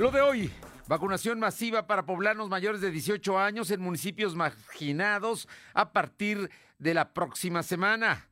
Lo 0.00 0.10
de 0.10 0.22
hoy, 0.22 0.50
vacunación 0.88 1.38
masiva 1.38 1.86
para 1.86 2.06
poblanos 2.06 2.48
mayores 2.48 2.80
de 2.80 2.90
18 2.90 3.38
años 3.38 3.70
en 3.70 3.82
municipios 3.82 4.34
marginados 4.34 5.46
a 5.74 5.92
partir 5.92 6.50
de 6.78 6.94
la 6.94 7.12
próxima 7.12 7.62
semana. 7.62 8.26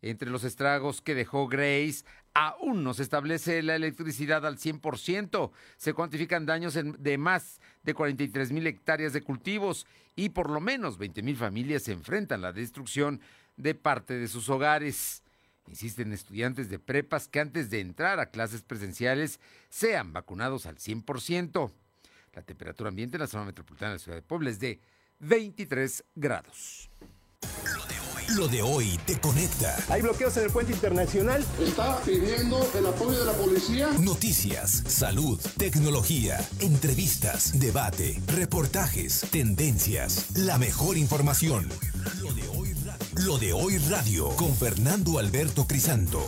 Entre 0.00 0.28
los 0.28 0.42
estragos 0.42 1.00
que 1.00 1.14
dejó 1.14 1.46
Grace, 1.46 2.04
aún 2.34 2.82
no 2.82 2.92
se 2.92 3.04
establece 3.04 3.62
la 3.62 3.76
electricidad 3.76 4.44
al 4.44 4.58
100%. 4.58 5.52
Se 5.76 5.94
cuantifican 5.94 6.44
daños 6.44 6.76
de 6.76 7.18
más 7.18 7.60
de 7.84 7.94
43 7.94 8.50
mil 8.50 8.66
hectáreas 8.66 9.12
de 9.12 9.22
cultivos 9.22 9.86
y 10.16 10.30
por 10.30 10.50
lo 10.50 10.58
menos 10.58 10.98
20 10.98 11.22
mil 11.22 11.36
familias 11.36 11.84
se 11.84 11.92
enfrentan 11.92 12.40
a 12.40 12.48
la 12.48 12.52
destrucción 12.52 13.20
de 13.56 13.76
parte 13.76 14.14
de 14.14 14.26
sus 14.26 14.48
hogares. 14.48 15.22
Insisten 15.68 16.12
estudiantes 16.12 16.68
de 16.68 16.78
prepas 16.78 17.28
que 17.28 17.40
antes 17.40 17.70
de 17.70 17.80
entrar 17.80 18.20
a 18.20 18.30
clases 18.30 18.62
presenciales 18.62 19.40
sean 19.68 20.12
vacunados 20.12 20.66
al 20.66 20.76
100%. 20.76 21.72
La 22.34 22.42
temperatura 22.42 22.88
ambiente 22.88 23.16
en 23.16 23.20
la 23.20 23.26
zona 23.26 23.44
metropolitana 23.44 23.92
de 23.92 23.96
la 23.96 24.02
ciudad 24.02 24.16
de 24.16 24.22
Puebla 24.22 24.50
es 24.50 24.58
de 24.58 24.80
23 25.20 26.04
grados. 26.14 26.90
Lo 28.36 28.48
de 28.48 28.62
hoy 28.62 28.98
te 29.04 29.18
conecta. 29.20 29.76
Hay 29.90 30.00
bloqueos 30.00 30.34
en 30.38 30.44
el 30.44 30.50
puente 30.50 30.72
internacional. 30.72 31.44
Está 31.60 32.00
pidiendo 32.00 32.66
el 32.74 32.86
apoyo 32.86 33.18
de 33.18 33.26
la 33.26 33.32
policía. 33.32 33.90
Noticias, 34.00 34.70
salud, 34.86 35.38
tecnología, 35.58 36.40
entrevistas, 36.60 37.58
debate, 37.60 38.20
reportajes, 38.28 39.26
tendencias, 39.30 40.34
la 40.36 40.56
mejor 40.56 40.96
información. 40.96 41.68
Lo 42.22 42.32
de 42.32 42.48
hoy 42.48 42.72
Lo 43.16 43.36
de 43.36 43.52
hoy 43.52 43.76
radio 43.90 44.30
con 44.36 44.54
Fernando 44.54 45.18
Alberto 45.18 45.66
Crisanto. 45.66 46.26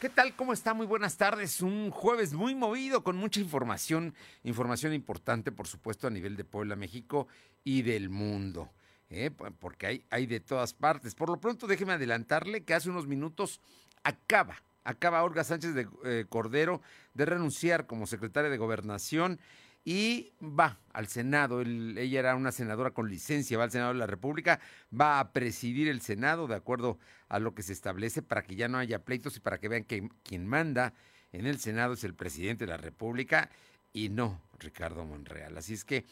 ¿Qué 0.00 0.10
tal? 0.10 0.36
¿Cómo 0.36 0.52
está? 0.52 0.74
Muy 0.74 0.84
buenas 0.84 1.16
tardes. 1.16 1.62
Un 1.62 1.90
jueves 1.90 2.34
muy 2.34 2.54
movido 2.54 3.02
con 3.02 3.16
mucha 3.16 3.40
información, 3.40 4.14
información 4.44 4.92
importante, 4.92 5.50
por 5.50 5.66
supuesto, 5.66 6.06
a 6.06 6.10
nivel 6.10 6.36
de 6.36 6.44
Puebla, 6.44 6.76
México 6.76 7.26
y 7.64 7.80
del 7.80 8.10
mundo. 8.10 8.70
¿eh? 9.08 9.30
porque 9.30 10.04
hay, 10.10 10.26
de 10.26 10.40
todas 10.40 10.74
partes. 10.74 11.14
Por 11.14 11.30
lo 11.30 11.40
pronto, 11.40 11.66
déjeme 11.66 11.94
adelantarle 11.94 12.64
que 12.64 12.74
hace 12.74 12.90
unos 12.90 13.06
minutos 13.06 13.58
acaba, 14.04 14.56
acaba 14.84 15.22
Olga 15.22 15.42
Sánchez 15.42 15.74
de 15.74 15.88
eh, 16.04 16.26
Cordero 16.28 16.82
de 17.14 17.24
renunciar 17.24 17.86
como 17.86 18.06
secretaria 18.06 18.50
de 18.50 18.58
Gobernación 18.58 19.40
y 19.84 20.32
va 20.40 20.78
al 20.92 21.08
Senado. 21.08 21.60
ella 21.60 22.20
era 22.20 22.36
una 22.36 22.52
senadora 22.52 22.92
con 22.92 23.08
licencia, 23.08 23.58
va 23.58 23.64
al 23.64 23.70
Senado 23.70 23.92
de 23.92 23.98
la 23.98 24.06
República, 24.06 24.60
va 24.98 25.20
a 25.20 25.32
presidir 25.32 25.88
el 25.88 26.00
Senado 26.00 26.46
de 26.46 26.54
acuerdo 26.54 26.98
a 27.28 27.38
lo 27.38 27.54
que 27.54 27.62
se 27.62 27.72
establece 27.72 28.22
para 28.22 28.42
que 28.42 28.54
ya 28.54 28.68
no 28.68 28.78
haya 28.78 29.04
pleitos 29.04 29.36
y 29.36 29.40
para 29.40 29.58
que 29.58 29.68
vean 29.68 29.84
que 29.84 30.08
quien 30.22 30.46
manda 30.46 30.94
en 31.32 31.46
el 31.46 31.58
Senado 31.58 31.94
es 31.94 32.04
el 32.04 32.14
presidente 32.14 32.66
de 32.66 32.70
la 32.70 32.76
República 32.76 33.50
y 33.92 34.08
no 34.08 34.40
Ricardo 34.58 35.04
Monreal. 35.04 35.56
Así 35.56 35.74
es 35.74 35.84
que 35.84 36.04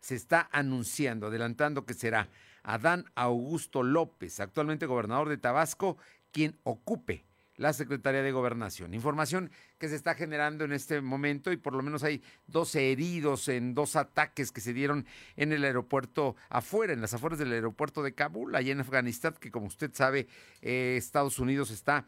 se 0.00 0.14
está 0.14 0.48
anunciando, 0.52 1.28
adelantando 1.28 1.86
que 1.86 1.94
será 1.94 2.28
Adán 2.62 3.06
Augusto 3.14 3.82
López, 3.82 4.40
actualmente 4.40 4.86
gobernador 4.86 5.28
de 5.28 5.38
Tabasco, 5.38 5.96
quien 6.30 6.58
ocupe 6.62 7.24
la 7.56 7.72
Secretaría 7.72 8.22
de 8.22 8.32
Gobernación. 8.32 8.94
Información 8.94 9.50
que 9.78 9.88
se 9.88 9.96
está 9.96 10.14
generando 10.14 10.64
en 10.64 10.72
este 10.72 11.00
momento 11.00 11.52
y 11.52 11.56
por 11.56 11.74
lo 11.74 11.82
menos 11.82 12.02
hay 12.02 12.22
12 12.48 12.92
heridos 12.92 13.48
en 13.48 13.74
dos 13.74 13.96
ataques 13.96 14.50
que 14.50 14.60
se 14.60 14.72
dieron 14.72 15.06
en 15.36 15.52
el 15.52 15.64
aeropuerto 15.64 16.36
afuera, 16.48 16.92
en 16.92 17.00
las 17.00 17.14
afueras 17.14 17.38
del 17.38 17.52
aeropuerto 17.52 18.02
de 18.02 18.14
Kabul, 18.14 18.54
allá 18.54 18.72
en 18.72 18.80
Afganistán, 18.80 19.34
que 19.38 19.50
como 19.50 19.66
usted 19.66 19.90
sabe, 19.94 20.26
eh, 20.62 20.96
Estados 20.96 21.38
Unidos 21.38 21.70
está 21.70 22.04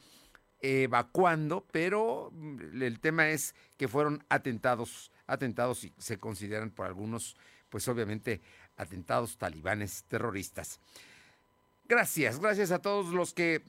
evacuando, 0.61 1.67
pero 1.71 2.31
mm, 2.33 2.83
el 2.83 3.01
tema 3.01 3.29
es 3.29 3.55
que 3.77 3.89
fueron 3.89 4.25
atentados, 4.29 5.13
atentados 5.27 5.85
y 5.85 5.93
se 5.99 6.19
consideran 6.19 6.71
por 6.71 6.87
algunos 6.87 7.37
pues 7.69 7.89
obviamente 7.89 8.41
atentados 8.77 9.37
talibanes 9.37 10.05
terroristas. 10.09 10.81
Gracias, 11.89 12.41
gracias 12.41 12.71
a 12.71 12.81
todos 12.81 13.13
los 13.13 13.33
que 13.33 13.63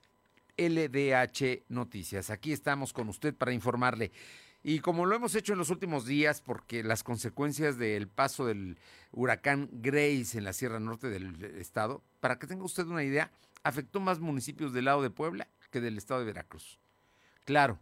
LDH 0.58 1.64
Noticias. 1.70 2.30
Aquí 2.30 2.52
estamos 2.52 2.94
con 2.94 3.10
usted 3.10 3.36
para 3.36 3.54
informarle. 3.54 4.12
Y 4.64 4.80
como 4.80 5.06
lo 5.06 5.16
hemos 5.16 5.36
hecho 5.36 5.54
en 5.54 5.60
los 5.60 5.70
últimos 5.70 6.06
días, 6.06 6.42
porque 6.42 6.84
las 6.84 7.04
consecuencias 7.04 7.78
del 7.78 8.08
paso 8.08 8.46
del 8.46 8.78
huracán 9.12 9.70
Grace 9.72 10.38
en 10.38 10.44
la 10.44 10.54
Sierra 10.54 10.80
Norte 10.80 11.10
del 11.10 11.44
estado, 11.58 12.04
para 12.20 12.38
que 12.38 12.48
tenga 12.48 12.66
usted 12.66 12.86
una 12.88 13.04
idea, 13.04 13.32
afectó 13.64 14.00
más 14.00 14.20
municipios 14.20 14.74
del 14.74 14.86
lado 14.86 15.02
de 15.02 15.10
Puebla 15.10 15.48
que 15.72 15.80
del 15.80 15.98
estado 15.98 16.22
de 16.22 16.26
Veracruz. 16.26 16.80
Claro, 17.46 17.80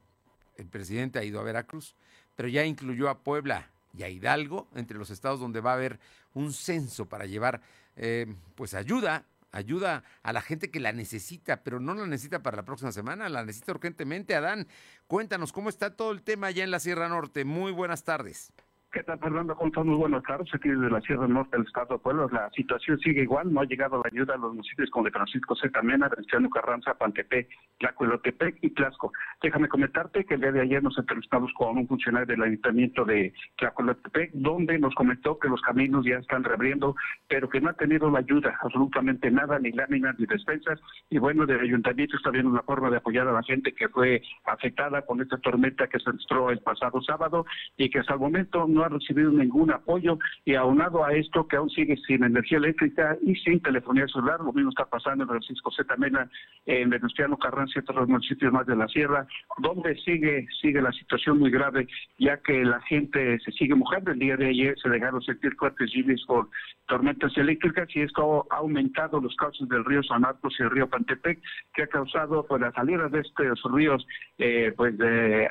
el 0.58 0.68
presidente 0.68 1.18
ha 1.18 1.24
ido 1.24 1.40
a 1.40 1.44
Veracruz, 1.44 1.96
pero 2.36 2.50
ya 2.50 2.66
incluyó 2.66 3.10
a 3.10 3.20
Puebla 3.20 3.70
y 3.98 4.04
a 4.04 4.10
Hidalgo 4.10 4.68
entre 4.76 4.98
los 4.98 5.10
estados 5.10 5.40
donde 5.40 5.62
va 5.62 5.72
a 5.72 5.76
haber 5.76 6.00
un 6.34 6.54
censo 6.54 7.08
para 7.08 7.26
llevar 7.26 7.62
eh, 7.96 8.34
pues 8.56 8.74
ayuda, 8.74 9.26
ayuda 9.52 10.04
a 10.22 10.34
la 10.34 10.42
gente 10.42 10.70
que 10.70 10.80
la 10.80 10.92
necesita, 10.92 11.64
pero 11.64 11.80
no 11.80 11.94
la 11.94 12.06
necesita 12.06 12.44
para 12.44 12.58
la 12.58 12.66
próxima 12.66 12.92
semana, 12.92 13.30
la 13.30 13.46
necesita 13.46 13.72
urgentemente. 13.72 14.36
Adán, 14.36 14.68
cuéntanos 15.08 15.54
cómo 15.54 15.70
está 15.70 15.96
todo 15.96 16.12
el 16.12 16.22
tema 16.22 16.48
allá 16.48 16.64
en 16.64 16.72
la 16.72 16.80
Sierra 16.80 17.08
Norte. 17.08 17.46
Muy 17.46 17.72
buenas 17.72 18.04
tardes. 18.04 18.52
¿Qué 18.96 19.04
tal, 19.04 19.20
Fernando? 19.20 19.58
¿Cómo 19.58 19.84
Muy 19.84 19.98
buenas 19.98 20.24
tardes. 20.24 20.48
Aquí 20.54 20.70
desde 20.70 20.90
la 20.90 21.02
Sierra 21.02 21.28
Norte 21.28 21.58
del 21.58 21.66
Estado 21.68 21.96
de 21.96 22.00
Puebla. 22.00 22.28
La 22.32 22.50
situación 22.52 22.98
sigue 23.00 23.24
igual. 23.24 23.52
No 23.52 23.60
ha 23.60 23.66
llegado 23.66 23.98
la 23.98 24.10
ayuda 24.10 24.36
a 24.36 24.38
los 24.38 24.54
municipios 24.54 24.90
como 24.90 25.04
de 25.04 25.12
Francisco 25.12 25.54
Z. 25.54 25.82
Mena, 25.82 26.08
Veneziano 26.08 26.50
Carranza, 26.50 26.94
Pantepec, 26.94 27.50
Tlacuelotepec 27.80 28.60
y 28.62 28.70
Tlasco. 28.70 29.12
Déjame 29.42 29.68
comentarte 29.68 30.24
que 30.24 30.36
el 30.36 30.40
día 30.40 30.54
de 30.54 30.62
ayer 30.62 30.82
nos 30.82 30.98
entrevistamos 30.98 31.52
con 31.58 31.78
un 31.78 31.86
funcionario 31.90 32.26
del 32.26 32.42
Ayuntamiento 32.42 33.04
de 33.04 33.34
Tlacuelotepec, 33.58 34.32
donde 34.32 34.80
nos 34.80 34.96
comentó 34.96 35.40
que 35.40 35.50
los 35.50 35.62
caminos 35.62 36.06
ya 36.06 36.16
están 36.16 36.46
reabriendo, 36.46 36.96
pero 37.28 37.50
que 37.50 37.60
no 37.60 37.72
ha 37.72 37.74
tenido 37.74 38.10
la 38.10 38.20
ayuda, 38.20 38.58
absolutamente 38.62 39.30
nada, 39.30 39.60
ni 39.60 39.74
láminas 39.74 40.18
ni 40.18 40.26
despensas. 40.26 40.80
Y 41.10 41.18
bueno, 41.18 41.46
del 41.46 41.60
Ayuntamiento 41.60 42.16
está 42.16 42.30
viendo 42.30 42.50
una 42.50 42.62
forma 42.62 42.90
de 42.90 42.96
apoyar 42.96 43.28
a 43.28 43.34
la 43.34 43.44
gente 43.44 43.74
que 43.74 43.90
fue 43.90 44.22
afectada 44.46 45.02
con 45.02 45.20
esta 45.20 45.38
tormenta 45.40 45.88
que 45.88 46.00
se 46.00 46.12
registró 46.12 46.50
el 46.50 46.60
pasado 46.60 47.02
sábado 47.02 47.46
y 47.76 47.90
que 47.90 48.00
hasta 48.00 48.14
el 48.14 48.22
momento 48.22 48.66
no 48.70 48.85
ha 48.86 48.90
recibido 48.90 49.32
ningún 49.32 49.72
apoyo 49.72 50.18
y 50.46 50.56
aunado 50.56 51.04
a 51.04 51.14
esto 51.14 51.48
que 51.48 51.58
aún 51.58 51.70
sigue 51.70 51.98
sin 52.08 52.24
energía 52.24 52.58
eléctrica 52.58 53.18
y 53.22 53.36
sin 53.36 53.62
telefonía 53.62 54.08
celular, 54.08 54.40
lo 54.40 54.54
mismo 54.54 54.70
está 54.70 54.86
pasando 54.86 55.24
en 55.24 55.30
Francisco 55.30 55.72
Z. 55.72 55.96
Mena, 55.98 56.30
en 56.66 56.90
Venustiano 56.90 57.38
Carranza 57.38 57.74
y 57.76 57.80
otros 57.80 58.08
municipios 58.08 58.52
más 58.52 58.66
de 58.66 58.76
la 58.76 58.88
sierra, 58.88 59.26
donde 59.58 59.96
sigue 59.98 60.48
sigue 60.62 60.82
la 60.82 60.92
situación 60.92 61.40
muy 61.40 61.52
grave, 61.52 61.88
ya 62.18 62.38
que 62.38 62.64
la 62.64 62.82
gente 62.82 63.40
se 63.40 63.52
sigue 63.52 63.76
mojando. 63.76 64.12
El 64.12 64.20
día 64.20 64.38
de 64.38 64.48
ayer 64.48 64.76
se 64.82 64.90
dejaron 64.90 65.22
sentir 65.22 65.56
fuertes 65.56 65.92
lluvias 65.94 66.22
por 66.26 66.50
tormentas 66.88 67.36
eléctricas 67.38 67.88
y 67.96 68.02
esto 68.02 68.46
ha 68.50 68.58
aumentado 68.58 69.20
los 69.20 69.36
cauces 69.36 69.68
del 69.70 69.86
río 69.86 70.04
San 70.04 70.22
Marcos 70.22 70.56
y 70.60 70.64
el 70.64 70.72
río 70.72 70.90
Pantepec, 70.90 71.40
que 71.74 71.84
ha 71.84 71.88
causado 71.88 72.46
pues, 72.48 72.62
la 72.62 72.72
salida 72.72 73.08
de 73.10 73.20
estos 73.20 73.72
ríos 73.72 74.06
eh, 74.38 74.74
pues 74.76 74.98
de 74.98 75.50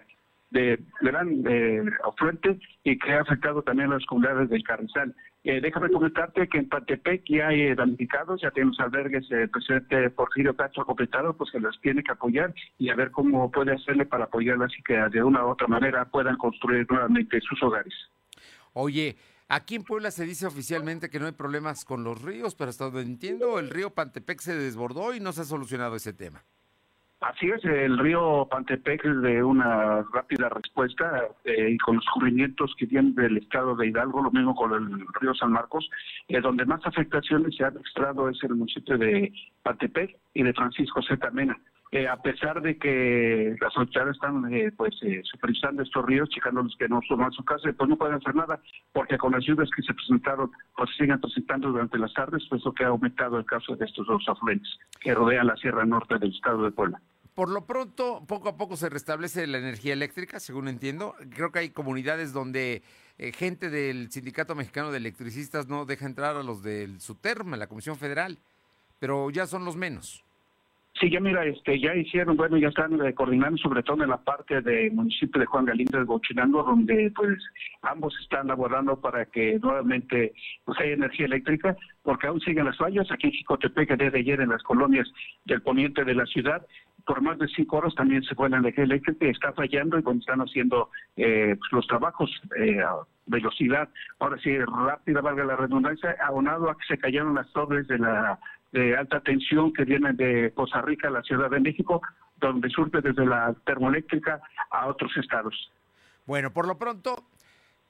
de 0.51 0.79
gran 1.01 1.45
eh, 1.49 1.83
afluente 2.05 2.59
y 2.85 2.99
que 2.99 3.13
ha 3.13 3.21
afectado 3.23 3.63
también 3.63 3.91
a 3.91 3.95
las 3.95 4.07
comunidades 4.07 4.49
del 4.51 4.63
Carrizal. 4.63 5.15
Eh, 5.43 5.61
déjame 5.61 5.91
comentarte 5.91 6.49
que 6.49 6.57
en 6.57 6.69
Pantepec 6.71 7.23
ya 7.27 7.49
hay 7.49 7.63
eh, 7.63 7.75
damnificados, 7.75 8.41
ya 8.41 8.51
tenemos 8.51 8.81
albergues, 8.81 9.31
el 9.31 9.51
presidente 9.51 10.09
Porfirio 10.09 10.57
Castro 10.57 10.87
completado, 10.87 11.37
pues 11.37 11.51
que 11.51 11.61
los 11.61 11.79
tiene 11.83 12.03
que 12.03 12.13
apoyar 12.13 12.55
y 12.79 12.89
a 12.89 12.95
ver 12.95 13.11
cómo 13.11 13.51
puede 13.51 13.73
hacerle 13.73 14.07
para 14.07 14.25
apoyarlas 14.25 14.73
y 14.79 14.83
que 14.83 14.95
de 14.95 15.23
una 15.23 15.45
u 15.45 15.51
otra 15.51 15.67
manera 15.67 16.07
puedan 16.07 16.39
construir 16.39 16.87
nuevamente 16.91 17.41
sus 17.43 17.63
hogares. 17.63 17.93
Oye, 18.73 19.17
aquí 19.49 19.75
en 19.75 19.85
Puebla 19.85 20.11
se 20.11 20.25
dice 20.25 20.47
oficialmente 20.47 21.11
que 21.11 21.21
no 21.21 21.27
hay 21.27 21.33
problemas 21.33 21.85
con 21.85 22.05
los 22.05 22.23
ríos, 22.23 22.55
pero 22.55 22.71
hasta 22.71 22.87
donde 22.87 23.03
entiendo, 23.03 23.59
el 23.59 23.69
río 23.69 23.91
Pantepec 23.91 24.41
se 24.41 24.57
desbordó 24.57 25.15
y 25.15 25.21
no 25.21 25.33
se 25.33 25.43
ha 25.43 25.45
solucionado 25.45 25.95
ese 25.97 26.15
tema. 26.15 26.43
Así 27.25 27.49
es, 27.49 27.65
el 27.65 27.99
río 27.99 28.47
Pantepec 28.51 29.03
de 29.03 29.43
una 29.43 30.03
rápida 30.13 30.51
respuesta 30.51 31.23
eh, 31.45 31.71
y 31.71 31.79
con 31.79 31.97
los 31.97 32.05
cubrimientos 32.13 32.75
que 32.77 32.87
tiene 32.87 33.13
del 33.13 33.39
estado 33.39 33.75
de 33.75 33.87
Hidalgo, 33.87 34.23
lo 34.23 34.31
mismo 34.31 34.55
con 34.55 34.75
el 34.75 35.07
río 35.23 35.35
San 35.35 35.53
Marcos, 35.53 35.89
eh, 36.29 36.43
donde 36.43 36.67
más 36.67 36.85
afectaciones 36.85 37.57
se 37.57 37.65
han 37.65 37.77
registrado 37.77 38.29
es 38.29 38.37
el 38.43 38.57
municipio 38.57 38.99
de 38.99 39.33
Pantepec 39.63 40.19
y 40.35 40.43
de 40.43 40.53
Francisco 40.53 41.01
Z. 41.01 41.31
Mena. 41.31 41.59
Eh, 41.93 42.07
a 42.09 42.17
pesar 42.17 42.61
de 42.61 42.77
que 42.77 43.57
las 43.59 43.75
autoridades 43.77 44.17
están 44.17 44.53
eh, 44.53 44.73
pues 44.77 44.95
supervisando 45.23 45.83
estos 45.83 46.05
ríos, 46.05 46.29
checándolos 46.29 46.77
que 46.77 46.89
no 46.89 47.01
suban 47.09 47.33
su 47.33 47.43
casa, 47.45 47.73
pues 47.73 47.89
no 47.89 47.97
pueden 47.97 48.17
hacer 48.17 48.35
nada, 48.35 48.61
porque 48.93 49.17
con 49.17 49.33
las 49.33 49.45
lluvias 49.45 49.71
que 49.75 49.83
se 49.83 49.95
presentaron, 49.95 50.51
pues 50.77 50.91
siguen 50.99 51.21
presentando 51.21 51.69
durante 51.69 51.97
las 51.97 52.13
tardes, 52.13 52.45
pues 52.51 52.61
eso 52.61 52.73
que 52.73 52.85
ha 52.85 52.89
aumentado 52.89 53.39
el 53.39 53.47
caso 53.47 53.77
de 53.77 53.87
estos 53.87 54.07
dos 54.07 54.29
afluentes 54.29 54.69
que 55.01 55.15
rodean 55.15 55.47
la 55.47 55.57
Sierra 55.57 55.87
Norte 55.87 56.19
del 56.19 56.35
estado 56.35 56.65
de 56.65 56.73
Puebla. 56.73 57.01
Por 57.35 57.49
lo 57.49 57.67
pronto, 57.67 58.23
poco 58.29 58.49
a 58.49 58.57
poco 58.57 58.77
se 58.77 58.89
restablece 58.89 59.47
la 59.49 59.59
energía 59.59 59.93
eléctrica, 59.93 60.39
según 60.39 60.69
entiendo. 60.69 61.17
Creo 61.35 61.51
que 61.51 61.59
hay 61.59 61.71
comunidades 61.71 62.33
donde 62.33 62.83
eh, 63.19 63.33
gente 63.33 63.71
del 63.71 64.11
Sindicato 64.13 64.55
Mexicano 64.55 64.93
de 64.93 64.99
Electricistas 64.99 65.67
no 65.67 65.85
deja 65.85 66.07
entrar 66.07 66.37
a 66.37 66.45
los 66.45 66.63
del 66.63 67.01
SUTERM, 67.01 67.57
la 67.57 67.67
Comisión 67.67 67.97
Federal, 67.97 68.39
pero 69.01 69.31
ya 69.31 69.47
son 69.47 69.65
los 69.65 69.77
menos. 69.77 70.25
Sí, 71.01 71.11
ya 71.11 71.19
mira, 71.19 71.45
este, 71.45 71.81
ya 71.81 71.93
hicieron, 71.93 72.37
bueno, 72.37 72.57
ya 72.57 72.69
están 72.69 72.97
coordinando 73.15 73.59
sobre 73.59 73.83
todo 73.83 74.05
en 74.05 74.11
la 74.11 74.17
parte 74.17 74.61
del 74.61 74.93
municipio 74.93 75.41
de 75.41 75.47
Juan 75.47 75.65
Galindo 75.65 75.99
de 75.99 76.05
Bochinango, 76.05 76.63
donde 76.63 77.13
pues 77.17 77.37
ambos 77.83 78.15
están 78.23 78.47
laborando 78.47 79.01
para 79.01 79.25
que 79.25 79.59
nuevamente 79.61 80.33
pues 80.65 80.79
haya 80.79 80.93
energía 80.93 81.27
eléctrica, 81.27 81.77
porque 82.05 82.29
aún 82.29 82.41
siguen 82.41 82.67
las 82.67 82.77
fallas 82.77 83.11
aquí 83.11 83.27
en 83.27 83.33
Jicotepec 83.33 83.97
desde 83.97 84.21
ayer 84.21 84.41
en 84.41 84.51
las 84.51 84.63
colonias 84.63 85.13
del 85.45 85.63
poniente 85.63 86.05
de 86.05 86.15
la 86.15 86.27
ciudad, 86.27 86.65
por 87.07 87.21
más 87.21 87.39
de 87.39 87.49
cinco 87.49 87.79
horas 87.79 87.95
también 87.95 88.23
se 88.23 88.35
fue 88.35 88.49
la 88.49 88.59
energía 88.59 88.85
eléctrica, 88.85 89.27
está 89.27 89.53
fallando 89.53 89.99
y 89.99 90.03
cuando 90.03 90.21
están 90.21 90.41
haciendo 90.41 90.91
eh, 91.17 91.57
pues, 91.59 91.73
los 91.73 91.87
trabajos 91.87 92.31
eh, 92.57 92.81
a 92.81 92.97
velocidad, 93.27 93.89
ahora 94.19 94.39
sí, 94.43 94.57
rápida, 94.59 95.21
valga 95.21 95.45
la 95.45 95.57
redundancia, 95.57 96.17
abonado 96.23 96.71
a 96.71 96.77
que 96.77 96.87
se 96.87 96.99
cayeron 96.99 97.35
las 97.35 97.51
torres 97.53 97.87
de 97.89 97.99
la 97.99 98.39
de 98.73 98.97
alta 98.97 99.21
tensión 99.21 99.73
que 99.73 99.85
vienen 99.85 100.17
de 100.17 100.53
Costa 100.53 100.83
Rica 100.83 101.07
a 101.07 101.13
la 101.13 101.23
Ciudad 101.23 101.49
de 101.49 101.61
México, 101.61 102.03
donde 102.41 102.69
surte 102.71 103.01
desde 103.01 103.25
la 103.25 103.55
termoeléctrica 103.65 104.41
a 104.71 104.89
otros 104.89 105.17
estados. 105.17 105.71
Bueno, 106.27 106.51
por 106.51 106.67
lo 106.67 106.77
pronto, 106.77 107.25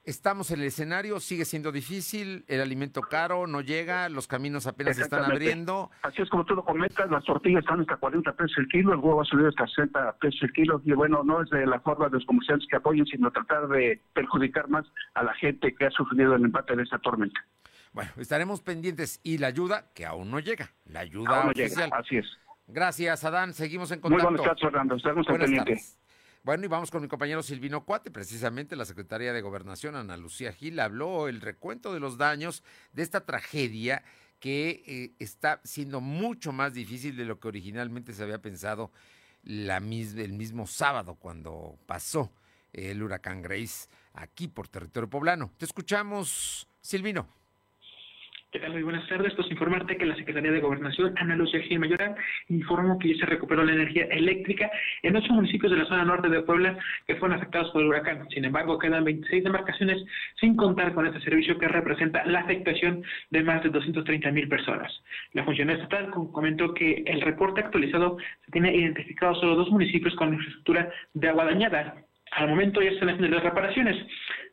estamos 0.05 0.51
en 0.51 0.59
el 0.61 0.67
escenario, 0.67 1.19
sigue 1.19 1.45
siendo 1.45 1.71
difícil, 1.71 2.45
el 2.47 2.61
alimento 2.61 3.01
caro 3.01 3.47
no 3.47 3.61
llega, 3.61 4.07
los 4.09 4.27
caminos 4.27 4.67
apenas 4.67 4.95
se 4.95 5.03
están 5.03 5.25
abriendo. 5.25 5.91
Así 6.03 6.21
es 6.21 6.29
como 6.29 6.45
tú 6.45 6.55
lo 6.55 6.63
comentas, 6.63 7.09
las 7.09 7.23
tortillas 7.23 7.61
están 7.61 7.81
hasta 7.81 7.97
40 7.97 8.31
pesos 8.33 8.57
el 8.57 8.67
kilo, 8.67 8.93
el 8.93 8.99
huevo 8.99 9.21
ha 9.21 9.25
subido 9.25 9.49
hasta 9.49 9.67
60 9.67 10.17
pesos 10.17 10.41
el 10.43 10.53
kilo, 10.53 10.81
y 10.85 10.93
bueno, 10.93 11.23
no 11.23 11.41
es 11.41 11.49
de 11.49 11.65
la 11.65 11.79
forma 11.79 12.05
de 12.05 12.13
los 12.13 12.25
comerciantes 12.25 12.67
que 12.69 12.77
apoyen, 12.77 13.05
sino 13.05 13.31
tratar 13.31 13.67
de 13.67 14.01
perjudicar 14.13 14.69
más 14.69 14.85
a 15.13 15.23
la 15.23 15.33
gente 15.35 15.73
que 15.75 15.85
ha 15.85 15.91
sufrido 15.91 16.35
el 16.35 16.45
empate 16.45 16.75
de 16.75 16.83
esta 16.83 16.99
tormenta. 16.99 17.43
Bueno, 17.93 18.11
estaremos 18.17 18.61
pendientes 18.61 19.21
y 19.23 19.37
la 19.37 19.47
ayuda 19.47 19.91
que 19.93 20.05
aún 20.05 20.29
no 20.29 20.39
llega, 20.39 20.73
la 20.85 20.99
ayuda 20.99 21.37
aún 21.37 21.45
no 21.45 21.51
oficial. 21.51 21.85
Llega. 21.85 21.97
Así 21.97 22.17
es. 22.17 22.25
Gracias, 22.67 23.23
Adán. 23.23 23.53
Seguimos 23.53 23.91
en 23.91 24.01
contacto. 24.01 24.29
Muy 24.29 24.37
buenas 24.37 24.45
tardes, 24.45 24.61
Fernando. 24.61 24.95
Estamos 24.95 25.27
pendientes. 25.27 25.97
Bueno, 26.45 26.63
y 26.63 26.67
vamos 26.67 26.91
con 26.91 27.01
mi 27.01 27.07
compañero 27.07 27.41
Silvino 27.41 27.85
Cuate, 27.85 28.11
precisamente 28.11 28.75
la 28.75 28.85
secretaria 28.85 29.33
de 29.33 29.41
Gobernación, 29.41 29.95
Ana 29.95 30.15
Lucía 30.15 30.53
Gil, 30.53 30.79
habló 30.79 31.27
el 31.27 31.41
recuento 31.41 31.91
de 31.91 31.99
los 31.99 32.19
daños 32.19 32.61
de 32.93 33.01
esta 33.01 33.25
tragedia 33.25 34.03
que 34.39 34.83
eh, 34.85 35.15
está 35.17 35.59
siendo 35.63 36.01
mucho 36.01 36.51
más 36.51 36.75
difícil 36.75 37.17
de 37.17 37.25
lo 37.25 37.39
que 37.39 37.47
originalmente 37.47 38.13
se 38.13 38.21
había 38.21 38.43
pensado 38.43 38.91
el 39.43 40.33
mismo 40.33 40.67
sábado 40.67 41.15
cuando 41.15 41.79
pasó 41.87 42.31
el 42.73 43.01
huracán 43.01 43.41
Grace 43.41 43.89
aquí 44.13 44.47
por 44.47 44.67
territorio 44.67 45.09
poblano. 45.09 45.51
Te 45.57 45.65
escuchamos, 45.65 46.67
Silvino. 46.79 47.27
¿Qué 48.51 48.59
tal? 48.59 48.83
Buenas 48.83 49.07
tardes. 49.09 49.33
Pues 49.33 49.51
informarte 49.51 49.97
que 49.97 50.05
la 50.05 50.15
Secretaría 50.15 50.51
de 50.51 50.61
Gobernación, 50.61 51.13
Ana 51.17 51.35
Lucía 51.35 51.61
Gil 51.61 51.79
Mayoral, 51.79 52.15
informó 52.47 52.97
que 52.97 53.13
ya 53.13 53.19
se 53.19 53.25
recuperó 53.25 53.65
la 53.65 53.73
energía 53.73 54.05
eléctrica 54.05 54.71
en 55.03 55.15
ocho 55.15 55.33
municipios 55.33 55.71
de 55.71 55.79
la 55.79 55.85
zona 55.85 56.05
norte 56.05 56.29
de 56.29 56.41
Puebla 56.41 56.77
que 57.05 57.15
fueron 57.15 57.37
afectados 57.37 57.71
por 57.71 57.81
el 57.81 57.89
huracán. 57.89 58.29
Sin 58.29 58.45
embargo, 58.45 58.79
quedan 58.79 59.03
26 59.03 59.43
demarcaciones 59.43 60.01
sin 60.39 60.55
contar 60.55 60.93
con 60.93 61.05
este 61.05 61.19
servicio 61.19 61.57
que 61.57 61.67
representa 61.67 62.25
la 62.25 62.39
afectación 62.39 63.03
de 63.29 63.43
más 63.43 63.61
de 63.61 63.69
230 63.69 64.31
mil 64.31 64.47
personas. 64.47 65.03
La 65.33 65.43
funcionaria 65.43 65.83
estatal 65.83 66.11
comentó 66.11 66.73
que 66.73 67.03
el 67.05 67.21
reporte 67.21 67.59
actualizado 67.59 68.17
se 68.45 68.51
tiene 68.51 68.73
identificado 68.73 69.35
solo 69.35 69.55
dos 69.55 69.69
municipios 69.69 70.15
con 70.15 70.33
infraestructura 70.33 70.89
de 71.13 71.27
agua 71.27 71.45
dañada. 71.45 72.05
Al 72.35 72.49
momento 72.49 72.81
ya 72.81 72.91
están 72.91 73.09
haciendo 73.09 73.35
las 73.35 73.43
reparaciones 73.43 73.97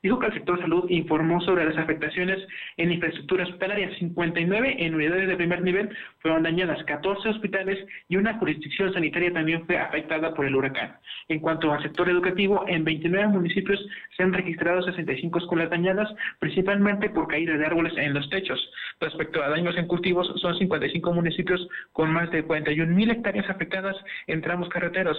dijo 0.02 0.19
que 0.19 0.26
el 0.26 0.34
sector 0.34 0.61
salud 0.61 0.84
informó 0.90 1.40
sobre 1.40 1.64
las 1.64 1.76
afectaciones 1.79 2.38
en 2.76 2.93
infraestructura 2.93 3.44
hospitalaria. 3.44 3.90
59 3.99 4.76
en 4.79 4.94
unidades 4.94 5.29
de 5.29 5.37
primer 5.37 5.62
nivel 5.62 5.96
fueron 6.19 6.43
dañadas, 6.43 6.82
14 6.84 7.29
hospitales 7.29 7.79
y 8.08 8.17
una 8.17 8.34
jurisdicción 8.38 8.93
sanitaria 8.93 9.32
también 9.32 9.64
fue 9.67 9.79
afectada 9.79 10.34
por 10.34 10.46
el 10.46 10.56
huracán. 10.56 10.96
En 11.29 11.40
cuanto 11.40 11.73
al 11.73 11.82
sector 11.82 12.08
educativo, 12.08 12.64
en 12.67 12.84
29 12.84 13.29
municipios 13.29 13.81
se 14.17 14.23
han 14.23 14.32
registrado 14.32 14.82
65 14.82 15.38
escuelas 15.38 15.70
dañadas, 15.70 16.12
principalmente 16.40 17.08
por 17.11 17.29
caída 17.29 17.56
de 17.56 17.67
árboles 17.67 17.96
en 17.96 18.14
los 18.14 18.29
techos. 18.29 18.61
Respecto 19.00 19.43
a 19.43 19.49
daños 19.49 19.76
en 19.76 19.87
cultivos, 19.87 20.32
son 20.40 20.58
55 20.58 21.12
municipios 21.12 21.69
con 21.93 22.12
más 22.12 22.31
de 22.31 22.43
41 22.43 22.93
mil 22.93 23.11
hectáreas 23.11 23.49
afectadas 23.49 23.96
en 24.26 24.43
tramos 24.43 24.69
carreteros. 24.69 25.19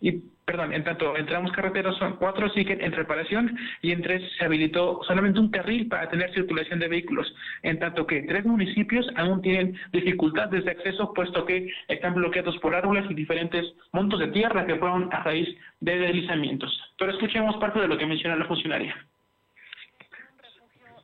Y, 0.00 0.12
perdón, 0.44 0.72
en 0.72 0.84
tanto, 0.84 1.16
en 1.16 1.26
tramos 1.26 1.52
carreteros 1.52 1.98
son 1.98 2.16
cuatro 2.16 2.48
siguen 2.50 2.80
en 2.80 2.92
reparación 2.92 3.58
y 3.82 3.92
en 3.92 4.02
tres 4.02 4.22
se 4.38 4.44
habilitó 4.44 5.00
solamente 5.06 5.40
un 5.40 5.50
carril 5.50 5.88
para 5.88 6.08
tener 6.08 6.32
circulación 6.32 6.78
de 6.78 6.88
vehículos, 6.88 7.32
en 7.62 7.78
tanto 7.78 8.06
que 8.06 8.22
tres 8.22 8.44
municipios 8.44 9.06
aún 9.16 9.42
tienen 9.42 9.78
dificultades 9.92 10.64
de 10.64 10.70
acceso 10.70 11.12
puesto 11.12 11.44
que 11.44 11.70
están 11.88 12.14
bloqueados 12.14 12.56
por 12.58 12.74
árboles 12.74 13.04
y 13.10 13.14
diferentes 13.14 13.64
montos 13.92 14.20
de 14.20 14.28
tierra 14.28 14.66
que 14.66 14.76
fueron 14.76 15.12
a 15.12 15.22
raíz 15.22 15.48
de 15.80 15.98
deslizamientos. 15.98 16.70
Pero 16.98 17.12
escuchemos 17.12 17.56
parte 17.56 17.80
de 17.80 17.88
lo 17.88 17.98
que 17.98 18.06
menciona 18.06 18.36
la 18.36 18.46
funcionaria. 18.46 18.96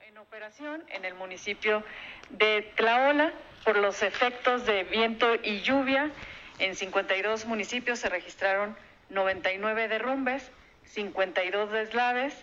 En 0.08 0.18
operación 0.18 0.82
en 0.88 1.04
el 1.04 1.14
municipio 1.14 1.82
de 2.30 2.72
Tlaola 2.76 3.32
por 3.64 3.78
los 3.78 4.02
efectos 4.02 4.66
de 4.66 4.84
viento 4.84 5.26
y 5.42 5.60
lluvia. 5.60 6.10
En 6.58 6.76
52 6.76 7.46
municipios 7.46 7.98
se 7.98 8.08
registraron 8.08 8.76
99 9.10 9.88
derrumbes, 9.88 10.50
52 10.86 11.72
deslaves, 11.72 12.34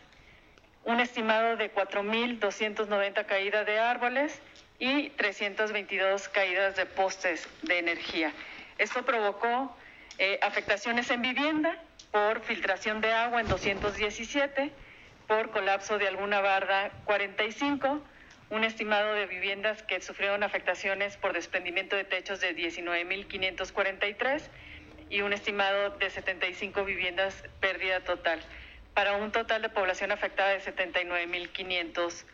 un 0.83 0.99
estimado 0.99 1.57
de 1.57 1.73
4.290 1.73 3.25
caídas 3.25 3.65
de 3.65 3.79
árboles 3.79 4.41
y 4.79 5.09
322 5.11 6.27
caídas 6.29 6.75
de 6.75 6.85
postes 6.85 7.47
de 7.61 7.79
energía. 7.79 8.33
Esto 8.77 9.05
provocó 9.05 9.75
eh, 10.17 10.39
afectaciones 10.41 11.09
en 11.11 11.21
vivienda 11.21 11.77
por 12.11 12.41
filtración 12.41 12.99
de 12.99 13.13
agua 13.13 13.41
en 13.41 13.47
217, 13.47 14.71
por 15.27 15.51
colapso 15.51 15.97
de 15.97 16.07
alguna 16.07 16.41
barda 16.41 16.91
45, 17.05 18.01
un 18.51 18.65
estimado 18.65 19.13
de 19.13 19.25
viviendas 19.27 19.81
que 19.81 20.01
sufrieron 20.01 20.43
afectaciones 20.43 21.15
por 21.15 21.31
desprendimiento 21.31 21.95
de 21.95 22.03
techos 22.03 22.41
de 22.41 22.53
19.543 22.55 24.43
y 25.09 25.21
un 25.21 25.31
estimado 25.31 25.91
de 25.91 26.09
75 26.09 26.83
viviendas 26.83 27.43
pérdida 27.61 28.01
total 28.01 28.41
para 28.93 29.13
un 29.13 29.31
total 29.31 29.61
de 29.61 29.69
población 29.69 30.11
afectada 30.11 30.49
de 30.49 30.59
79.500. 30.59 32.25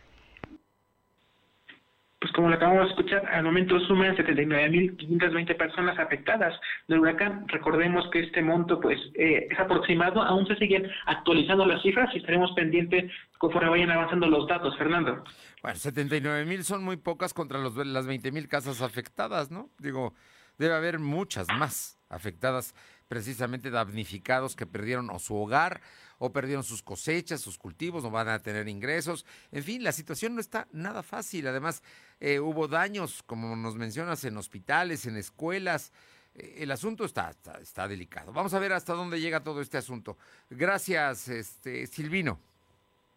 Pues 2.28 2.36
como 2.36 2.50
lo 2.50 2.56
acabamos 2.56 2.84
de 2.84 2.90
escuchar, 2.90 3.26
al 3.28 3.46
momento 3.46 3.80
suman 3.88 4.14
79.520 4.18 5.56
personas 5.56 5.98
afectadas 5.98 6.60
del 6.90 7.00
huracán. 7.00 7.48
Recordemos 7.48 8.04
que 8.12 8.20
este 8.20 8.42
monto 8.42 8.82
pues 8.82 9.00
eh, 9.14 9.48
es 9.50 9.58
aproximado, 9.58 10.22
aún 10.22 10.46
se 10.46 10.58
siguen 10.58 10.92
actualizando 11.06 11.66
las 11.66 11.82
cifras 11.82 12.14
y 12.14 12.18
estaremos 12.18 12.52
pendientes 12.52 13.10
conforme 13.38 13.70
vayan 13.70 13.92
avanzando 13.92 14.28
los 14.28 14.46
datos, 14.46 14.78
Fernando. 14.78 15.24
Bueno, 15.62 15.78
79.000 15.78 16.64
son 16.64 16.84
muy 16.84 16.98
pocas 16.98 17.34
contra 17.34 17.60
los, 17.60 17.78
las 17.78 18.06
20.000 18.06 18.46
casas 18.50 18.82
afectadas, 18.82 19.50
¿no? 19.50 19.70
Digo, 19.80 20.14
debe 20.58 20.76
haber 20.76 21.00
muchas 21.00 21.48
más 21.58 21.98
afectadas, 22.10 22.76
precisamente 23.08 23.70
damnificados 23.70 24.58
que 24.58 24.66
perdieron 24.66 25.10
o 25.12 25.20
su 25.20 25.34
hogar 25.34 25.80
o 26.20 26.32
perdieron 26.32 26.64
sus 26.64 26.82
cosechas, 26.82 27.42
sus 27.42 27.58
cultivos, 27.58 28.04
no 28.04 28.12
van 28.12 28.30
a 28.30 28.40
tener 28.40 28.68
ingresos. 28.68 29.26
En 29.52 29.64
fin, 29.64 29.84
la 29.84 29.92
situación 29.92 30.36
no 30.36 30.42
está 30.42 30.68
nada 30.72 31.04
fácil. 31.04 31.48
Además, 31.48 31.84
eh, 32.20 32.40
hubo 32.40 32.68
daños, 32.68 33.24
como 33.24 33.56
nos 33.56 33.76
mencionas, 33.76 34.24
en 34.24 34.38
hospitales, 34.38 35.06
en 35.06 35.18
escuelas. 35.18 35.92
Eh, 36.36 36.56
el 36.60 36.72
asunto 36.72 37.06
está, 37.06 37.34
está, 37.62 37.88
delicado. 37.88 38.34
Vamos 38.34 38.54
a 38.54 38.60
ver 38.60 38.74
hasta 38.74 38.94
dónde 38.94 39.22
llega 39.22 39.44
todo 39.44 39.62
este 39.62 39.78
asunto. 39.78 40.18
Gracias, 40.50 41.28
este, 41.28 41.88
Silvino. 41.88 42.40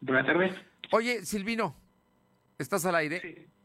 Buenas 0.00 0.26
tardes. 0.26 0.56
Oye, 0.92 1.24
Silvino, 1.24 1.76
¿estás 2.58 2.84
al 2.84 2.94
aire? 2.94 3.20
Sí. 3.20 3.59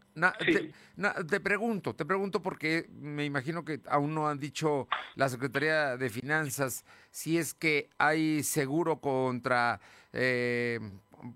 Te, 1.30 1.40
pregunto, 1.40 1.94
te 1.94 2.06
pregunto 2.06 2.42
porque 2.42 2.88
me 2.90 3.26
imagino 3.26 3.66
que 3.66 3.82
aún 3.88 4.16
no 4.16 4.30
han 4.30 4.40
dicho 4.40 4.88
la 5.16 5.28
Secretaría 5.28 5.98
de 5.98 6.10
Finanzas 6.10 6.86
si 7.12 7.38
es 7.38 7.54
que 7.54 7.90
hay 7.98 8.44
seguro 8.44 9.02
contra 9.02 9.82
eh, 10.14 10.80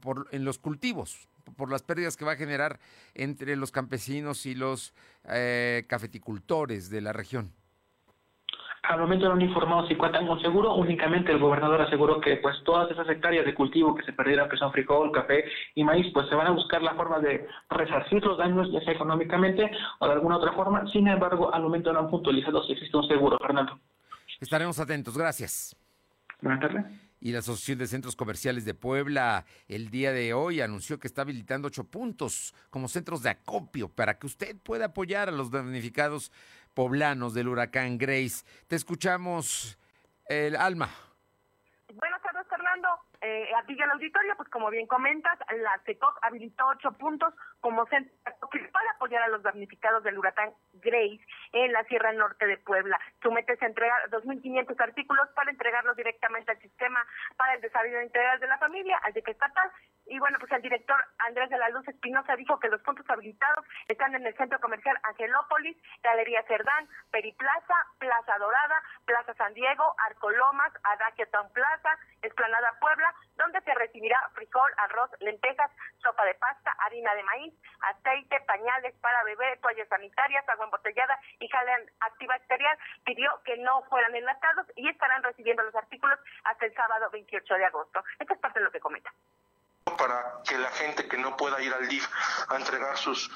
por, 0.01 0.27
en 0.31 0.45
los 0.45 0.59
cultivos 0.59 1.27
por 1.55 1.69
las 1.71 1.83
pérdidas 1.83 2.15
que 2.15 2.25
va 2.25 2.33
a 2.33 2.37
generar 2.37 2.79
entre 3.13 3.55
los 3.55 3.71
campesinos 3.71 4.45
y 4.45 4.55
los 4.55 4.93
eh, 5.25 5.85
cafeticultores 5.87 6.89
de 6.89 7.01
la 7.01 7.13
región. 7.13 7.51
Al 8.83 8.99
momento 8.99 9.27
no 9.27 9.33
han 9.33 9.41
informado 9.41 9.87
si 9.87 9.95
cuentan 9.95 10.25
con 10.25 10.41
seguro, 10.41 10.73
únicamente 10.75 11.31
el 11.31 11.39
gobernador 11.39 11.81
aseguró 11.81 12.21
que 12.21 12.37
pues 12.37 12.55
todas 12.63 12.89
esas 12.89 13.07
hectáreas 13.09 13.45
de 13.45 13.53
cultivo 13.53 13.93
que 13.95 14.03
se 14.03 14.13
perdieron, 14.13 14.49
que 14.49 14.57
son 14.57 14.71
frijol, 14.71 15.11
café 15.11 15.45
y 15.75 15.83
maíz, 15.83 16.07
pues 16.13 16.27
se 16.29 16.35
van 16.35 16.47
a 16.47 16.51
buscar 16.51 16.81
la 16.81 16.95
forma 16.95 17.19
de 17.19 17.47
resarcir 17.69 18.23
los 18.23 18.37
daños, 18.37 18.71
ya 18.71 18.81
sea 18.81 18.93
económicamente 18.93 19.69
o 19.99 20.07
de 20.07 20.13
alguna 20.13 20.37
otra 20.37 20.53
forma. 20.53 20.87
Sin 20.91 21.07
embargo, 21.07 21.53
al 21.53 21.61
momento 21.61 21.91
no 21.91 21.99
han 21.99 22.09
puntualizado 22.09 22.63
si 22.63 22.73
existe 22.73 22.95
un 22.95 23.07
seguro, 23.07 23.37
Fernando. 23.37 23.79
Estaremos 24.39 24.79
atentos, 24.79 25.17
gracias. 25.17 25.75
Buenas 26.41 26.61
tardes. 26.61 26.85
Y 27.21 27.33
la 27.33 27.39
Asociación 27.39 27.79
de 27.79 27.87
Centros 27.87 28.15
Comerciales 28.15 28.63
de 28.63 28.73
Puebla 28.73 29.45
el 29.67 29.89
día 29.89 30.13
de 30.13 30.33
hoy 30.33 30.61
anunció 30.61 30.99
que 30.99 31.07
está 31.07 31.23
habilitando 31.23 31.67
ocho 31.67 31.83
puntos 31.83 32.55
como 32.69 32.87
centros 32.87 33.21
de 33.23 33.29
acopio 33.29 33.89
para 33.89 34.17
que 34.17 34.25
usted 34.25 34.55
pueda 34.63 34.85
apoyar 34.85 35.27
a 35.27 35.33
los 35.33 35.51
damnificados 35.51 36.31
poblanos 36.79 37.33
del 37.33 37.49
huracán 37.49 37.97
Grace. 37.97 38.45
Te 38.69 38.77
escuchamos, 38.77 39.77
el 40.29 40.55
Alma. 40.55 40.87
Buenas 41.93 42.21
tardes, 42.21 42.47
Fernando. 42.47 42.87
Eh, 43.19 43.49
a 43.53 43.65
ti 43.65 43.75
y 43.77 43.81
al 43.81 43.91
auditorio, 43.91 44.33
pues 44.37 44.47
como 44.47 44.69
bien 44.69 44.87
comentas, 44.87 45.37
la 45.57 45.77
CECOC 45.85 46.19
habilitó 46.21 46.65
ocho 46.67 46.93
puntos 46.93 47.33
como 47.59 47.85
centro 47.87 48.13
para 48.71 48.91
apoyar 48.91 49.23
a 49.23 49.27
los 49.27 49.43
damnificados 49.43 50.05
del 50.05 50.17
huracán 50.17 50.53
Grace 50.75 51.19
en 51.51 51.73
la 51.73 51.83
Sierra 51.83 52.13
Norte 52.13 52.47
de 52.47 52.55
Puebla. 52.55 52.97
Su 53.21 53.29
meta 53.29 53.51
es 53.51 53.61
entregar 53.61 54.09
2.500 54.11 54.79
artículos 54.79 55.27
para 55.35 55.51
entregarlos 55.51 55.97
directamente 55.97 56.53
al 56.53 56.61
sistema 56.61 57.05
para 57.35 57.55
el 57.55 57.61
desarrollo 57.61 58.01
integral 58.01 58.39
de 58.39 58.47
la 58.47 58.57
familia, 58.57 58.97
al 59.03 59.11
de 59.11 59.21
que 59.21 59.31
estatal, 59.31 59.69
y 60.09 60.17
bueno, 60.19 60.37
pues 60.39 60.51
el 60.51 60.61
director 60.61 60.97
Andrés 61.19 61.49
de 61.49 61.57
la 61.57 61.69
Luz 61.69 61.87
Espinosa 61.87 62.35
dijo 62.35 62.59
que 62.59 62.67
los 62.67 62.81
puntos 62.81 63.07
habilitados 63.09 63.65
están 63.87 64.15
en 64.15 64.25
el 64.25 64.35
centro 64.35 64.59
comercial 64.59 64.97
Angelópolis, 65.03 65.77
Galería 66.01 66.43
Cerdán, 66.43 66.89
Periplaza, 67.11 67.75
Plaza 67.99 68.37
Dorada, 68.39 68.81
Plaza 69.05 69.33
San 69.35 69.53
Diego, 69.53 69.95
Arcolomas, 70.07 70.73
Adagio 70.83 71.27
Town 71.29 71.47
Plaza, 71.53 71.89
Esplanada 72.23 72.73
Puebla, 72.79 73.13
donde 73.37 73.61
se 73.61 73.73
recibirá 73.75 74.17
frijol, 74.33 74.71
arroz, 74.77 75.11
lentejas, 75.19 75.71
sopa 76.01 76.25
de 76.25 76.33
pasta, 76.35 76.75
harina 76.79 77.13
de 77.13 77.23
maíz, 77.23 77.53
aceite, 77.81 78.41
pañales 78.47 78.95
para 79.01 79.23
bebé, 79.23 79.57
toallas 79.61 79.87
sanitarias, 79.89 80.47
agua 80.49 80.65
embotellada 80.65 81.19
y 81.39 81.47
jalen 81.47 81.91
antibacterial. 81.99 82.77
Pidió 83.05 83.29
que 83.45 83.57
no 83.57 83.83
fueran 83.83 84.15
enlatados 84.15 84.65
y 84.75 84.89
estarán 84.89 85.23
recibiendo 85.23 85.63
los 85.63 85.75
artículos 85.75 86.19
hasta 86.45 86.65
el 86.65 86.73
sábado 86.73 87.09
28 87.11 87.53
de 87.53 87.65
agosto. 87.65 88.03
Esta 88.17 88.33
es 88.33 88.39
parte 88.39 88.59
de 88.59 88.65
lo 88.65 88.71
que 88.71 88.79
comenta 88.79 89.13
para 89.97 90.41
que 90.45 90.57
la 90.57 90.71
gente 90.71 91.07
que 91.07 91.17
no 91.17 91.37
pueda 91.37 91.61
ir 91.61 91.73
al 91.73 91.87
DIF 91.87 92.07
a 92.47 92.55
entregar 92.55 92.97
sus 92.97 93.29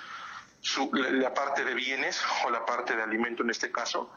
la 0.94 1.34
parte 1.34 1.66
de 1.66 1.74
bienes 1.74 2.22
o 2.46 2.50
la 2.50 2.66
parte 2.66 2.96
de 2.96 3.04
alimento 3.04 3.44
en 3.44 3.50
este 3.50 3.72
caso, 3.72 4.10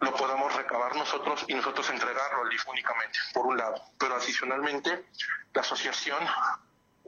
lo 0.00 0.16
podamos 0.16 0.54
recabar 0.56 0.96
nosotros 0.96 1.44
y 1.46 1.54
nosotros 1.54 1.88
entregarlo 1.90 2.42
al 2.42 2.48
DIF 2.48 2.68
únicamente, 2.68 3.18
por 3.32 3.46
un 3.46 3.56
lado. 3.56 3.80
Pero 3.96 4.16
adicionalmente, 4.16 5.06
la 5.54 5.60
asociación, 5.60 6.18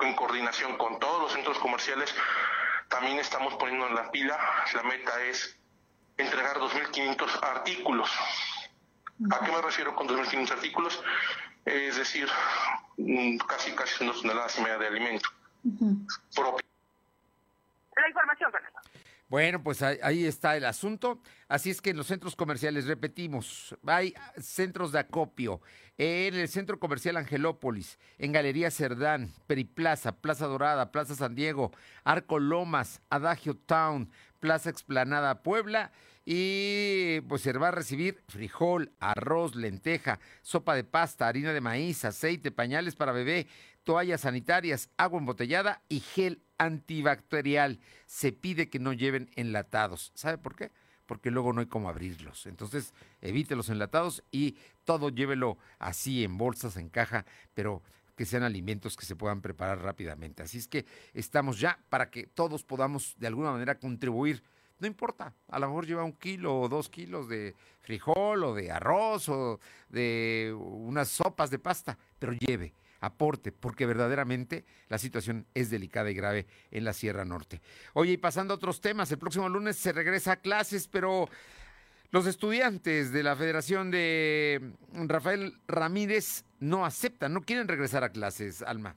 en 0.00 0.14
coordinación 0.14 0.76
con 0.76 1.00
todos 1.00 1.22
los 1.22 1.32
centros 1.32 1.58
comerciales, 1.58 2.14
también 2.88 3.18
estamos 3.18 3.54
poniendo 3.54 3.88
en 3.88 3.94
la 3.96 4.10
pila, 4.10 4.38
la 4.74 4.82
meta 4.84 5.20
es 5.24 5.58
entregar 6.16 6.58
2.500 6.58 7.42
artículos. 7.42 8.10
¿A 9.30 9.44
qué 9.44 9.50
me 9.50 9.62
refiero 9.62 9.96
con 9.96 10.06
2.500 10.08 10.50
artículos? 10.52 11.02
Es 11.64 11.96
decir, 11.96 12.28
mm, 12.96 13.38
casi 13.38 13.72
casi 13.72 14.04
dos 14.04 14.20
toneladas 14.20 14.58
y 14.58 14.62
media 14.62 14.78
de 14.78 14.86
alimento 14.86 15.28
La 17.96 18.08
información, 18.08 18.52
Fernando. 18.52 18.80
Bueno, 19.28 19.62
pues 19.62 19.82
ahí, 19.82 20.26
está 20.26 20.56
el 20.56 20.64
asunto. 20.64 21.20
Así 21.48 21.70
es 21.70 21.80
que 21.80 21.90
en 21.90 21.96
los 21.96 22.06
centros 22.06 22.36
comerciales, 22.36 22.86
repetimos, 22.86 23.74
hay 23.86 24.14
centros 24.38 24.92
de 24.92 25.00
acopio. 25.00 25.60
En 25.96 26.34
el 26.34 26.48
centro 26.48 26.78
comercial 26.78 27.16
Angelópolis, 27.16 27.98
en 28.18 28.32
Galería 28.32 28.70
Cerdán, 28.70 29.32
Periplaza, 29.46 30.12
Plaza 30.12 30.46
Dorada, 30.46 30.92
Plaza 30.92 31.14
San 31.14 31.34
Diego, 31.34 31.72
Arco 32.04 32.38
Lomas, 32.38 33.00
Adagio 33.10 33.56
Town, 33.56 34.10
Plaza 34.40 34.70
Explanada 34.70 35.42
Puebla 35.42 35.92
y 36.24 37.20
pues 37.22 37.42
se 37.42 37.52
va 37.52 37.68
a 37.68 37.72
recibir 37.72 38.22
frijol, 38.28 38.92
arroz, 38.98 39.54
lenteja, 39.54 40.20
sopa 40.42 40.74
de 40.74 40.84
pasta, 40.84 41.28
harina 41.28 41.52
de 41.52 41.60
maíz, 41.60 42.04
aceite, 42.04 42.50
pañales 42.50 42.96
para 42.96 43.12
bebé, 43.12 43.46
toallas 43.82 44.22
sanitarias, 44.22 44.88
agua 44.96 45.18
embotellada 45.18 45.82
y 45.88 46.00
gel 46.00 46.42
antibacterial. 46.56 47.78
Se 48.06 48.32
pide 48.32 48.70
que 48.70 48.78
no 48.78 48.92
lleven 48.94 49.30
enlatados. 49.36 50.12
¿Sabe 50.14 50.38
por 50.38 50.56
qué? 50.56 50.72
Porque 51.04 51.30
luego 51.30 51.52
no 51.52 51.60
hay 51.60 51.66
cómo 51.66 51.90
abrirlos. 51.90 52.46
Entonces, 52.46 52.94
evite 53.20 53.54
los 53.54 53.68
enlatados 53.68 54.24
y 54.30 54.56
todo 54.84 55.10
llévelo 55.10 55.58
así 55.78 56.24
en 56.24 56.38
bolsas, 56.38 56.78
en 56.78 56.88
caja, 56.88 57.26
pero 57.52 57.82
que 58.16 58.24
sean 58.24 58.44
alimentos 58.44 58.96
que 58.96 59.04
se 59.04 59.16
puedan 59.16 59.42
preparar 59.42 59.82
rápidamente. 59.82 60.42
Así 60.42 60.56
es 60.56 60.68
que 60.68 60.86
estamos 61.12 61.60
ya 61.60 61.78
para 61.90 62.10
que 62.10 62.26
todos 62.26 62.64
podamos 62.64 63.14
de 63.18 63.26
alguna 63.26 63.50
manera 63.50 63.78
contribuir 63.78 64.42
no 64.78 64.86
importa, 64.86 65.34
a 65.48 65.58
lo 65.58 65.68
mejor 65.68 65.86
lleva 65.86 66.04
un 66.04 66.14
kilo 66.14 66.60
o 66.60 66.68
dos 66.68 66.88
kilos 66.88 67.28
de 67.28 67.54
frijol 67.80 68.44
o 68.44 68.54
de 68.54 68.70
arroz 68.70 69.28
o 69.28 69.60
de 69.88 70.54
unas 70.56 71.08
sopas 71.08 71.50
de 71.50 71.58
pasta, 71.58 71.96
pero 72.18 72.32
lleve, 72.32 72.74
aporte, 73.00 73.52
porque 73.52 73.86
verdaderamente 73.86 74.64
la 74.88 74.98
situación 74.98 75.46
es 75.54 75.70
delicada 75.70 76.10
y 76.10 76.14
grave 76.14 76.46
en 76.70 76.84
la 76.84 76.92
Sierra 76.92 77.24
Norte. 77.24 77.60
Oye, 77.92 78.12
y 78.12 78.16
pasando 78.16 78.54
a 78.54 78.56
otros 78.56 78.80
temas, 78.80 79.10
el 79.12 79.18
próximo 79.18 79.48
lunes 79.48 79.76
se 79.76 79.92
regresa 79.92 80.32
a 80.32 80.36
clases, 80.36 80.88
pero 80.88 81.28
los 82.10 82.26
estudiantes 82.26 83.12
de 83.12 83.22
la 83.22 83.36
Federación 83.36 83.90
de 83.90 84.72
Rafael 84.92 85.60
Ramírez 85.66 86.44
no 86.60 86.84
aceptan, 86.84 87.32
no 87.32 87.42
quieren 87.42 87.68
regresar 87.68 88.04
a 88.04 88.10
clases, 88.10 88.62
Alma. 88.62 88.96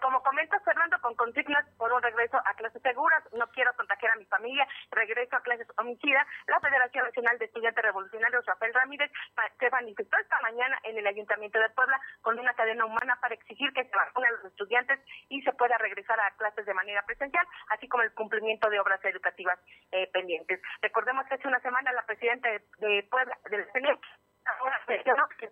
Como 0.00 0.22
comenta 0.22 0.58
Fernando, 0.60 0.98
con 1.00 1.14
consignas 1.14 1.64
por 1.76 1.92
un 1.92 2.02
regreso 2.02 2.40
a 2.44 2.54
clases 2.54 2.80
seguras, 2.82 3.22
no 3.32 3.46
quiero 3.48 3.72
contagiar 3.74 4.12
a 4.12 4.16
mi 4.16 4.24
familia, 4.26 4.66
regreso 4.90 5.36
a 5.36 5.42
clases 5.42 5.66
homicida, 5.76 6.26
la 6.46 6.60
Federación 6.60 7.04
Nacional 7.04 7.38
de 7.38 7.44
Estudiantes 7.46 7.84
Revolucionarios, 7.84 8.46
Rafael 8.46 8.74
Ramírez, 8.74 9.10
se 9.58 9.70
manifestó 9.70 10.16
esta 10.18 10.40
mañana 10.40 10.78
en 10.84 10.98
el 10.98 11.06
Ayuntamiento 11.06 11.58
de 11.58 11.70
Puebla 11.70 12.00
con 12.22 12.38
una 12.38 12.54
cadena 12.54 12.84
humana 12.84 13.18
para 13.20 13.34
exigir 13.34 13.72
que 13.72 13.84
se 13.84 13.96
vacunen 13.96 14.30
a 14.30 14.36
los 14.36 14.44
estudiantes 14.46 15.00
y 15.28 15.42
se 15.42 15.52
pueda 15.52 15.76
regresar 15.78 16.18
a 16.20 16.34
clases 16.36 16.66
de 16.66 16.74
manera 16.74 17.02
presencial, 17.02 17.46
así 17.68 17.88
como 17.88 18.02
el 18.02 18.12
cumplimiento 18.14 18.70
de 18.70 18.80
obras 18.80 19.04
educativas 19.04 19.58
eh, 19.92 20.10
pendientes. 20.12 20.60
Recordemos 20.80 21.26
que 21.26 21.34
hace 21.34 21.48
una 21.48 21.60
semana 21.60 21.92
la 21.92 22.06
presidenta 22.06 22.48
de, 22.78 23.02
Puebla, 23.10 23.36
del 23.50 23.66
CNE, 23.72 23.98
ahora 24.46 24.80
mencionó 24.88 25.28
que 25.38 25.50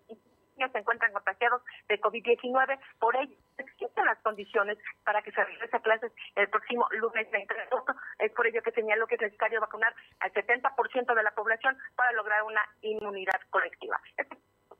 se 0.71 0.79
encuentran 0.79 1.13
contagiados 1.13 1.63
de 1.89 2.01
COVID-19. 2.01 2.79
Por 2.99 3.17
ello, 3.17 3.37
existen 3.59 4.05
las 4.05 4.19
condiciones 4.21 4.79
para 5.05 5.23
que 5.23 5.33
se 5.33 5.45
regrese 5.45 5.77
a 5.77 5.81
clases 5.81 6.13
el 6.37 6.49
próximo 6.49 6.87
lunes 6.93 7.31
30 7.31 7.55
de 7.55 7.63
agosto. 7.63 7.95
Es 8.19 8.33
por 8.33 8.47
ello 8.47 8.63
que 8.63 8.73
señaló 8.73 9.07
que 9.07 9.17
es 9.17 9.21
necesario 9.21 9.61
vacunar 9.61 9.95
al 10.21 10.33
70% 10.33 11.15
de 11.15 11.23
la 11.23 11.31
población 11.33 11.77
para 11.97 12.13
lograr 12.13 12.43
una 12.43 12.63
inmunidad 12.83 13.41
colectiva. 13.51 14.01
Este 14.17 14.37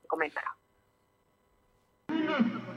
comentario. 0.07 0.49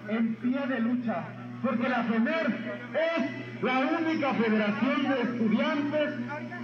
En 0.08 0.36
pie 0.36 0.66
de 0.66 0.80
lucha, 0.80 1.24
porque 1.62 1.88
la 1.88 2.04
FEMER 2.04 2.46
es 2.94 3.62
la 3.62 3.78
única 3.78 4.34
federación 4.34 5.08
de 5.08 5.22
estudiantes 5.22 6.14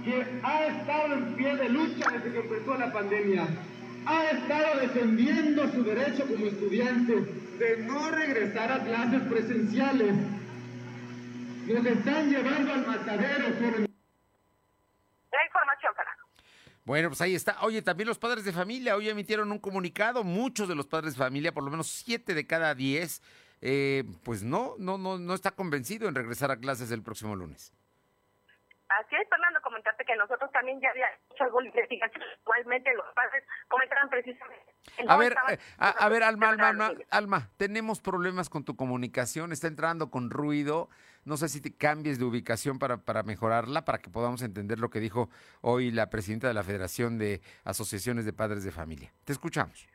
que 0.03 0.39
ha 0.43 0.65
estado 0.65 1.13
en 1.13 1.35
pie 1.35 1.55
de 1.55 1.69
lucha 1.69 2.09
desde 2.11 2.31
que 2.31 2.39
empezó 2.39 2.77
la 2.77 2.91
pandemia 2.91 3.47
ha 4.05 4.29
estado 4.31 4.79
defendiendo 4.79 5.71
su 5.71 5.83
derecho 5.83 6.25
como 6.27 6.45
estudiante 6.45 7.13
de 7.57 7.77
no 7.85 8.11
regresar 8.11 8.71
a 8.71 8.83
clases 8.83 9.21
presenciales. 9.23 10.15
Nos 11.67 11.85
están 11.85 12.29
llevando 12.29 12.73
al 12.73 12.85
matadero, 12.85 13.49
La 13.49 13.85
información, 15.45 15.93
Bueno, 16.83 17.09
pues 17.09 17.21
ahí 17.21 17.35
está. 17.35 17.57
Oye, 17.61 17.81
también 17.81 18.09
los 18.09 18.19
padres 18.19 18.43
de 18.43 18.51
familia 18.51 18.97
hoy 18.97 19.09
emitieron 19.09 19.51
un 19.51 19.59
comunicado. 19.59 20.23
Muchos 20.23 20.67
de 20.67 20.75
los 20.75 20.87
padres 20.87 21.13
de 21.13 21.19
familia, 21.19 21.53
por 21.53 21.63
lo 21.63 21.71
menos 21.71 21.87
siete 21.87 22.33
de 22.33 22.45
cada 22.45 22.75
diez, 22.75 23.21
eh, 23.61 24.03
pues 24.23 24.43
no, 24.43 24.75
no, 24.77 24.97
no, 24.97 25.17
no 25.17 25.33
está 25.33 25.51
convencido 25.51 26.09
en 26.09 26.15
regresar 26.15 26.51
a 26.51 26.57
clases 26.57 26.91
el 26.91 27.01
próximo 27.01 27.35
lunes. 27.35 27.71
Así 28.89 29.15
es, 29.15 29.27
Fernando, 29.29 29.42
que 30.05 30.15
nosotros 30.15 30.51
también 30.51 30.79
ya 30.81 30.89
había 30.89 31.07
hecho 31.31 31.43
alguna 31.43 31.67
investigación. 31.67 32.23
Igualmente 32.41 32.93
los 32.93 33.05
padres 33.13 33.43
comentaron 33.67 34.09
precisamente. 34.09 34.73
a 35.07 35.17
ver, 35.17 35.35
eh, 35.49 35.57
a, 35.77 36.09
ver, 36.09 36.23
Alma, 36.23 36.49
Alma, 36.49 36.69
Alma, 36.69 36.93
Alma, 37.09 37.49
tenemos 37.57 38.01
problemas 38.01 38.49
con 38.49 38.63
tu 38.63 38.75
comunicación, 38.75 39.51
está 39.51 39.67
entrando 39.67 40.09
con 40.09 40.29
ruido. 40.29 40.89
No 41.25 41.37
sé 41.37 41.47
si 41.47 41.61
te 41.61 41.75
cambies 41.75 42.19
de 42.19 42.25
ubicación 42.25 42.79
para, 42.79 42.97
para 42.97 43.23
mejorarla, 43.23 43.85
para 43.85 43.99
que 43.99 44.09
podamos 44.09 44.41
entender 44.41 44.79
lo 44.79 44.89
que 44.89 44.99
dijo 44.99 45.29
hoy 45.61 45.89
la 45.91 46.09
presidenta 46.09 46.47
de 46.49 46.53
la 46.53 46.63
Federación 46.63 47.17
de 47.17 47.41
Asociaciones 47.63 48.25
de 48.25 48.33
Padres 48.33 48.63
de 48.63 48.71
Familia. 48.71 49.13
Te 49.23 49.31
escuchamos 49.31 49.87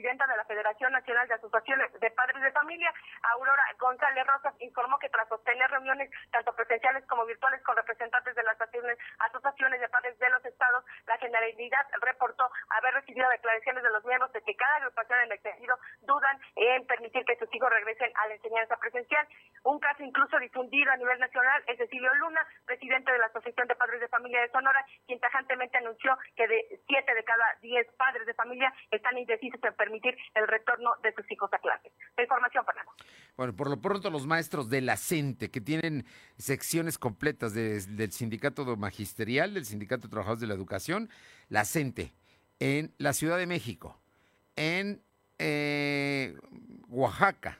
presidenta 0.00 0.26
de 0.26 0.36
la 0.36 0.44
Federación 0.46 0.92
Nacional 0.92 1.28
de 1.28 1.34
Asociaciones 1.34 1.92
de 2.00 2.10
Padres 2.12 2.40
de 2.40 2.50
Familia, 2.52 2.90
Aurora 3.34 3.62
González 3.78 4.26
Rosas, 4.26 4.54
informó 4.60 4.98
que 4.98 5.10
tras 5.10 5.28
sostener 5.28 5.70
reuniones 5.70 6.08
tanto 6.32 6.56
presenciales 6.56 7.04
como 7.04 7.26
virtuales 7.26 7.62
con 7.62 7.76
representantes 7.76 8.34
de 8.34 8.42
las 8.42 8.56
asociaciones 8.58 9.80
de 9.80 9.88
padres 9.90 10.18
de 10.18 10.30
los 10.30 10.42
estados, 10.42 10.84
la 11.06 11.18
Generalidad 11.18 11.86
reportó 12.00 12.48
haber 12.70 12.94
recibido 12.94 13.28
declaraciones 13.28 13.82
de 13.82 13.90
los 13.90 14.02
miembros 14.06 14.32
de 14.32 14.40
que 14.40 14.56
cada 14.56 14.76
agrupación 14.76 15.18
en 15.18 15.24
el 15.26 15.32
extendido 15.32 15.76
dudan 16.00 16.40
en 16.56 16.86
permitir 16.86 17.22
que 17.26 17.36
sus 17.36 17.54
hijos 17.54 17.68
regresen 17.68 18.10
a 18.14 18.28
la 18.28 18.34
enseñanza 18.34 18.78
presencial. 18.78 19.28
Un 19.64 19.78
caso 19.80 20.02
incluso 20.02 20.38
difundido 20.38 20.90
a 20.92 20.96
nivel 20.96 21.18
nacional 21.20 21.62
es 21.66 21.76
Cecilio 21.76 22.14
Luna, 22.14 22.40
presidente 22.64 23.12
de 23.12 23.18
la 23.18 23.26
Asociación 23.26 23.68
de 23.68 23.74
Padres 23.74 24.00
de 24.00 24.08
Familia 24.08 24.40
de 24.40 24.48
Sonora, 24.48 24.82
quien 25.06 25.20
tajantemente 25.20 25.76
anunció 25.76 26.16
que 26.36 26.48
de 26.48 26.80
siete 26.86 27.14
de 27.14 27.24
cada 27.24 27.44
diez 27.60 27.86
padres 27.98 28.24
de 28.24 28.32
familia 28.32 28.72
están 28.90 29.18
indecisos 29.18 29.62
en 29.62 29.74
permitir 29.74 29.89
el 29.92 30.48
retorno 30.48 30.90
de 31.02 31.12
sus 31.14 31.30
hijos 31.30 31.52
a 31.52 31.58
clases. 31.58 31.92
La 32.16 32.22
información, 32.22 32.64
Fernando. 32.64 32.92
Bueno, 33.36 33.54
por 33.54 33.70
lo 33.70 33.80
pronto 33.80 34.10
los 34.10 34.26
maestros 34.26 34.68
de 34.68 34.80
la 34.80 34.96
CENTE, 34.96 35.50
que 35.50 35.60
tienen 35.60 36.04
secciones 36.36 36.98
completas 36.98 37.54
del 37.54 38.12
Sindicato 38.12 38.64
Magisterial, 38.76 39.54
del 39.54 39.64
Sindicato 39.64 40.02
de 40.02 40.10
Trabajadores 40.10 40.40
de 40.40 40.46
la 40.46 40.54
Educación, 40.54 41.08
la 41.48 41.64
CENTE, 41.64 42.12
en 42.58 42.92
la 42.98 43.12
Ciudad 43.12 43.38
de 43.38 43.46
México, 43.46 43.98
en 44.56 45.02
eh, 45.38 46.36
Oaxaca, 46.88 47.58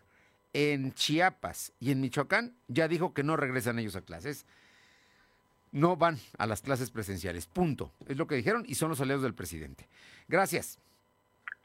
en 0.53 0.93
Chiapas 0.93 1.73
y 1.81 1.93
en 1.93 2.01
Michoacán, 2.01 2.55
ya 2.69 2.89
dijo 2.89 3.15
que 3.15 3.23
no 3.23 3.37
regresan 3.37 3.79
ellos 3.79 3.97
a 3.97 4.03
clases. 4.03 4.47
No 5.73 5.97
van 5.97 6.19
a 6.37 6.47
las 6.47 6.63
clases 6.63 6.91
presenciales. 6.91 7.47
Punto. 7.47 7.93
Es 8.07 8.17
lo 8.17 8.27
que 8.27 8.35
dijeron 8.35 8.65
y 8.67 8.75
son 8.75 8.89
los 8.89 9.01
aliados 9.01 9.23
del 9.23 9.35
presidente. 9.35 9.89
Gracias. 10.29 10.81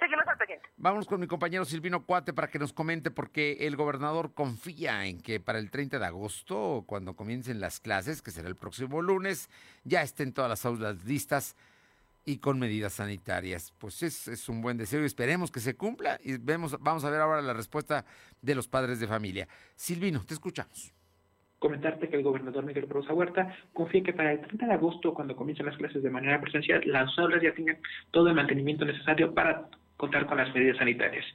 Seguimos 0.05 0.27
al 0.27 0.37
pendiente. 0.37 0.69
Vamos 0.77 1.07
con 1.07 1.19
mi 1.19 1.25
compañero 1.25 1.65
Silvino 1.65 2.05
Cuate 2.05 2.31
para 2.31 2.47
que 2.47 2.59
nos 2.59 2.73
comente 2.73 3.09
porque 3.09 3.57
el 3.61 3.75
gobernador 3.75 4.35
confía 4.35 5.07
en 5.07 5.19
que 5.19 5.39
para 5.39 5.57
el 5.57 5.71
30 5.71 5.97
de 5.97 6.05
agosto, 6.05 6.83
cuando 6.85 7.15
comiencen 7.15 7.59
las 7.59 7.79
clases, 7.79 8.21
que 8.21 8.29
será 8.29 8.47
el 8.47 8.55
próximo 8.55 9.01
lunes, 9.01 9.49
ya 9.83 10.03
estén 10.03 10.31
todas 10.31 10.47
las 10.47 10.63
aulas 10.63 11.03
listas 11.05 11.55
y 12.23 12.37
con 12.37 12.59
medidas 12.59 12.93
sanitarias. 12.93 13.73
Pues 13.79 14.03
es, 14.03 14.27
es, 14.27 14.47
un 14.47 14.61
buen 14.61 14.77
deseo 14.77 15.01
y 15.01 15.05
esperemos 15.05 15.49
que 15.49 15.59
se 15.59 15.75
cumpla 15.75 16.19
y 16.23 16.37
vemos, 16.37 16.77
vamos 16.79 17.03
a 17.03 17.09
ver 17.09 17.21
ahora 17.21 17.41
la 17.41 17.53
respuesta 17.53 18.05
de 18.43 18.53
los 18.53 18.67
padres 18.67 18.99
de 18.99 19.07
familia. 19.07 19.47
Silvino, 19.75 20.23
te 20.23 20.35
escuchamos 20.35 20.93
comentarte 21.57 22.09
que 22.09 22.17
el 22.17 22.21
gobernador 22.21 22.63
Miguel 22.63 22.87
Rosa 22.87 23.11
Huerta 23.11 23.55
confía 23.73 24.03
que 24.03 24.13
para 24.13 24.33
el 24.33 24.41
30 24.41 24.67
de 24.67 24.73
agosto, 24.73 25.15
cuando 25.15 25.35
comiencen 25.35 25.65
las 25.65 25.77
clases 25.77 26.03
de 26.03 26.11
manera 26.11 26.39
presencial, 26.39 26.83
las 26.85 27.17
aulas 27.17 27.41
ya 27.41 27.55
tengan 27.55 27.77
todo 28.11 28.27
el 28.27 28.35
mantenimiento 28.35 28.85
necesario 28.85 29.33
para 29.33 29.67
contar 29.97 30.25
con 30.25 30.37
las 30.37 30.53
medidas 30.53 30.77
sanitarias. 30.77 31.25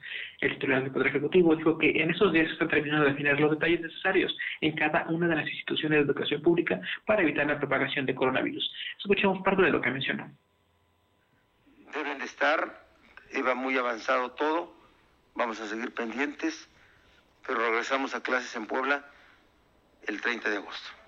El 0.40 0.54
titular 0.54 0.82
del 0.82 0.92
Poder 0.92 1.08
Ejecutivo 1.08 1.56
dijo 1.56 1.78
que 1.78 1.90
en 2.02 2.10
esos 2.10 2.32
días 2.32 2.46
se 2.46 2.52
están 2.52 2.68
terminando 2.68 3.04
de 3.04 3.12
definir 3.12 3.38
los 3.40 3.52
detalles 3.52 3.80
necesarios 3.80 4.36
en 4.60 4.76
cada 4.76 5.06
una 5.08 5.28
de 5.28 5.36
las 5.36 5.48
instituciones 5.48 5.98
de 5.98 6.04
educación 6.04 6.42
pública 6.42 6.80
para 7.06 7.22
evitar 7.22 7.46
la 7.46 7.58
propagación 7.58 8.06
de 8.06 8.14
coronavirus. 8.14 8.72
Escuchemos 8.98 9.42
parte 9.42 9.62
de 9.62 9.70
lo 9.70 9.80
que 9.80 9.90
mencionó. 9.90 10.30
Deben 11.94 12.18
de 12.18 12.24
estar, 12.24 12.84
iba 13.34 13.54
muy 13.54 13.76
avanzado 13.76 14.32
todo, 14.32 14.74
vamos 15.34 15.60
a 15.60 15.66
seguir 15.66 15.92
pendientes, 15.92 16.68
pero 17.46 17.60
regresamos 17.60 18.14
a 18.14 18.22
clases 18.22 18.54
en 18.54 18.66
Puebla 18.66 19.04
el 20.06 20.20
30 20.20 20.50
de 20.50 20.56
agosto 20.58 20.99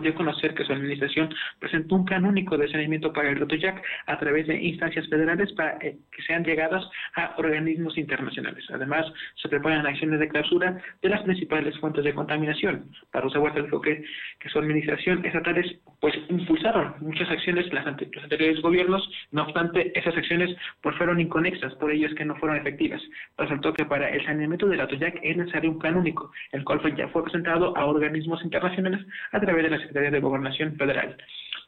dio 0.00 0.12
a 0.12 0.14
conocer 0.14 0.54
que 0.54 0.64
su 0.64 0.72
administración 0.72 1.34
presentó 1.58 1.96
un 1.96 2.04
plan 2.04 2.24
único 2.24 2.56
de 2.56 2.68
saneamiento 2.68 3.12
para 3.12 3.30
el 3.30 3.38
Rotoyac 3.38 3.82
a 4.06 4.18
través 4.18 4.46
de 4.46 4.62
instancias 4.62 5.08
federales 5.08 5.52
para 5.52 5.78
eh, 5.80 5.98
que 6.12 6.22
sean 6.22 6.44
llegadas 6.44 6.84
a 7.16 7.34
organismos 7.38 7.96
internacionales. 7.98 8.64
Además, 8.72 9.06
se 9.36 9.48
preparan 9.48 9.86
acciones 9.86 10.20
de 10.20 10.28
clausura 10.28 10.78
de 11.02 11.08
las 11.08 11.22
principales 11.22 11.78
fuentes 11.78 12.04
de 12.04 12.14
contaminación. 12.14 12.90
Para 13.10 13.26
Huerta 13.26 13.62
dijo 13.62 13.80
que, 13.80 14.04
que 14.40 14.48
su 14.48 14.58
administración 14.58 15.24
estatales 15.24 15.78
pues 16.00 16.14
impulsaron 16.28 16.94
muchas 17.00 17.30
acciones 17.30 17.72
las 17.72 17.86
los 17.86 18.24
anteriores 18.24 18.60
gobiernos, 18.60 19.08
no 19.32 19.42
obstante, 19.42 19.98
esas 19.98 20.16
acciones 20.16 20.54
pues 20.82 20.96
fueron 20.96 21.20
inconexas, 21.20 21.74
por 21.76 21.90
ello 21.90 22.06
es 22.06 22.14
que 22.14 22.24
no 22.24 22.36
fueron 22.36 22.58
efectivas. 22.58 23.02
Resultó 23.36 23.72
que 23.72 23.84
para 23.84 24.08
el 24.10 24.24
saneamiento 24.24 24.66
del 24.66 24.80
Atoyac 24.80 25.18
es 25.22 25.36
necesario 25.36 25.70
un 25.70 25.78
plan 25.78 25.96
único, 25.96 26.30
el 26.52 26.64
cual 26.64 26.80
ya 26.96 27.08
fue 27.08 27.22
presentado 27.22 27.76
a 27.76 27.86
organismos 27.86 28.42
internacionales 28.44 29.04
a 29.32 29.40
través 29.40 29.64
de 29.64 29.70
la 29.70 29.77
Secretaría 29.78 30.10
de 30.10 30.20
Gobernación 30.20 30.76
Federal 30.76 31.16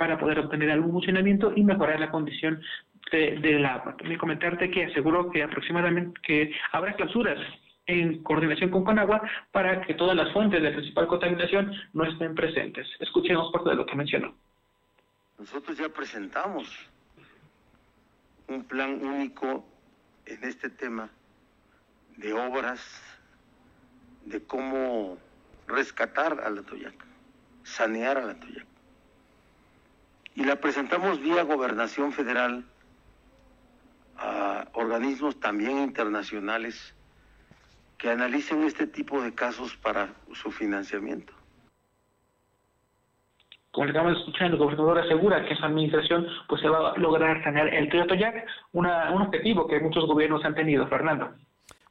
para 0.01 0.19
poder 0.19 0.39
obtener 0.39 0.71
algún 0.71 0.93
funcionamiento 0.93 1.53
y 1.55 1.63
mejorar 1.63 2.01
la 2.01 2.11
condición 2.11 2.63
de, 3.13 3.39
del 3.39 3.67
agua. 3.67 3.95
También 3.99 4.19
comentarte 4.19 4.71
que 4.71 4.87
aseguró 4.87 5.31
que 5.31 5.43
aproximadamente 5.43 6.19
que 6.23 6.55
habrá 6.73 6.95
clausuras 6.95 7.39
en 7.87 8.23
coordinación 8.23 8.71
con 8.71 8.83
Conagua 8.83 9.21
para 9.53 9.83
que 9.83 9.93
todas 9.93 10.17
las 10.17 10.33
fuentes 10.33 10.63
de 10.63 10.71
principal 10.71 11.07
contaminación 11.07 11.73
no 11.93 12.05
estén 12.05 12.35
presentes. 12.35 12.87
Escuchemos 12.99 13.53
parte 13.53 13.71
de 13.71 13.77
lo 13.77 13.85
que 13.85 13.95
mencionó. 13.95 14.35
Nosotros 15.39 15.77
ya 15.77 15.91
presentamos 15.91 16.89
un 18.49 18.65
plan 18.65 19.05
único 19.05 19.67
en 20.25 20.43
este 20.45 20.71
tema 20.71 21.11
de 22.17 22.33
obras, 22.33 23.03
de 24.25 24.43
cómo 24.47 25.19
rescatar 25.67 26.41
a 26.41 26.49
la 26.49 26.63
Toyaca 26.63 27.10
sanear 27.71 28.19
a 28.19 28.27
la 28.27 28.35
Toyac. 28.35 28.67
Y 30.35 30.45
la 30.45 30.57
presentamos 30.57 31.21
vía 31.21 31.43
gobernación 31.43 32.13
federal 32.13 32.65
a 34.17 34.67
organismos 34.75 35.39
también 35.41 35.79
internacionales 35.79 36.95
que 37.99 38.11
analicen 38.11 38.65
este 38.65 38.87
tipo 38.87 39.21
de 39.23 39.35
casos 39.35 39.77
para 39.77 40.15
su 40.33 40.51
financiamiento. 40.51 41.33
Como 43.73 43.85
le 43.85 43.91
acabamos 43.91 44.15
de 44.15 44.21
escuchar, 44.21 44.51
el 44.51 44.57
gobernador 44.57 44.99
asegura 44.99 45.45
que 45.47 45.55
su 45.55 45.65
administración 45.65 46.27
pues 46.49 46.61
se 46.61 46.69
va 46.69 46.91
a 46.91 46.99
lograr 46.99 47.43
sanear 47.45 47.69
el 47.69 47.89
Toyac, 47.89 48.47
un 48.73 48.87
objetivo 48.87 49.67
que 49.69 49.81
muchos 49.81 50.07
gobiernos 50.07 50.45
han 50.45 50.55
tenido, 50.55 50.87
Fernando. 50.89 51.33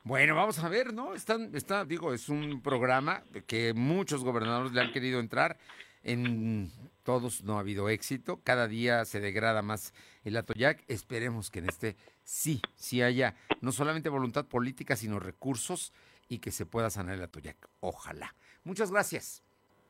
Bueno, 0.09 0.33
vamos 0.33 0.57
a 0.57 0.67
ver, 0.69 0.91
¿no? 0.91 1.13
Están, 1.13 1.51
está, 1.53 1.85
digo, 1.85 2.15
es 2.15 2.29
un 2.29 2.63
programa 2.63 3.21
que 3.45 3.75
muchos 3.75 4.23
gobernadores 4.23 4.71
le 4.71 4.81
han 4.81 4.91
querido 4.91 5.19
entrar. 5.19 5.59
En 6.01 6.71
todos 7.03 7.43
no 7.43 7.57
ha 7.57 7.59
habido 7.59 7.89
éxito. 7.89 8.41
Cada 8.43 8.67
día 8.67 9.05
se 9.05 9.19
degrada 9.19 9.61
más 9.61 9.93
el 10.23 10.35
Atoyac. 10.35 10.83
Esperemos 10.87 11.51
que 11.51 11.59
en 11.59 11.69
este 11.69 11.95
sí, 12.23 12.59
sí 12.73 13.03
haya 13.03 13.35
no 13.61 13.71
solamente 13.71 14.09
voluntad 14.09 14.47
política, 14.47 14.95
sino 14.95 15.19
recursos 15.19 15.93
y 16.27 16.39
que 16.39 16.49
se 16.49 16.65
pueda 16.65 16.89
sanar 16.89 17.13
el 17.13 17.21
Atoyac. 17.21 17.69
Ojalá. 17.79 18.33
Muchas 18.63 18.89
gracias. 18.89 19.43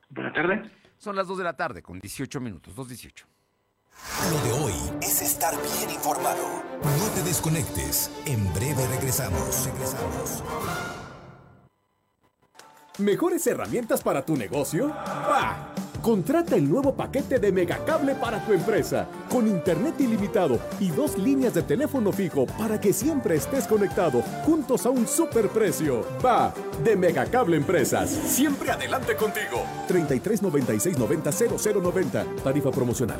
Buenas 0.10 0.34
tardes. 0.34 0.70
Son 0.98 1.16
las 1.16 1.30
2 1.30 1.38
de 1.38 1.44
la 1.46 1.56
tarde 1.56 1.82
con 1.82 1.98
18 1.98 2.42
minutos, 2.42 2.76
2.18. 2.76 3.24
Lo 4.32 4.44
de 4.44 4.52
hoy 4.52 4.74
es 5.02 5.22
estar 5.22 5.56
bien 5.56 5.92
informado. 5.92 6.69
No 6.84 7.08
te 7.14 7.24
desconectes. 7.24 8.10
En 8.26 8.52
breve 8.54 8.86
regresamos. 8.88 9.66
Regresamos. 9.66 10.44
¿Mejores 12.98 13.48
herramientas 13.48 14.02
para 14.02 14.26
tu 14.26 14.36
negocio? 14.36 14.90
¡Bah! 14.90 15.74
Contrata 16.02 16.56
el 16.56 16.70
nuevo 16.70 16.94
paquete 16.94 17.40
de 17.40 17.52
Megacable 17.52 18.16
para 18.16 18.44
tu 18.46 18.54
empresa, 18.54 19.08
con 19.30 19.48
internet 19.48 19.96
ilimitado 20.00 20.58
y 20.80 20.90
dos 20.92 21.18
líneas 21.18 21.54
de 21.54 21.62
teléfono 21.62 22.12
fijo 22.12 22.46
para 22.58 22.80
que 22.80 22.94
siempre 22.94 23.36
estés 23.36 23.68
conectado, 23.68 24.22
juntos 24.46 24.86
a 24.86 24.90
un 24.90 25.08
superprecio. 25.08 26.06
Va, 26.24 26.54
de 26.84 26.96
Megacable 26.96 27.58
Empresas. 27.58 28.10
Siempre 28.10 28.72
adelante 28.72 29.16
contigo. 29.16 29.64
33 29.88 30.42
96 30.42 30.98
90 30.98 31.32
0090. 31.32 32.26
Tarifa 32.44 32.72
promocional 32.72 33.20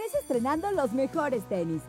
estrenando 0.00 0.70
los 0.72 0.92
mejores 0.92 1.44
tenis. 1.48 1.82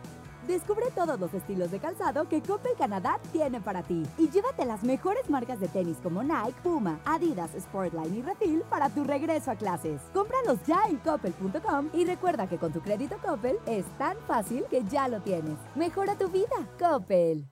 Descubre 0.48 0.88
todos 0.94 1.18
los 1.20 1.34
estilos 1.34 1.72
de 1.72 1.80
calzado 1.80 2.28
que 2.28 2.42
Coppel 2.42 2.74
Canadá 2.78 3.18
tiene 3.32 3.62
para 3.62 3.82
ti 3.82 4.04
y 4.18 4.30
llévate 4.30 4.66
las 4.66 4.84
mejores 4.84 5.30
marcas 5.30 5.60
de 5.62 5.70
tenis 5.70 5.98
como 6.04 6.22
Nike, 6.22 6.60
Puma, 6.62 7.00
Adidas, 7.06 7.52
Sportline 7.58 8.18
y 8.18 8.22
Refil 8.22 8.62
para 8.70 8.90
tu 8.90 9.06
regreso 9.06 9.52
a 9.52 9.56
clases. 9.56 10.02
Cómpralos 10.14 10.60
ya 10.68 10.84
en 10.90 10.98
coppel.com 10.98 11.90
y 11.94 12.04
recuerda 12.04 12.48
que 12.48 12.58
con 12.58 12.74
tu 12.74 12.82
crédito 12.82 13.16
Coppel 13.26 13.58
es 13.66 13.86
tan 13.98 14.18
fácil 14.28 14.66
que 14.70 14.84
ya 14.84 15.08
lo 15.08 15.22
tienes. 15.22 15.58
Mejora 15.76 16.18
tu 16.18 16.28
vida, 16.28 16.68
Coppel. 16.78 17.48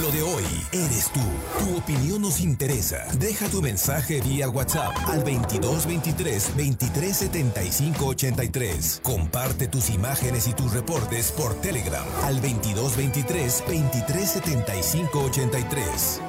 Lo 0.00 0.10
de 0.10 0.22
hoy 0.22 0.44
eres 0.72 1.10
tú. 1.12 1.20
Tu 1.58 1.76
opinión 1.76 2.22
nos 2.22 2.40
interesa. 2.40 3.06
Deja 3.18 3.48
tu 3.48 3.62
mensaje 3.62 4.20
vía 4.20 4.48
WhatsApp 4.48 4.94
al 5.06 5.24
2223 5.24 6.56
2375 6.56 8.06
83. 8.06 9.00
Comparte 9.02 9.68
tus 9.68 9.90
imágenes 9.90 10.46
y 10.46 10.52
tus 10.52 10.72
reportes 10.72 11.32
por 11.32 11.54
Telegram 11.60 12.04
al 12.24 12.36
2223 12.36 13.64
2375 13.66 15.20
83. 15.24 16.20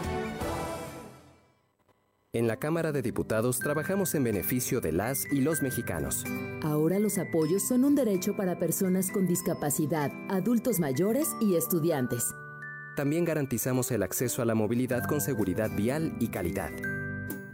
En 2.31 2.47
la 2.47 2.57
Cámara 2.57 2.91
de 2.91 3.01
Diputados 3.01 3.57
trabajamos 3.59 4.13
en 4.15 4.23
beneficio 4.23 4.81
de 4.81 4.91
las 4.91 5.25
y 5.31 5.41
los 5.41 5.61
mexicanos. 5.63 6.23
Ahora 6.61 6.99
los 6.99 7.17
apoyos 7.17 7.67
son 7.67 7.83
un 7.83 7.95
derecho 7.95 8.37
para 8.37 8.59
personas 8.59 9.09
con 9.11 9.25
discapacidad, 9.25 10.11
adultos 10.29 10.79
mayores 10.79 11.27
y 11.41 11.55
estudiantes. 11.55 12.23
También 12.95 13.25
garantizamos 13.25 13.91
el 13.91 14.03
acceso 14.03 14.41
a 14.41 14.45
la 14.45 14.55
movilidad 14.55 15.03
con 15.03 15.21
seguridad 15.21 15.69
vial 15.75 16.15
y 16.19 16.27
calidad. 16.27 16.71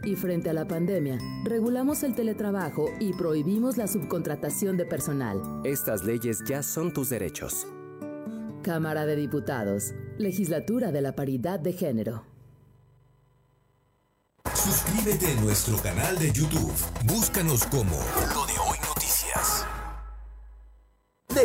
Y 0.04 0.14
frente 0.14 0.50
a 0.50 0.52
la 0.52 0.66
pandemia, 0.66 1.18
regulamos 1.44 2.02
el 2.02 2.14
teletrabajo 2.14 2.90
y 3.00 3.12
prohibimos 3.12 3.76
la 3.76 3.88
subcontratación 3.88 4.76
de 4.76 4.86
personal. 4.86 5.40
Estas 5.64 6.04
leyes 6.04 6.44
ya 6.44 6.62
son 6.62 6.92
tus 6.92 7.08
derechos. 7.08 7.66
Cámara 8.62 9.06
de 9.06 9.16
Diputados, 9.16 9.94
Legislatura 10.18 10.92
de 10.92 11.00
la 11.00 11.14
Paridad 11.14 11.58
de 11.60 11.72
Género. 11.72 12.24
Suscríbete 14.54 15.26
a 15.26 15.40
nuestro 15.40 15.76
canal 15.78 16.18
de 16.18 16.32
YouTube. 16.32 16.72
Búscanos 17.04 17.64
como 17.66 17.96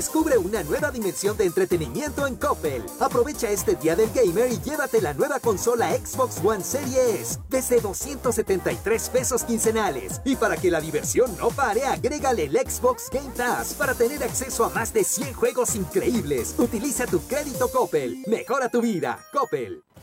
Descubre 0.01 0.35
una 0.35 0.63
nueva 0.63 0.89
dimensión 0.89 1.37
de 1.37 1.45
entretenimiento 1.45 2.25
en 2.25 2.35
Coppel. 2.35 2.83
Aprovecha 2.99 3.51
este 3.51 3.75
día 3.75 3.95
del 3.95 4.09
gamer 4.09 4.51
y 4.51 4.59
llévate 4.59 4.99
la 4.99 5.13
nueva 5.13 5.39
consola 5.39 5.95
Xbox 5.95 6.43
One 6.43 6.63
Series 6.63 7.39
desde 7.49 7.79
273 7.79 9.09
pesos 9.09 9.43
quincenales. 9.43 10.19
Y 10.25 10.37
para 10.37 10.57
que 10.57 10.71
la 10.71 10.81
diversión 10.81 11.29
no 11.37 11.49
pare, 11.49 11.85
agrégale 11.85 12.45
el 12.45 12.57
Xbox 12.57 13.11
Game 13.11 13.29
Pass 13.37 13.75
para 13.75 13.93
tener 13.93 14.23
acceso 14.23 14.65
a 14.65 14.69
más 14.69 14.91
de 14.91 15.03
100 15.03 15.35
juegos 15.35 15.75
increíbles. 15.75 16.55
Utiliza 16.57 17.05
tu 17.05 17.21
crédito 17.27 17.69
Coppel. 17.69 18.23
Mejora 18.25 18.69
tu 18.69 18.81
vida. 18.81 19.19
Coppel. 19.31 19.83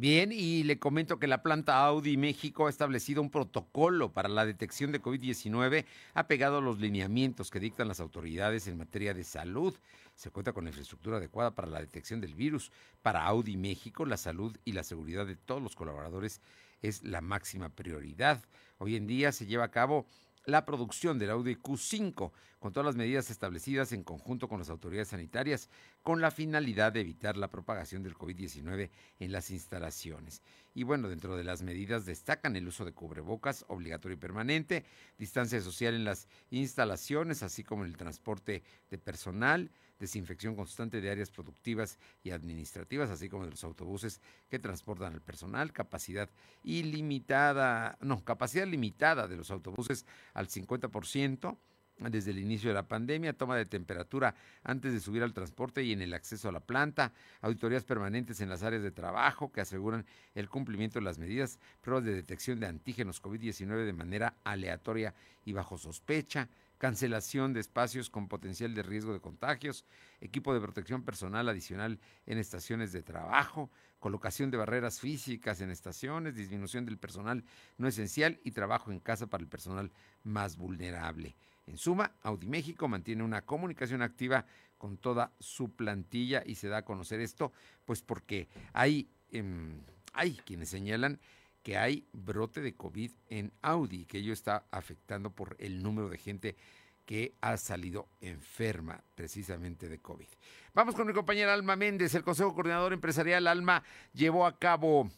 Bien, 0.00 0.30
y 0.30 0.62
le 0.62 0.78
comento 0.78 1.18
que 1.18 1.26
la 1.26 1.42
planta 1.42 1.84
Audi 1.84 2.16
México 2.16 2.68
ha 2.68 2.70
establecido 2.70 3.20
un 3.20 3.30
protocolo 3.30 4.12
para 4.12 4.28
la 4.28 4.46
detección 4.46 4.92
de 4.92 5.02
COVID-19 5.02 5.86
apegado 6.14 6.58
a 6.58 6.60
los 6.60 6.78
lineamientos 6.78 7.50
que 7.50 7.58
dictan 7.58 7.88
las 7.88 7.98
autoridades 7.98 8.68
en 8.68 8.78
materia 8.78 9.12
de 9.12 9.24
salud. 9.24 9.74
Se 10.14 10.30
cuenta 10.30 10.52
con 10.52 10.62
la 10.62 10.70
infraestructura 10.70 11.16
adecuada 11.16 11.56
para 11.56 11.66
la 11.66 11.80
detección 11.80 12.20
del 12.20 12.36
virus. 12.36 12.70
Para 13.02 13.24
Audi 13.24 13.56
México, 13.56 14.06
la 14.06 14.16
salud 14.16 14.56
y 14.64 14.70
la 14.70 14.84
seguridad 14.84 15.26
de 15.26 15.34
todos 15.34 15.60
los 15.60 15.74
colaboradores 15.74 16.40
es 16.80 17.02
la 17.02 17.20
máxima 17.20 17.68
prioridad. 17.68 18.40
Hoy 18.78 18.94
en 18.94 19.08
día 19.08 19.32
se 19.32 19.46
lleva 19.46 19.64
a 19.64 19.72
cabo 19.72 20.06
la 20.48 20.64
producción 20.64 21.18
del 21.18 21.28
Audi 21.30 21.56
Q5 21.56 22.32
con 22.58 22.72
todas 22.72 22.86
las 22.86 22.96
medidas 22.96 23.28
establecidas 23.28 23.92
en 23.92 24.02
conjunto 24.02 24.48
con 24.48 24.58
las 24.58 24.70
autoridades 24.70 25.08
sanitarias 25.08 25.68
con 26.02 26.22
la 26.22 26.30
finalidad 26.30 26.90
de 26.90 27.02
evitar 27.02 27.36
la 27.36 27.50
propagación 27.50 28.02
del 28.02 28.14
COVID-19 28.14 28.88
en 29.20 29.32
las 29.32 29.50
instalaciones. 29.50 30.42
Y 30.74 30.84
bueno, 30.84 31.10
dentro 31.10 31.36
de 31.36 31.44
las 31.44 31.60
medidas 31.60 32.06
destacan 32.06 32.56
el 32.56 32.66
uso 32.66 32.86
de 32.86 32.94
cubrebocas 32.94 33.66
obligatorio 33.68 34.16
y 34.16 34.20
permanente, 34.20 34.86
distancia 35.18 35.60
social 35.60 35.94
en 35.94 36.04
las 36.04 36.28
instalaciones, 36.50 37.42
así 37.42 37.62
como 37.62 37.84
en 37.84 37.90
el 37.90 37.98
transporte 37.98 38.62
de 38.90 38.96
personal, 38.98 39.70
desinfección 39.98 40.54
constante 40.54 41.00
de 41.00 41.10
áreas 41.10 41.30
productivas 41.30 41.98
y 42.22 42.30
administrativas, 42.30 43.10
así 43.10 43.28
como 43.28 43.44
de 43.44 43.50
los 43.50 43.64
autobuses 43.64 44.20
que 44.48 44.58
transportan 44.58 45.14
al 45.14 45.22
personal, 45.22 45.72
capacidad 45.72 46.30
ilimitada, 46.62 47.98
no, 48.00 48.24
capacidad 48.24 48.66
limitada 48.66 49.28
de 49.28 49.36
los 49.36 49.50
autobuses 49.50 50.06
al 50.34 50.48
50% 50.48 51.58
desde 51.98 52.30
el 52.30 52.38
inicio 52.38 52.70
de 52.70 52.74
la 52.74 52.86
pandemia, 52.86 53.32
toma 53.32 53.56
de 53.56 53.66
temperatura 53.66 54.34
antes 54.62 54.92
de 54.92 55.00
subir 55.00 55.22
al 55.22 55.32
transporte 55.32 55.82
y 55.82 55.92
en 55.92 56.02
el 56.02 56.14
acceso 56.14 56.48
a 56.48 56.52
la 56.52 56.60
planta, 56.60 57.12
auditorías 57.40 57.84
permanentes 57.84 58.40
en 58.40 58.48
las 58.48 58.62
áreas 58.62 58.82
de 58.82 58.90
trabajo 58.90 59.50
que 59.50 59.60
aseguran 59.60 60.06
el 60.34 60.48
cumplimiento 60.48 60.98
de 60.98 61.04
las 61.04 61.18
medidas, 61.18 61.58
pruebas 61.80 62.04
de 62.04 62.14
detección 62.14 62.60
de 62.60 62.66
antígenos 62.66 63.22
COVID-19 63.22 63.84
de 63.84 63.92
manera 63.92 64.36
aleatoria 64.44 65.14
y 65.44 65.52
bajo 65.52 65.76
sospecha, 65.76 66.48
cancelación 66.78 67.52
de 67.52 67.60
espacios 67.60 68.08
con 68.08 68.28
potencial 68.28 68.74
de 68.74 68.82
riesgo 68.82 69.12
de 69.12 69.20
contagios, 69.20 69.84
equipo 70.20 70.54
de 70.54 70.60
protección 70.60 71.02
personal 71.02 71.48
adicional 71.48 72.00
en 72.26 72.38
estaciones 72.38 72.92
de 72.92 73.02
trabajo, 73.02 73.70
colocación 73.98 74.50
de 74.50 74.56
barreras 74.56 75.00
físicas 75.00 75.60
en 75.60 75.70
estaciones, 75.70 76.36
disminución 76.36 76.84
del 76.84 76.98
personal 76.98 77.44
no 77.76 77.88
esencial 77.88 78.40
y 78.44 78.52
trabajo 78.52 78.92
en 78.92 79.00
casa 79.00 79.26
para 79.26 79.42
el 79.42 79.48
personal 79.48 79.90
más 80.22 80.56
vulnerable. 80.56 81.36
En 81.66 81.76
suma, 81.76 82.12
Audi 82.22 82.46
México 82.46 82.88
mantiene 82.88 83.22
una 83.22 83.42
comunicación 83.42 84.00
activa 84.00 84.46
con 84.78 84.96
toda 84.96 85.32
su 85.40 85.74
plantilla 85.74 86.42
y 86.46 86.54
se 86.54 86.68
da 86.68 86.78
a 86.78 86.84
conocer 86.84 87.20
esto, 87.20 87.52
pues 87.84 88.00
porque 88.00 88.48
hay, 88.72 89.10
em, 89.32 89.82
hay 90.12 90.36
quienes 90.46 90.70
señalan 90.70 91.20
que 91.68 91.76
hay 91.76 92.08
brote 92.14 92.62
de 92.62 92.74
COVID 92.74 93.10
en 93.28 93.52
Audi, 93.60 94.06
que 94.06 94.16
ello 94.16 94.32
está 94.32 94.64
afectando 94.70 95.28
por 95.28 95.54
el 95.58 95.82
número 95.82 96.08
de 96.08 96.16
gente 96.16 96.56
que 97.04 97.34
ha 97.42 97.58
salido 97.58 98.08
enferma 98.22 99.04
precisamente 99.14 99.90
de 99.90 99.98
COVID. 99.98 100.28
Vamos 100.72 100.94
con 100.94 101.06
mi 101.06 101.12
compañera 101.12 101.52
Alma 101.52 101.76
Méndez. 101.76 102.14
El 102.14 102.24
Consejo 102.24 102.54
Coordinador 102.54 102.94
Empresarial 102.94 103.46
Alma 103.46 103.84
llevó 104.14 104.46
a 104.46 104.58
cabo 104.58 105.10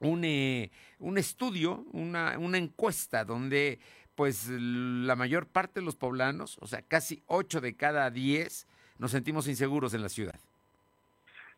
un, 0.00 0.24
eh, 0.26 0.70
un 0.98 1.16
estudio, 1.16 1.86
una, 1.92 2.38
una 2.38 2.58
encuesta 2.58 3.24
donde 3.24 3.78
pues 4.14 4.48
la 4.50 5.16
mayor 5.16 5.46
parte 5.46 5.80
de 5.80 5.86
los 5.86 5.96
poblanos, 5.96 6.58
o 6.60 6.66
sea, 6.66 6.82
casi 6.82 7.22
8 7.26 7.62
de 7.62 7.74
cada 7.74 8.10
10, 8.10 8.66
nos 8.98 9.12
sentimos 9.12 9.48
inseguros 9.48 9.94
en 9.94 10.02
la 10.02 10.10
ciudad. 10.10 10.38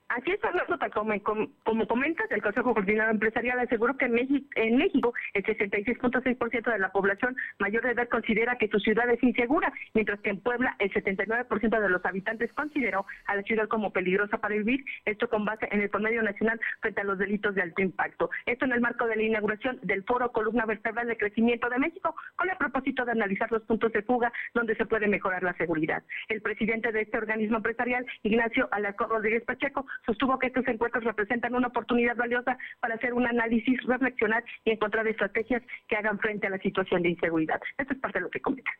Así 0.08 0.30
es, 0.30 0.40
Fernando, 0.40 0.78
como, 0.94 1.48
como, 1.64 1.86
comentas, 1.88 2.30
el 2.30 2.40
Consejo 2.40 2.72
Coordinador 2.74 3.14
Empresarial 3.14 3.58
aseguró 3.58 3.96
que 3.96 4.04
en 4.04 4.12
México, 4.12 4.46
en 4.54 4.76
México 4.76 5.12
el 5.34 5.42
66.6% 5.44 6.72
de 6.72 6.78
la 6.78 6.92
población 6.92 7.36
mayor 7.58 7.82
de 7.82 7.90
edad 7.90 8.08
considera 8.08 8.56
que 8.56 8.68
su 8.68 8.78
ciudad 8.78 9.10
es 9.10 9.20
insegura, 9.22 9.72
mientras 9.94 10.20
que 10.20 10.30
en 10.30 10.40
Puebla 10.40 10.76
el 10.78 10.92
79% 10.92 11.80
de 11.80 11.88
los 11.88 12.04
habitantes 12.04 12.52
consideró 12.52 13.04
a 13.26 13.34
la 13.34 13.42
ciudad 13.42 13.66
como 13.66 13.92
peligrosa 13.92 14.38
para 14.38 14.54
vivir, 14.54 14.84
esto 15.06 15.28
con 15.28 15.44
base 15.44 15.68
en 15.72 15.80
el 15.80 15.90
promedio 15.90 16.22
nacional 16.22 16.60
frente 16.80 17.00
a 17.00 17.04
los 17.04 17.18
delitos 17.18 17.56
de 17.56 17.62
alto 17.62 17.82
impacto. 17.82 18.30
Esto 18.46 18.64
en 18.64 18.72
el 18.72 18.80
marco 18.80 19.08
de 19.08 19.16
la 19.16 19.22
inauguración 19.22 19.80
del 19.82 20.04
Foro 20.04 20.30
Columna 20.30 20.66
Vertebral 20.66 21.08
de 21.08 21.16
Crecimiento 21.16 21.68
de 21.68 21.78
México, 21.78 22.14
con 22.36 22.48
el 22.48 22.56
propósito 22.56 23.04
de 23.04 23.10
analizar 23.10 23.50
los 23.50 23.62
puntos 23.64 23.92
de 23.92 24.02
fuga 24.02 24.32
donde 24.54 24.76
se 24.76 24.86
puede 24.86 25.08
mejorar 25.08 25.42
la 25.42 25.54
seguridad. 25.54 26.04
El 26.28 26.42
presidente 26.42 26.92
de 26.92 27.02
este 27.02 27.18
organismo 27.18 27.56
empresarial, 27.56 28.06
Ignacio 28.22 28.68
Alarcón 28.70 29.10
Rodríguez 29.10 29.42
Pacheco, 29.44 29.84
sostuvo 30.04 30.38
que 30.38 30.48
estos 30.48 30.66
encuentros 30.68 31.04
representan 31.04 31.54
una 31.54 31.68
oportunidad 31.68 32.16
valiosa 32.16 32.58
para 32.80 32.94
hacer 32.94 33.14
un 33.14 33.26
análisis, 33.26 33.82
reflexionar 33.84 34.44
y 34.64 34.70
encontrar 34.70 35.06
estrategias 35.06 35.62
que 35.88 35.96
hagan 35.96 36.18
frente 36.18 36.46
a 36.46 36.50
la 36.50 36.58
situación 36.58 37.02
de 37.02 37.10
inseguridad. 37.10 37.60
Esto 37.78 37.94
es 37.94 38.00
parte 38.00 38.18
de 38.18 38.24
lo 38.24 38.30
que 38.30 38.40
comenta 38.40 38.70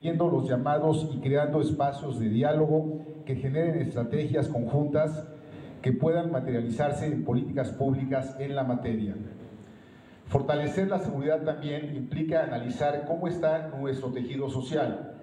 viendo 0.00 0.28
los 0.28 0.48
llamados 0.48 1.08
y 1.14 1.20
creando 1.20 1.60
espacios 1.60 2.18
de 2.18 2.28
diálogo 2.28 3.22
que 3.24 3.36
generen 3.36 3.80
estrategias 3.80 4.48
conjuntas 4.48 5.28
que 5.80 5.92
puedan 5.92 6.32
materializarse 6.32 7.06
en 7.06 7.24
políticas 7.24 7.70
públicas 7.70 8.36
en 8.40 8.56
la 8.56 8.64
materia. 8.64 9.14
Fortalecer 10.26 10.88
la 10.88 10.98
seguridad 10.98 11.42
también 11.44 11.94
implica 11.94 12.42
analizar 12.42 13.04
cómo 13.06 13.28
está 13.28 13.68
nuestro 13.68 14.10
tejido 14.12 14.50
social, 14.50 15.14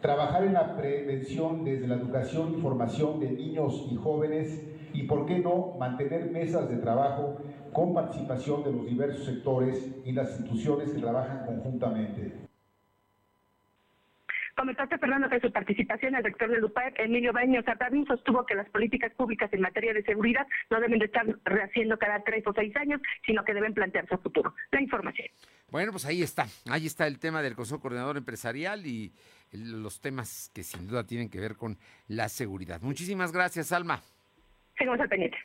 trabajar 0.00 0.44
en 0.44 0.52
la 0.52 0.76
prevención 0.76 1.64
desde 1.64 1.88
la 1.88 1.96
educación 1.96 2.54
y 2.56 2.60
formación 2.60 3.18
de 3.18 3.32
niños 3.32 3.88
y 3.90 3.96
jóvenes 3.96 4.62
y, 4.98 5.04
por 5.04 5.26
qué 5.26 5.38
no, 5.38 5.76
mantener 5.78 6.28
mesas 6.32 6.68
de 6.68 6.76
trabajo 6.78 7.40
con 7.72 7.94
participación 7.94 8.64
de 8.64 8.72
los 8.72 8.86
diversos 8.86 9.24
sectores 9.26 9.94
y 10.04 10.10
las 10.10 10.28
instituciones 10.30 10.90
que 10.90 11.00
trabajan 11.00 11.46
conjuntamente. 11.46 12.32
Comentaste, 14.56 14.98
Fernando, 14.98 15.28
que 15.28 15.38
su 15.38 15.52
participación 15.52 16.16
el 16.16 16.24
rector 16.24 16.50
del 16.50 16.64
UPAEP, 16.64 16.98
Emilio 16.98 17.32
Baños 17.32 17.62
Artavín, 17.68 18.04
sostuvo 18.06 18.44
que 18.44 18.56
las 18.56 18.68
políticas 18.70 19.12
públicas 19.14 19.48
en 19.52 19.60
materia 19.60 19.94
de 19.94 20.02
seguridad 20.02 20.48
no 20.68 20.80
deben 20.80 20.98
de 20.98 21.04
estar 21.04 21.24
rehaciendo 21.44 21.96
cada 21.96 22.24
tres 22.24 22.44
o 22.44 22.52
seis 22.52 22.74
años, 22.74 23.00
sino 23.24 23.44
que 23.44 23.54
deben 23.54 23.74
plantearse 23.74 24.16
a 24.16 24.18
futuro. 24.18 24.52
La 24.72 24.82
información. 24.82 25.28
Bueno, 25.70 25.92
pues 25.92 26.06
ahí 26.06 26.22
está. 26.22 26.48
Ahí 26.68 26.86
está 26.86 27.06
el 27.06 27.20
tema 27.20 27.40
del 27.40 27.54
Consejo 27.54 27.80
Coordinador 27.80 28.16
Empresarial 28.16 28.84
y 28.84 29.12
los 29.52 30.00
temas 30.00 30.50
que 30.52 30.64
sin 30.64 30.88
duda 30.88 31.04
tienen 31.04 31.30
que 31.30 31.38
ver 31.38 31.54
con 31.54 31.78
la 32.08 32.28
seguridad. 32.28 32.80
Muchísimas 32.80 33.30
gracias, 33.30 33.70
Alma. 33.70 34.02
Seguimos 34.78 35.00
al 35.00 35.08
pendiente. 35.08 35.36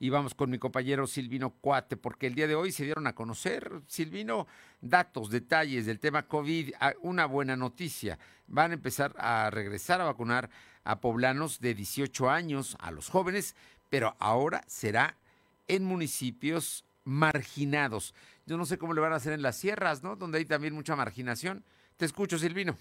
Y 0.00 0.10
vamos 0.10 0.34
con 0.34 0.48
mi 0.48 0.58
compañero 0.58 1.08
Silvino 1.08 1.50
Cuate, 1.50 1.96
porque 1.96 2.28
el 2.28 2.36
día 2.36 2.46
de 2.46 2.54
hoy 2.54 2.70
se 2.70 2.84
dieron 2.84 3.08
a 3.08 3.14
conocer, 3.14 3.80
Silvino, 3.88 4.46
datos, 4.80 5.28
detalles 5.30 5.86
del 5.86 5.98
tema 5.98 6.28
COVID. 6.28 6.74
Ah, 6.78 6.94
una 7.02 7.26
buena 7.26 7.56
noticia. 7.56 8.16
Van 8.46 8.70
a 8.70 8.74
empezar 8.74 9.12
a 9.18 9.50
regresar 9.50 10.00
a 10.00 10.04
vacunar 10.04 10.50
a 10.84 11.00
poblanos 11.00 11.60
de 11.60 11.74
18 11.74 12.30
años, 12.30 12.76
a 12.80 12.92
los 12.92 13.08
jóvenes, 13.08 13.56
pero 13.90 14.14
ahora 14.20 14.62
será 14.68 15.16
en 15.66 15.84
municipios 15.84 16.84
marginados. 17.02 18.14
Yo 18.46 18.56
no 18.56 18.66
sé 18.66 18.78
cómo 18.78 18.94
le 18.94 19.00
van 19.00 19.12
a 19.12 19.16
hacer 19.16 19.32
en 19.32 19.42
las 19.42 19.56
sierras, 19.56 20.04
¿no? 20.04 20.14
Donde 20.14 20.38
hay 20.38 20.44
también 20.44 20.74
mucha 20.74 20.94
marginación. 20.94 21.64
Te 21.96 22.04
escucho, 22.04 22.38
Silvino. 22.38 22.76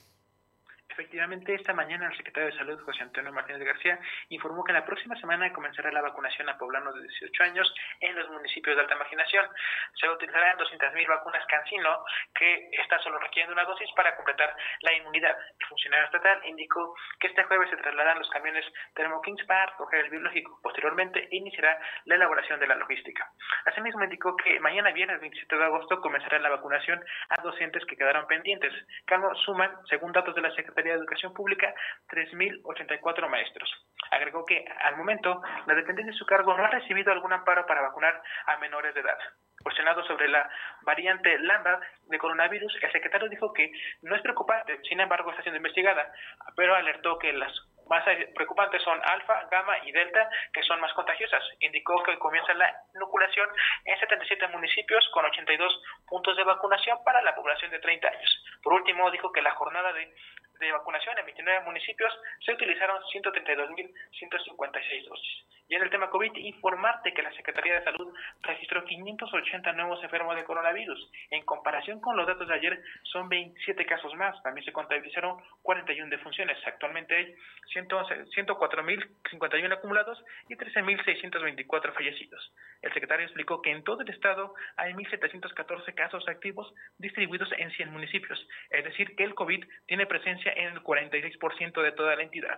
Efectivamente, 0.97 1.53
esta 1.53 1.73
mañana 1.73 2.07
el 2.07 2.17
secretario 2.17 2.49
de 2.49 2.57
Salud, 2.57 2.81
José 2.81 3.03
Antonio 3.03 3.31
Martínez 3.31 3.63
García, 3.63 3.99
informó 4.29 4.63
que 4.63 4.73
la 4.73 4.83
próxima 4.83 5.15
semana 5.17 5.53
comenzará 5.53 5.91
la 5.91 6.01
vacunación 6.01 6.49
a 6.49 6.57
poblanos 6.57 6.95
de 6.95 7.03
18 7.03 7.43
años 7.43 7.71
en 7.99 8.15
los 8.15 8.27
municipios 8.31 8.75
de 8.75 8.81
alta 8.81 8.95
marginación. 8.95 9.45
Se 9.93 10.09
utilizarán 10.09 10.57
200.000 10.57 11.07
vacunas 11.07 11.45
Cancino, 11.45 12.03
que 12.33 12.71
está 12.81 12.97
solo 12.97 13.19
requieren 13.19 13.53
una 13.53 13.63
dosis 13.65 13.87
para 13.95 14.15
completar 14.15 14.55
la 14.81 14.93
inmunidad. 14.93 15.37
El 15.59 15.67
funcionario 15.67 16.07
estatal 16.07 16.41
indicó 16.45 16.95
que 17.19 17.27
este 17.27 17.43
jueves 17.43 17.69
se 17.69 17.77
trasladarán 17.77 18.17
los 18.17 18.29
camiones 18.31 18.65
Thermo 18.95 19.21
Kings 19.21 19.45
para 19.45 19.67
recoger 19.67 20.05
el 20.05 20.09
biológico. 20.09 20.59
Posteriormente 20.63 21.27
iniciará 21.29 21.79
la 22.05 22.15
elaboración 22.15 22.59
de 22.59 22.65
la 22.65 22.75
logística. 22.75 23.31
Asimismo, 23.65 24.03
indicó 24.03 24.35
que 24.35 24.59
mañana 24.61 24.91
viernes 24.91 25.21
27 25.21 25.57
de 25.57 25.63
agosto 25.63 26.01
comenzará 26.01 26.39
la 26.39 26.49
vacunación 26.49 26.99
a 27.29 27.39
docentes 27.43 27.85
que 27.85 27.95
quedaron 27.95 28.25
pendientes. 28.25 28.73
Calmo 29.05 29.35
suman, 29.35 29.71
según 29.89 30.11
datos 30.11 30.33
de 30.33 30.41
la 30.41 30.49
Secretaría 30.55 30.86
de 30.93 30.99
Educación 30.99 31.33
Pública 31.33 31.73
3.084 32.09 33.29
maestros. 33.29 33.69
Agregó 34.11 34.45
que, 34.45 34.63
al 34.81 34.95
momento, 34.97 35.41
la 35.65 35.75
dependencia 35.75 36.11
de 36.11 36.17
su 36.17 36.25
cargo 36.25 36.55
no 36.55 36.63
ha 36.63 36.69
recibido 36.69 37.11
algún 37.11 37.33
amparo 37.33 37.65
para 37.65 37.81
vacunar 37.81 38.21
a 38.45 38.57
menores 38.57 38.93
de 38.93 39.01
edad. 39.01 39.17
Cuestionado 39.63 40.03
sobre 40.05 40.27
la 40.27 40.49
variante 40.83 41.37
Lambda 41.39 41.79
de 42.03 42.19
coronavirus, 42.19 42.73
el 42.81 42.91
secretario 42.91 43.27
dijo 43.27 43.51
que 43.53 43.71
no 44.03 44.15
es 44.15 44.21
preocupante, 44.21 44.79
sin 44.87 44.99
embargo 44.99 45.31
está 45.31 45.41
siendo 45.41 45.57
investigada, 45.57 46.11
pero 46.55 46.75
alertó 46.75 47.17
que 47.17 47.33
las 47.33 47.51
más 47.89 48.03
preocupantes 48.35 48.81
son 48.83 48.99
alfa, 49.03 49.47
gamma 49.49 49.77
y 49.85 49.91
delta, 49.91 50.29
que 50.53 50.63
son 50.63 50.79
más 50.79 50.93
contagiosas. 50.93 51.43
Indicó 51.59 52.01
que 52.03 52.17
comienza 52.19 52.53
la 52.53 52.73
inoculación 52.95 53.49
en 53.85 53.99
77 53.99 54.47
municipios 54.47 55.07
con 55.13 55.25
82 55.25 55.81
puntos 56.07 56.37
de 56.37 56.43
vacunación 56.43 56.97
para 57.03 57.21
la 57.21 57.35
población 57.35 57.71
de 57.71 57.79
30 57.79 58.07
años. 58.07 58.43
Por 58.61 58.73
último, 58.73 59.09
dijo 59.11 59.31
que 59.31 59.41
la 59.41 59.51
jornada 59.51 59.93
de 59.93 60.13
de 60.59 60.71
vacunación 60.71 61.17
en 61.19 61.25
29 61.25 61.65
municipios 61.65 62.13
se 62.45 62.53
utilizaron 62.53 63.03
132.156 63.03 65.07
dosis. 65.07 65.43
Y 65.69 65.75
en 65.75 65.83
el 65.83 65.89
tema 65.89 66.09
COVID, 66.09 66.33
informarte 66.35 67.13
que 67.13 67.21
la 67.21 67.33
Secretaría 67.33 67.73
de 67.73 67.83
Salud 67.83 68.13
registró 68.41 68.85
580 68.85 69.73
nuevos 69.73 70.01
enfermos 70.01 70.37
de 70.37 70.45
coronavirus. 70.45 71.11
En 71.29 71.43
comparación 71.43 71.99
con 71.99 72.15
los 72.15 72.25
datos 72.25 72.47
de 72.47 72.53
ayer, 72.53 72.81
son 73.03 73.27
27 73.27 73.85
casos 73.85 74.15
más. 74.15 74.41
También 74.43 74.63
se 74.63 74.71
contabilizaron 74.71 75.43
41 75.63 76.09
defunciones. 76.09 76.57
Actualmente 76.65 77.15
hay 77.15 77.35
104.051 77.73 79.73
acumulados 79.73 80.23
y 80.47 80.55
13.624 80.55 81.93
fallecidos. 81.93 82.53
El 82.81 82.93
secretario 82.93 83.25
explicó 83.25 83.61
que 83.61 83.71
en 83.71 83.83
todo 83.83 83.99
el 84.01 84.09
estado 84.09 84.55
hay 84.77 84.93
1.714 84.93 85.93
casos 85.95 86.25
activos 86.29 86.73
distribuidos 86.97 87.49
en 87.57 87.71
100 87.71 87.91
municipios. 87.91 88.39
Es 88.69 88.85
decir, 88.85 89.17
que 89.17 89.25
el 89.25 89.35
COVID 89.35 89.65
tiene 89.85 90.05
presencia 90.05 90.53
en 90.53 90.73
el 90.73 90.81
46% 90.81 91.81
de 91.81 91.91
toda 91.91 92.15
la 92.15 92.23
entidad. 92.23 92.57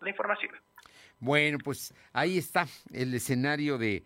La 0.00 0.10
información. 0.10 0.54
Bueno, 1.20 1.58
pues 1.62 1.94
ahí 2.12 2.38
está 2.38 2.66
el 2.92 3.14
escenario 3.14 3.78
de, 3.78 4.04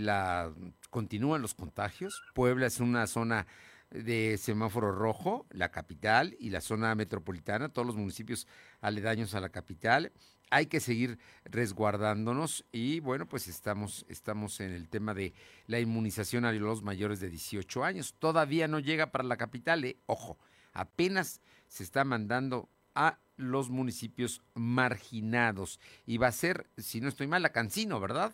la... 0.00 0.52
Continúan 0.90 1.42
los 1.42 1.54
contagios. 1.54 2.22
Puebla 2.34 2.66
es 2.66 2.80
una 2.80 3.06
zona 3.06 3.46
de 3.90 4.38
semáforo 4.38 4.92
rojo, 4.92 5.46
la 5.50 5.70
capital 5.70 6.36
y 6.38 6.50
la 6.50 6.60
zona 6.60 6.94
metropolitana, 6.94 7.68
todos 7.68 7.86
los 7.86 7.96
municipios 7.96 8.46
aledaños 8.80 9.34
a 9.34 9.40
la 9.40 9.50
capital. 9.50 10.12
Hay 10.50 10.66
que 10.66 10.80
seguir 10.80 11.18
resguardándonos 11.44 12.64
y 12.72 12.98
bueno, 13.00 13.26
pues 13.28 13.46
estamos, 13.46 14.04
estamos 14.08 14.58
en 14.60 14.72
el 14.72 14.88
tema 14.88 15.14
de 15.14 15.32
la 15.66 15.78
inmunización 15.78 16.44
a 16.44 16.52
los 16.52 16.82
mayores 16.82 17.20
de 17.20 17.30
18 17.30 17.84
años. 17.84 18.14
Todavía 18.18 18.66
no 18.66 18.80
llega 18.80 19.12
para 19.12 19.24
la 19.24 19.36
capital, 19.36 19.84
¿eh? 19.84 19.98
ojo, 20.06 20.38
apenas 20.72 21.40
se 21.68 21.84
está 21.84 22.04
mandando 22.04 22.68
a 22.94 23.18
los 23.36 23.70
municipios 23.70 24.42
marginados. 24.54 25.80
Y 26.06 26.18
va 26.18 26.28
a 26.28 26.32
ser, 26.32 26.66
si 26.76 27.00
no 27.00 27.08
estoy 27.08 27.26
mal, 27.26 27.42
la 27.42 27.50
Cancino, 27.50 28.00
¿verdad? 28.00 28.32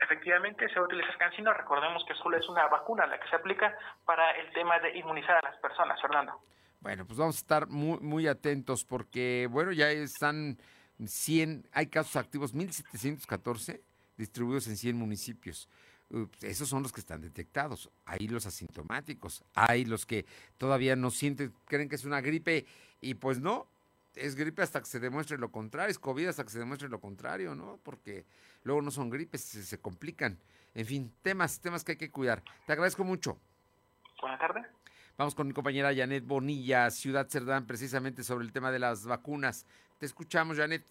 Efectivamente, 0.00 0.68
se 0.68 0.74
va 0.74 0.82
a 0.82 0.84
utilizar 0.84 1.16
Cancino. 1.16 1.52
Recordemos 1.54 2.04
que 2.06 2.14
solo 2.14 2.36
es 2.36 2.48
una 2.48 2.66
vacuna 2.68 3.06
la 3.06 3.18
que 3.18 3.28
se 3.28 3.36
aplica 3.36 3.76
para 4.04 4.30
el 4.32 4.52
tema 4.52 4.78
de 4.80 4.98
inmunizar 4.98 5.36
a 5.36 5.48
las 5.48 5.58
personas, 5.58 6.00
Fernando. 6.00 6.38
Bueno, 6.80 7.06
pues 7.06 7.18
vamos 7.18 7.36
a 7.36 7.38
estar 7.38 7.68
muy, 7.68 7.98
muy 8.00 8.28
atentos 8.28 8.84
porque, 8.84 9.48
bueno, 9.50 9.72
ya 9.72 9.90
están 9.90 10.58
100, 11.02 11.68
hay 11.72 11.86
casos 11.86 12.16
activos, 12.16 12.52
1714 12.52 13.82
distribuidos 14.16 14.68
en 14.68 14.76
100 14.76 14.96
municipios. 14.96 15.68
Esos 16.42 16.68
son 16.68 16.82
los 16.82 16.92
que 16.92 17.00
están 17.00 17.20
detectados. 17.20 17.90
Hay 18.04 18.28
los 18.28 18.46
asintomáticos, 18.46 19.44
hay 19.54 19.84
los 19.84 20.06
que 20.06 20.26
todavía 20.58 20.96
no 20.96 21.10
sienten, 21.10 21.52
creen 21.66 21.88
que 21.88 21.96
es 21.96 22.04
una 22.04 22.20
gripe 22.20 22.66
y 23.00 23.14
pues 23.14 23.40
no, 23.40 23.66
es 24.14 24.36
gripe 24.36 24.62
hasta 24.62 24.80
que 24.80 24.86
se 24.86 25.00
demuestre 25.00 25.38
lo 25.38 25.50
contrario, 25.50 25.90
es 25.90 25.98
COVID 25.98 26.28
hasta 26.28 26.44
que 26.44 26.50
se 26.50 26.58
demuestre 26.58 26.88
lo 26.88 27.00
contrario, 27.00 27.54
¿no? 27.54 27.78
Porque 27.82 28.24
luego 28.62 28.82
no 28.82 28.90
son 28.90 29.10
gripes, 29.10 29.42
se, 29.42 29.78
complican. 29.78 30.38
En 30.74 30.86
fin, 30.86 31.12
temas, 31.22 31.60
temas 31.60 31.84
que 31.84 31.92
hay 31.92 31.98
que 31.98 32.10
cuidar. 32.10 32.42
Te 32.66 32.72
agradezco 32.72 33.04
mucho. 33.04 33.38
Buenas 34.20 34.40
tardes. 34.40 34.66
Vamos 35.16 35.34
con 35.34 35.46
mi 35.46 35.52
compañera 35.52 35.94
Janet 35.94 36.26
Bonilla, 36.26 36.90
Ciudad 36.90 37.28
Cerdán, 37.28 37.66
precisamente 37.66 38.24
sobre 38.24 38.44
el 38.44 38.52
tema 38.52 38.72
de 38.72 38.80
las 38.80 39.06
vacunas. 39.06 39.66
Te 39.98 40.06
escuchamos, 40.06 40.56
Janet. 40.56 40.84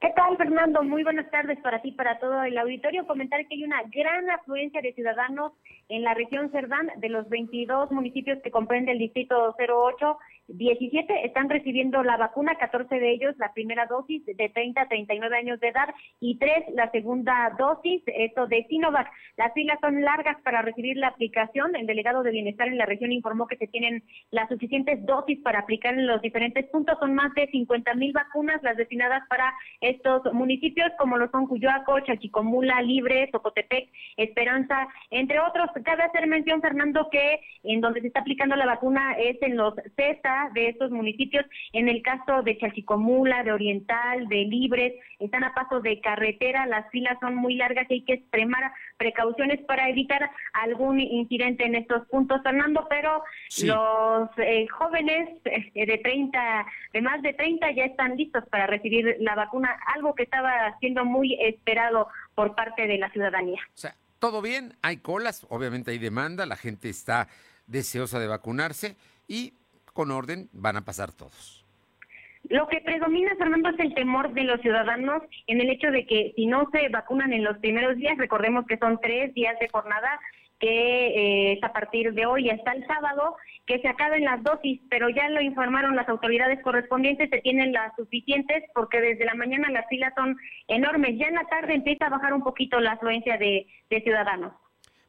¿Qué 0.00 0.10
tal, 0.14 0.36
Fernando? 0.36 0.84
Muy 0.84 1.02
buenas 1.02 1.28
tardes 1.32 1.58
para 1.58 1.82
ti, 1.82 1.90
para 1.90 2.20
todo 2.20 2.44
el 2.44 2.56
auditorio. 2.56 3.04
Comentar 3.04 3.44
que 3.48 3.56
hay 3.56 3.64
una 3.64 3.82
gran 3.90 4.30
afluencia 4.30 4.80
de 4.80 4.92
ciudadanos 4.92 5.52
en 5.88 6.04
la 6.04 6.14
región 6.14 6.52
Cerdán, 6.52 6.88
de 6.98 7.08
los 7.08 7.28
22 7.28 7.90
municipios 7.90 8.38
que 8.44 8.52
comprende 8.52 8.92
el 8.92 8.98
distrito 8.98 9.56
08 9.58 10.18
17 10.48 11.26
están 11.26 11.50
recibiendo 11.50 12.02
la 12.02 12.16
vacuna, 12.16 12.56
14 12.56 12.98
de 12.98 13.12
ellos 13.12 13.34
la 13.38 13.52
primera 13.52 13.86
dosis 13.86 14.24
de 14.24 14.48
30 14.48 14.80
a 14.80 14.88
39 14.88 15.36
años 15.36 15.60
de 15.60 15.68
edad 15.68 15.94
y 16.20 16.38
3 16.38 16.74
la 16.74 16.90
segunda 16.90 17.54
dosis, 17.58 18.02
esto 18.06 18.46
de 18.46 18.64
Sinovac. 18.68 19.10
Las 19.36 19.52
filas 19.52 19.78
son 19.80 20.00
largas 20.00 20.40
para 20.42 20.62
recibir 20.62 20.96
la 20.96 21.08
aplicación. 21.08 21.76
El 21.76 21.86
delegado 21.86 22.22
de 22.22 22.30
Bienestar 22.30 22.68
en 22.68 22.78
la 22.78 22.86
región 22.86 23.12
informó 23.12 23.46
que 23.46 23.56
se 23.56 23.66
tienen 23.66 24.02
las 24.30 24.48
suficientes 24.48 25.04
dosis 25.04 25.38
para 25.40 25.60
aplicar 25.60 25.94
en 25.94 26.06
los 26.06 26.22
diferentes 26.22 26.64
puntos. 26.70 26.98
Son 26.98 27.14
más 27.14 27.34
de 27.34 27.46
50 27.48 27.94
mil 27.94 28.12
vacunas 28.12 28.62
las 28.62 28.76
destinadas 28.76 29.22
para 29.28 29.52
estos 29.80 30.32
municipios, 30.32 30.90
como 30.98 31.18
lo 31.18 31.30
son 31.30 31.46
Cuyoaco, 31.46 32.00
Chachicomula, 32.00 32.80
Libre, 32.80 33.28
Tocotepec, 33.32 33.90
Esperanza, 34.16 34.88
entre 35.10 35.40
otros. 35.40 35.68
Cabe 35.84 36.04
hacer 36.04 36.26
mención, 36.26 36.62
Fernando, 36.62 37.08
que 37.10 37.40
en 37.64 37.80
donde 37.80 38.00
se 38.00 38.06
está 38.06 38.20
aplicando 38.20 38.56
la 38.56 38.66
vacuna 38.66 39.12
es 39.18 39.36
en 39.42 39.56
los 39.56 39.74
CESA, 39.96 40.37
de 40.52 40.68
estos 40.68 40.90
municipios. 40.90 41.44
En 41.72 41.88
el 41.88 42.02
caso 42.02 42.42
de 42.42 42.58
Chalchicomula, 42.58 43.42
de 43.42 43.52
Oriental, 43.52 44.28
de 44.28 44.44
Libres, 44.44 44.94
están 45.18 45.44
a 45.44 45.54
paso 45.54 45.80
de 45.80 46.00
carretera, 46.00 46.66
las 46.66 46.90
filas 46.90 47.18
son 47.20 47.34
muy 47.34 47.54
largas 47.56 47.86
y 47.90 47.94
hay 47.94 48.02
que 48.02 48.14
extremar 48.14 48.72
precauciones 48.96 49.60
para 49.66 49.88
evitar 49.88 50.30
algún 50.52 51.00
incidente 51.00 51.64
en 51.64 51.74
estos 51.74 52.06
puntos, 52.08 52.42
Fernando, 52.42 52.86
pero 52.88 53.22
los 53.64 54.28
eh, 54.38 54.66
jóvenes 54.68 55.28
eh, 55.44 55.86
de 55.86 55.98
30, 55.98 56.66
de 56.92 57.02
más 57.02 57.22
de 57.22 57.32
30 57.32 57.70
ya 57.72 57.84
están 57.84 58.16
listos 58.16 58.44
para 58.50 58.66
recibir 58.66 59.16
la 59.20 59.34
vacuna, 59.34 59.76
algo 59.94 60.14
que 60.14 60.24
estaba 60.24 60.76
siendo 60.80 61.04
muy 61.04 61.34
esperado 61.40 62.08
por 62.34 62.54
parte 62.54 62.86
de 62.86 62.98
la 62.98 63.10
ciudadanía. 63.10 63.60
O 63.74 63.78
sea, 63.78 63.94
todo 64.18 64.42
bien, 64.42 64.74
hay 64.82 64.98
colas, 64.98 65.46
obviamente 65.48 65.90
hay 65.92 65.98
demanda, 65.98 66.46
la 66.46 66.56
gente 66.56 66.88
está 66.88 67.28
deseosa 67.66 68.18
de 68.18 68.26
vacunarse 68.26 68.96
y 69.28 69.52
con 69.98 70.12
orden 70.12 70.48
van 70.52 70.76
a 70.76 70.84
pasar 70.84 71.10
todos. 71.10 71.66
Lo 72.48 72.68
que 72.68 72.80
predomina, 72.80 73.34
Fernando, 73.34 73.70
es 73.70 73.80
el 73.80 73.94
temor 73.94 74.32
de 74.32 74.44
los 74.44 74.60
ciudadanos 74.60 75.24
en 75.48 75.60
el 75.60 75.70
hecho 75.70 75.90
de 75.90 76.06
que 76.06 76.32
si 76.36 76.46
no 76.46 76.68
se 76.70 76.88
vacunan 76.88 77.32
en 77.32 77.42
los 77.42 77.58
primeros 77.58 77.96
días, 77.96 78.16
recordemos 78.16 78.64
que 78.68 78.78
son 78.78 79.00
tres 79.00 79.34
días 79.34 79.58
de 79.58 79.68
jornada, 79.68 80.20
que 80.60 80.68
eh, 80.68 81.52
es 81.54 81.64
a 81.64 81.72
partir 81.72 82.12
de 82.12 82.26
hoy 82.26 82.48
hasta 82.48 82.74
el 82.74 82.86
sábado, 82.86 83.34
que 83.66 83.80
se 83.80 83.88
acaben 83.88 84.22
las 84.22 84.40
dosis, 84.44 84.80
pero 84.88 85.08
ya 85.08 85.28
lo 85.30 85.40
informaron 85.40 85.96
las 85.96 86.08
autoridades 86.08 86.62
correspondientes, 86.62 87.28
se 87.28 87.40
tienen 87.40 87.72
las 87.72 87.92
suficientes 87.96 88.62
porque 88.76 89.00
desde 89.00 89.24
la 89.24 89.34
mañana 89.34 89.68
las 89.70 89.88
filas 89.88 90.12
son 90.14 90.38
enormes. 90.68 91.18
Ya 91.18 91.26
en 91.26 91.34
la 91.34 91.48
tarde 91.48 91.74
empieza 91.74 92.06
a 92.06 92.10
bajar 92.10 92.32
un 92.34 92.44
poquito 92.44 92.78
la 92.78 92.92
afluencia 92.92 93.36
de, 93.36 93.66
de 93.90 94.00
ciudadanos. 94.02 94.52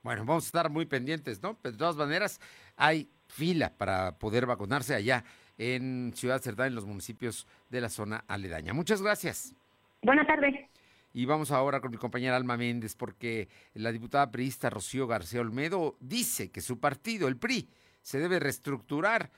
Bueno, 0.01 0.25
vamos 0.25 0.45
a 0.45 0.47
estar 0.47 0.71
muy 0.71 0.87
pendientes, 0.87 1.43
¿no? 1.43 1.59
de 1.61 1.73
todas 1.73 1.95
maneras, 1.95 2.41
hay 2.75 3.07
fila 3.29 3.73
para 3.77 4.17
poder 4.17 4.45
vacunarse 4.45 4.95
allá 4.95 5.23
en 5.57 6.11
Ciudad 6.15 6.41
Cerdán, 6.41 6.67
en 6.67 6.75
los 6.75 6.85
municipios 6.85 7.47
de 7.69 7.81
la 7.81 7.89
zona 7.89 8.23
aledaña. 8.27 8.73
Muchas 8.73 9.01
gracias. 9.01 9.53
Buenas 10.01 10.27
tardes. 10.27 10.55
Y 11.13 11.25
vamos 11.25 11.51
ahora 11.51 11.81
con 11.81 11.91
mi 11.91 11.97
compañera 11.97 12.35
Alma 12.35 12.57
Méndez, 12.57 12.95
porque 12.95 13.49
la 13.73 13.91
diputada 13.91 14.31
priista 14.31 14.69
Rocío 14.69 15.07
García 15.07 15.41
Olmedo 15.41 15.97
dice 15.99 16.51
que 16.51 16.61
su 16.61 16.79
partido, 16.79 17.27
el 17.27 17.37
PRI, 17.37 17.69
se 18.01 18.19
debe 18.19 18.39
reestructurar. 18.39 19.31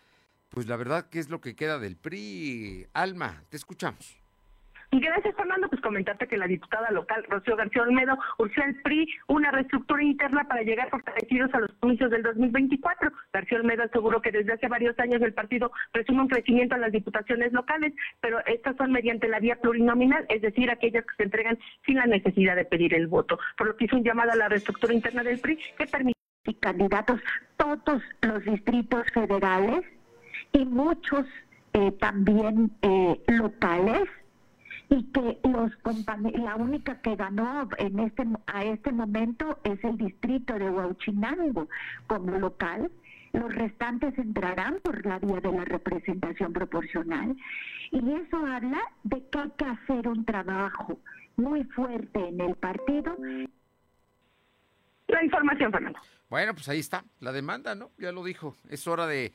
Pues 0.49 0.67
la 0.67 0.75
verdad, 0.75 1.08
¿qué 1.10 1.19
es 1.19 1.30
lo 1.30 1.39
que 1.39 1.56
queda 1.56 1.80
del 1.80 1.95
PRI? 1.95 2.88
Alma, 2.93 3.43
te 3.49 3.58
escuchamos. 3.58 4.21
Gracias, 4.91 5.36
Fernando. 5.36 5.69
Pues 5.69 5.82
comentarte 5.82 6.27
que 6.27 6.38
la 6.38 6.47
diputada 6.47 6.91
local, 6.91 7.23
Rocío 7.30 7.56
García 7.56 7.84
Olmedo, 7.84 8.17
urgió 8.38 8.63
al 8.63 8.75
PRI 8.75 9.08
una 9.27 9.49
reestructura 9.49 10.04
interna 10.04 10.43
para 10.47 10.63
llegar 10.63 10.89
fortalecidos 10.89 11.54
a 11.54 11.60
los 11.60 11.71
comicios 11.80 12.12
del 12.12 12.23
2024. 12.23 13.12
García 13.32 13.58
Olmedo 13.58 13.84
aseguró 13.84 14.21
que 14.21 14.32
desde 14.32 14.54
hace 14.54 14.67
varios 14.67 14.97
años 14.99 15.21
el 15.21 15.34
partido 15.34 15.71
presume 15.91 16.23
un 16.23 16.27
crecimiento 16.27 16.75
en 16.75 16.82
las 16.82 16.91
diputaciones 16.91 17.54
locales, 17.54 17.93
pero 18.19 18.45
estas 18.45 18.75
son 18.75 18.91
mediante 18.91 19.27
la 19.27 19.39
vía 19.39 19.56
plurinominal, 19.56 20.25
es 20.30 20.41
decir, 20.41 20.69
aquellas 20.69 21.06
que 21.06 21.15
se 21.15 21.23
entregan 21.23 21.58
sin 21.86 21.95
la 21.95 22.06
necesidad 22.06 22.56
de 22.56 22.65
pedir 22.65 22.93
el 22.93 23.08
voto. 23.08 23.39
Por 23.58 23.67
lo 23.67 23.77
que 23.77 23.86
hizo 23.86 23.95
un 23.95 24.04
llamado 24.04 24.32
a 24.32 24.36
la 24.36 24.49
reestructura 24.49 24.93
interna 24.93 25.23
del 25.23 25.39
PRI 25.39 25.58
que 25.77 25.88
permite 25.88 26.19
candidatos 26.60 27.21
todos 27.56 28.01
los 28.21 28.43
distritos 28.43 29.06
federales 29.13 29.84
y 30.51 30.65
muchos 30.65 31.25
eh, 31.73 31.91
también 31.99 32.71
eh, 32.82 33.21
locales 33.27 34.10
y 34.91 35.04
que 35.13 35.39
los 35.47 35.71
la 36.34 36.56
única 36.58 37.01
que 37.01 37.15
ganó 37.15 37.69
en 37.77 37.99
este 37.99 38.27
a 38.47 38.65
este 38.65 38.91
momento 38.91 39.58
es 39.63 39.82
el 39.86 39.97
distrito 39.97 40.54
de 40.60 40.69
Huachinango 40.69 41.69
como 42.08 42.38
local. 42.38 42.91
Los 43.32 43.56
restantes 43.56 44.17
entrarán 44.17 44.82
por 44.84 45.06
la 45.06 45.17
vía 45.19 45.39
de 45.39 45.49
la 45.54 45.63
representación 45.63 46.51
proporcional. 46.51 47.38
Y 47.91 48.12
eso 48.12 48.45
habla 48.45 48.82
de 49.04 49.25
que 49.30 49.39
hay 49.39 49.51
que 49.51 49.63
hacer 49.63 50.10
un 50.10 50.25
trabajo 50.25 50.99
muy 51.38 51.63
fuerte 51.63 52.27
en 52.27 52.41
el 52.41 52.56
partido. 52.56 53.15
La 55.08 55.23
información 55.23 55.71
Fernando. 55.71 55.99
Bueno 56.30 56.54
pues 56.54 56.67
ahí 56.67 56.80
está 56.80 57.06
la 57.21 57.32
demanda 57.32 57.75
no 57.75 57.91
ya 57.97 58.12
lo 58.12 58.25
dijo. 58.25 58.58
Es 58.69 58.86
hora 58.88 59.08
de 59.08 59.32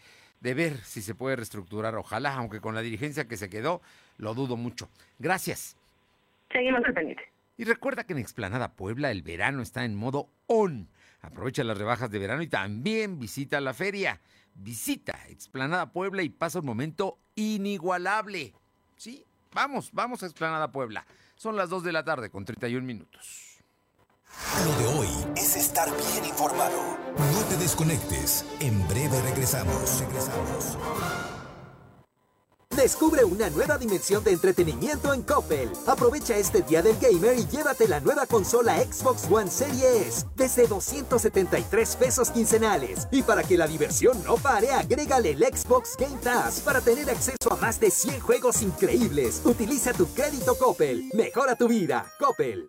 de 0.47 0.55
ver 0.55 0.77
si 0.85 1.03
se 1.03 1.17
puede 1.17 1.35
reestructurar. 1.35 1.97
Ojalá, 1.97 2.35
aunque 2.35 2.61
con 2.61 2.77
la 2.77 2.81
dirigencia 2.81 3.27
que 3.27 3.37
se 3.37 3.51
quedó, 3.51 3.83
lo 4.17 4.33
dudo 4.33 4.57
mucho. 4.57 4.89
Gracias. 5.19 5.77
Seguimos 6.53 6.85
al 6.85 6.95
pendiente. 6.95 7.25
Y 7.57 7.65
recuerda 7.65 8.05
que 8.05 8.13
en 8.13 8.21
Explanada 8.21 8.71
Puebla 8.75 9.11
el 9.11 9.23
verano 9.23 9.61
está 9.61 9.85
en 9.85 9.97
modo 9.97 10.29
on. 10.47 10.89
Aprovecha 11.21 11.65
las 11.65 11.77
rebajas 11.77 12.13
de 12.13 12.21
verano 12.21 12.43
y 12.43 12.47
también 12.47 13.19
visita 13.19 13.61
la 13.61 13.75
feria. 13.75 14.21
Visita 14.55 15.19
Explanada 15.29 15.91
Puebla 15.91 16.23
y 16.23 16.29
pasa 16.29 16.61
un 16.61 16.67
momento 16.67 17.19
inigualable. 17.35 18.55
Sí, 18.95 19.25
vamos, 19.53 19.91
vamos 19.93 20.23
a 20.23 20.27
Explanada 20.27 20.71
Puebla. 20.71 21.05
Son 21.35 21.57
las 21.57 21.71
2 21.71 21.83
de 21.83 21.93
la 21.93 22.05
tarde 22.05 22.31
con 22.31 22.45
31 22.45 22.87
minutos. 22.87 23.56
Lo 24.65 24.79
de 24.79 24.99
hoy 24.99 25.09
es 25.37 25.57
estar 25.57 25.89
bien 26.13 26.25
informado. 26.25 26.97
No 27.33 27.45
te 27.49 27.57
desconectes. 27.57 28.45
En 28.61 28.87
breve 28.89 29.21
regresamos. 29.23 30.01
Regresamos. 30.01 30.77
Descubre 32.77 33.25
una 33.25 33.49
nueva 33.49 33.79
dimensión 33.79 34.23
de 34.23 34.33
entretenimiento 34.33 35.15
en 35.15 35.23
Coppel. 35.23 35.71
Aprovecha 35.87 36.37
este 36.37 36.61
día 36.61 36.83
del 36.83 36.99
gamer 36.99 37.39
y 37.39 37.47
llévate 37.47 37.89
la 37.89 38.01
nueva 38.01 38.27
consola 38.27 38.79
Xbox 38.79 39.27
One 39.31 39.51
Series 39.51 40.27
desde 40.37 40.67
273 40.67 41.97
pesos 41.97 42.31
quincenales. 42.31 43.09
Y 43.11 43.23
para 43.23 43.43
que 43.43 43.57
la 43.57 43.67
diversión 43.67 44.23
no 44.25 44.37
pare, 44.37 44.73
agrégale 44.73 45.31
el 45.31 45.45
Xbox 45.45 45.97
Game 45.99 46.19
Pass 46.23 46.61
para 46.61 46.83
tener 46.83 47.09
acceso 47.09 47.51
a 47.51 47.57
más 47.57 47.81
de 47.81 47.91
100 47.91 48.21
juegos 48.21 48.61
increíbles. 48.61 49.41
Utiliza 49.45 49.95
tu 49.95 50.07
crédito 50.09 50.55
Coppel. 50.59 51.09
Mejora 51.15 51.57
tu 51.57 51.69
vida. 51.69 52.07
Coppel. 52.19 52.69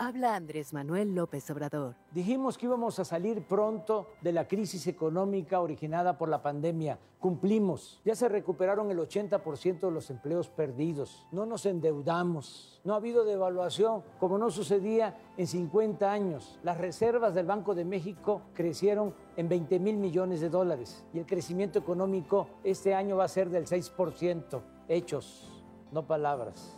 Habla 0.00 0.36
Andrés 0.36 0.72
Manuel 0.72 1.12
López 1.12 1.50
Obrador. 1.50 1.96
Dijimos 2.12 2.56
que 2.56 2.66
íbamos 2.66 3.00
a 3.00 3.04
salir 3.04 3.42
pronto 3.42 4.06
de 4.20 4.30
la 4.30 4.46
crisis 4.46 4.86
económica 4.86 5.60
originada 5.60 6.16
por 6.16 6.28
la 6.28 6.40
pandemia. 6.40 7.00
Cumplimos. 7.18 8.00
Ya 8.04 8.14
se 8.14 8.28
recuperaron 8.28 8.92
el 8.92 8.98
80% 8.98 9.80
de 9.80 9.90
los 9.90 10.08
empleos 10.10 10.50
perdidos. 10.50 11.26
No 11.32 11.46
nos 11.46 11.66
endeudamos. 11.66 12.80
No 12.84 12.94
ha 12.94 12.98
habido 12.98 13.24
devaluación 13.24 14.04
como 14.20 14.38
no 14.38 14.52
sucedía 14.52 15.18
en 15.36 15.48
50 15.48 16.12
años. 16.12 16.60
Las 16.62 16.78
reservas 16.78 17.34
del 17.34 17.46
Banco 17.46 17.74
de 17.74 17.84
México 17.84 18.42
crecieron 18.54 19.12
en 19.36 19.48
20 19.48 19.80
mil 19.80 19.96
millones 19.96 20.40
de 20.40 20.48
dólares 20.48 21.04
y 21.12 21.18
el 21.18 21.26
crecimiento 21.26 21.80
económico 21.80 22.46
este 22.62 22.94
año 22.94 23.16
va 23.16 23.24
a 23.24 23.28
ser 23.28 23.50
del 23.50 23.66
6%. 23.66 24.62
Hechos, 24.86 25.64
no 25.90 26.06
palabras. 26.06 26.77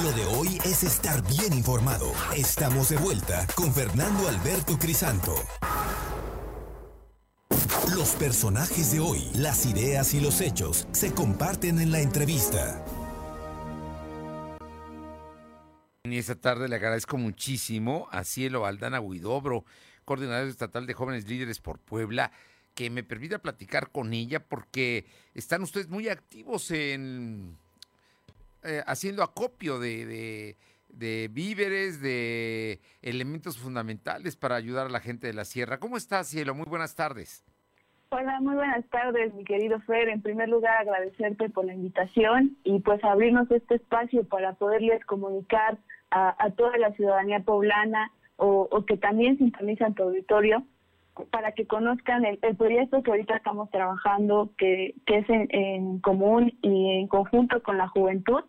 lo 0.00 0.12
de 0.12 0.24
hoy 0.24 0.58
es 0.64 0.84
estar 0.84 1.22
bien 1.28 1.52
informado. 1.52 2.12
Estamos 2.34 2.88
de 2.88 2.96
vuelta 2.96 3.46
con 3.54 3.72
Fernando 3.72 4.28
Alberto 4.28 4.78
Crisanto. 4.78 5.34
Los 7.94 8.12
personajes 8.14 8.92
de 8.92 9.00
hoy, 9.00 9.28
las 9.34 9.66
ideas 9.66 10.14
y 10.14 10.20
los 10.20 10.40
hechos 10.40 10.88
se 10.92 11.12
comparten 11.12 11.78
en 11.78 11.92
la 11.92 12.00
entrevista. 12.00 12.82
Y 16.04 16.18
esta 16.18 16.36
tarde 16.36 16.68
le 16.68 16.76
agradezco 16.76 17.18
muchísimo 17.18 18.08
a 18.10 18.24
Cielo 18.24 18.66
Aldana 18.66 19.00
Huidobro, 19.00 19.64
coordinador 20.04 20.48
estatal 20.48 20.86
de 20.86 20.94
jóvenes 20.94 21.28
líderes 21.28 21.60
por 21.60 21.78
Puebla, 21.78 22.32
que 22.74 22.88
me 22.88 23.04
permita 23.04 23.40
platicar 23.40 23.90
con 23.90 24.14
ella 24.14 24.40
porque 24.40 25.06
están 25.34 25.62
ustedes 25.62 25.88
muy 25.88 26.08
activos 26.08 26.70
en 26.70 27.58
eh, 28.64 28.82
haciendo 28.86 29.22
acopio 29.22 29.78
de, 29.78 30.56
víveres, 31.30 32.00
de 32.00 32.80
elementos 33.02 33.58
fundamentales 33.58 34.36
para 34.36 34.56
ayudar 34.56 34.86
a 34.86 34.90
la 34.90 35.00
gente 35.00 35.26
de 35.26 35.32
la 35.32 35.44
sierra. 35.44 35.78
¿Cómo 35.78 35.96
estás, 35.96 36.28
Cielo? 36.28 36.54
Muy 36.54 36.66
buenas 36.66 36.94
tardes. 36.94 37.44
Hola, 38.10 38.40
muy 38.40 38.54
buenas 38.54 38.84
tardes, 38.90 39.32
mi 39.34 39.44
querido 39.44 39.80
Fer. 39.80 40.10
En 40.10 40.20
primer 40.20 40.48
lugar, 40.48 40.76
agradecerte 40.76 41.48
por 41.48 41.64
la 41.64 41.74
invitación 41.74 42.58
y 42.62 42.80
pues 42.80 43.02
abrirnos 43.02 43.50
este 43.50 43.76
espacio 43.76 44.24
para 44.24 44.52
poderles 44.52 45.02
comunicar 45.06 45.78
a, 46.10 46.50
toda 46.56 46.76
la 46.76 46.92
ciudadanía 46.92 47.40
poblana 47.40 48.12
o, 48.36 48.68
o 48.70 48.84
que 48.84 48.98
también 48.98 49.38
sintonizan 49.38 49.94
tu 49.94 50.02
auditorio 50.02 50.62
para 51.30 51.52
que 51.52 51.66
conozcan 51.66 52.24
el, 52.24 52.38
proyecto 52.56 53.02
que 53.02 53.10
ahorita 53.10 53.36
estamos 53.36 53.70
trabajando, 53.70 54.50
que, 54.56 54.94
es 55.06 55.26
en, 55.28 56.00
común 56.00 56.52
y 56.62 56.90
en 56.98 57.08
conjunto 57.08 57.62
con 57.62 57.78
la 57.78 57.88
juventud. 57.88 58.42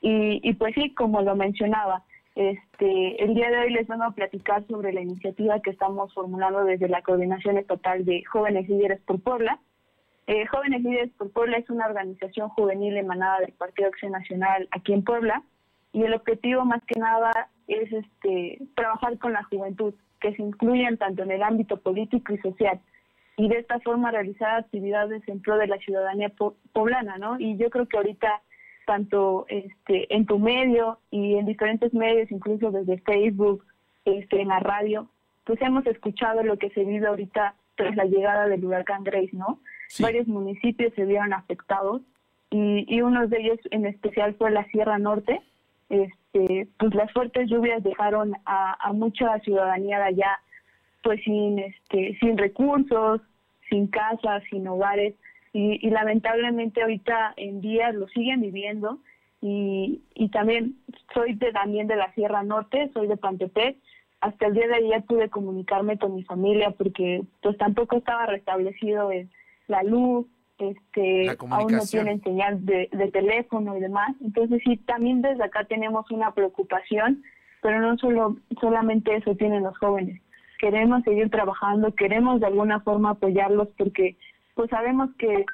Y, 0.00 0.40
y 0.42 0.54
pues 0.54 0.74
sí, 0.74 0.94
como 0.94 1.22
lo 1.22 1.36
mencionaba, 1.36 2.04
este, 2.38 3.24
el 3.24 3.34
día 3.34 3.50
de 3.50 3.58
hoy 3.58 3.72
les 3.72 3.88
vengo 3.88 4.04
a 4.04 4.12
platicar 4.12 4.64
sobre 4.68 4.92
la 4.92 5.00
iniciativa 5.00 5.60
que 5.60 5.70
estamos 5.70 6.14
formulando 6.14 6.64
desde 6.64 6.88
la 6.88 7.02
Coordinación 7.02 7.58
Estatal 7.58 8.04
de 8.04 8.24
Jóvenes 8.24 8.68
Líderes 8.68 9.00
por 9.00 9.20
Puebla. 9.20 9.58
Eh, 10.28 10.46
Jóvenes 10.46 10.82
Líderes 10.82 11.10
por 11.18 11.32
Puebla 11.32 11.56
es 11.56 11.68
una 11.68 11.86
organización 11.86 12.48
juvenil 12.50 12.96
emanada 12.96 13.40
del 13.40 13.54
Partido 13.54 13.88
Acción 13.88 14.12
Nacional 14.12 14.68
aquí 14.70 14.92
en 14.92 15.02
Puebla 15.02 15.42
y 15.92 16.04
el 16.04 16.14
objetivo 16.14 16.64
más 16.64 16.80
que 16.84 17.00
nada 17.00 17.48
es 17.66 17.92
este, 17.92 18.58
trabajar 18.76 19.18
con 19.18 19.32
la 19.32 19.42
juventud, 19.42 19.94
que 20.20 20.34
se 20.34 20.42
incluyan 20.42 20.96
tanto 20.96 21.22
en 21.22 21.30
el 21.30 21.42
ámbito 21.42 21.78
político 21.78 22.32
y 22.32 22.38
social. 22.38 22.80
y 23.36 23.48
de 23.48 23.58
esta 23.58 23.78
forma 23.80 24.10
realizar 24.10 24.58
actividades 24.58 25.22
en 25.28 25.40
pro 25.40 25.56
de 25.58 25.68
la 25.68 25.78
ciudadanía 25.78 26.32
poblana, 26.72 27.18
¿no? 27.18 27.38
Y 27.38 27.56
yo 27.56 27.70
creo 27.70 27.86
que 27.86 27.96
ahorita 27.96 28.42
tanto 28.84 29.46
este 29.48 30.12
en 30.12 30.26
tu 30.26 30.38
medio 30.40 30.98
y 31.10 31.36
en 31.36 31.46
diferentes 31.46 31.94
medios, 31.94 32.30
incluso 32.32 32.72
desde 32.72 32.98
Facebook, 32.98 33.64
este 34.04 34.40
en 34.40 34.48
la 34.48 34.58
radio, 34.58 35.08
pues 35.44 35.60
hemos 35.62 35.86
escuchado 35.86 36.42
lo 36.42 36.56
que 36.56 36.70
se 36.70 36.84
vive 36.84 37.06
ahorita 37.06 37.54
tras 37.76 37.94
la 37.94 38.06
llegada 38.06 38.48
del 38.48 38.64
huracán 38.64 39.04
Grace, 39.04 39.30
¿no? 39.32 39.60
Varios 40.00 40.26
municipios 40.26 40.92
se 40.94 41.04
vieron 41.04 41.32
afectados 41.32 42.02
y, 42.50 42.86
y 42.92 43.02
uno 43.02 43.28
de 43.28 43.38
ellos 43.40 43.58
en 43.70 43.86
especial 43.86 44.34
fue 44.34 44.50
la 44.50 44.64
Sierra 44.64 44.98
Norte. 44.98 45.40
Este, 45.88 46.68
pues 46.78 46.94
las 46.94 47.10
fuertes 47.12 47.48
lluvias 47.48 47.82
dejaron 47.82 48.34
a, 48.44 48.76
a 48.86 48.92
mucha 48.92 49.38
ciudadanía 49.40 49.98
de 49.98 50.04
allá 50.04 50.38
pues 51.02 51.22
sin 51.24 51.58
este 51.58 52.18
sin 52.20 52.36
recursos, 52.36 53.20
sin 53.70 53.86
casas, 53.86 54.42
sin 54.50 54.68
hogares 54.68 55.14
y, 55.52 55.90
lamentablemente 55.90 56.82
ahorita 56.82 57.34
en 57.36 57.60
días 57.60 57.94
lo 57.94 58.06
siguen 58.08 58.40
viviendo 58.42 58.98
y, 59.40 60.02
y 60.14 60.28
también 60.28 60.76
soy 61.14 61.34
de, 61.34 61.52
también 61.52 61.86
de 61.86 61.96
la 61.96 62.12
Sierra 62.12 62.42
Norte, 62.42 62.90
soy 62.92 63.06
de 63.06 63.16
Pantepec. 63.16 63.76
Hasta 64.20 64.46
el 64.46 64.54
día 64.54 64.66
de 64.66 64.74
ayer 64.74 65.04
pude 65.04 65.30
comunicarme 65.30 65.96
con 65.96 66.14
mi 66.14 66.24
familia 66.24 66.72
porque 66.72 67.22
pues 67.40 67.56
tampoco 67.56 67.96
estaba 67.96 68.26
restablecido 68.26 69.10
la 69.68 69.82
luz, 69.84 70.26
este 70.58 71.36
aún 71.50 71.72
no 71.72 71.86
tienen 71.86 72.22
señal 72.22 72.64
de, 72.64 72.88
de 72.92 73.10
teléfono 73.10 73.76
y 73.76 73.80
demás. 73.80 74.14
Entonces 74.20 74.60
sí, 74.64 74.76
también 74.78 75.22
desde 75.22 75.44
acá 75.44 75.64
tenemos 75.64 76.10
una 76.10 76.32
preocupación, 76.32 77.22
pero 77.62 77.80
no 77.80 77.96
solo 77.98 78.36
solamente 78.60 79.16
eso 79.16 79.34
tienen 79.34 79.62
los 79.62 79.76
jóvenes 79.78 80.20
queremos 80.58 81.02
seguir 81.04 81.30
trabajando, 81.30 81.94
queremos 81.94 82.40
de 82.40 82.46
alguna 82.46 82.80
forma 82.80 83.10
apoyarlos 83.10 83.68
porque 83.78 84.16
pues 84.54 84.68
sabemos 84.70 85.08
que, 85.18 85.46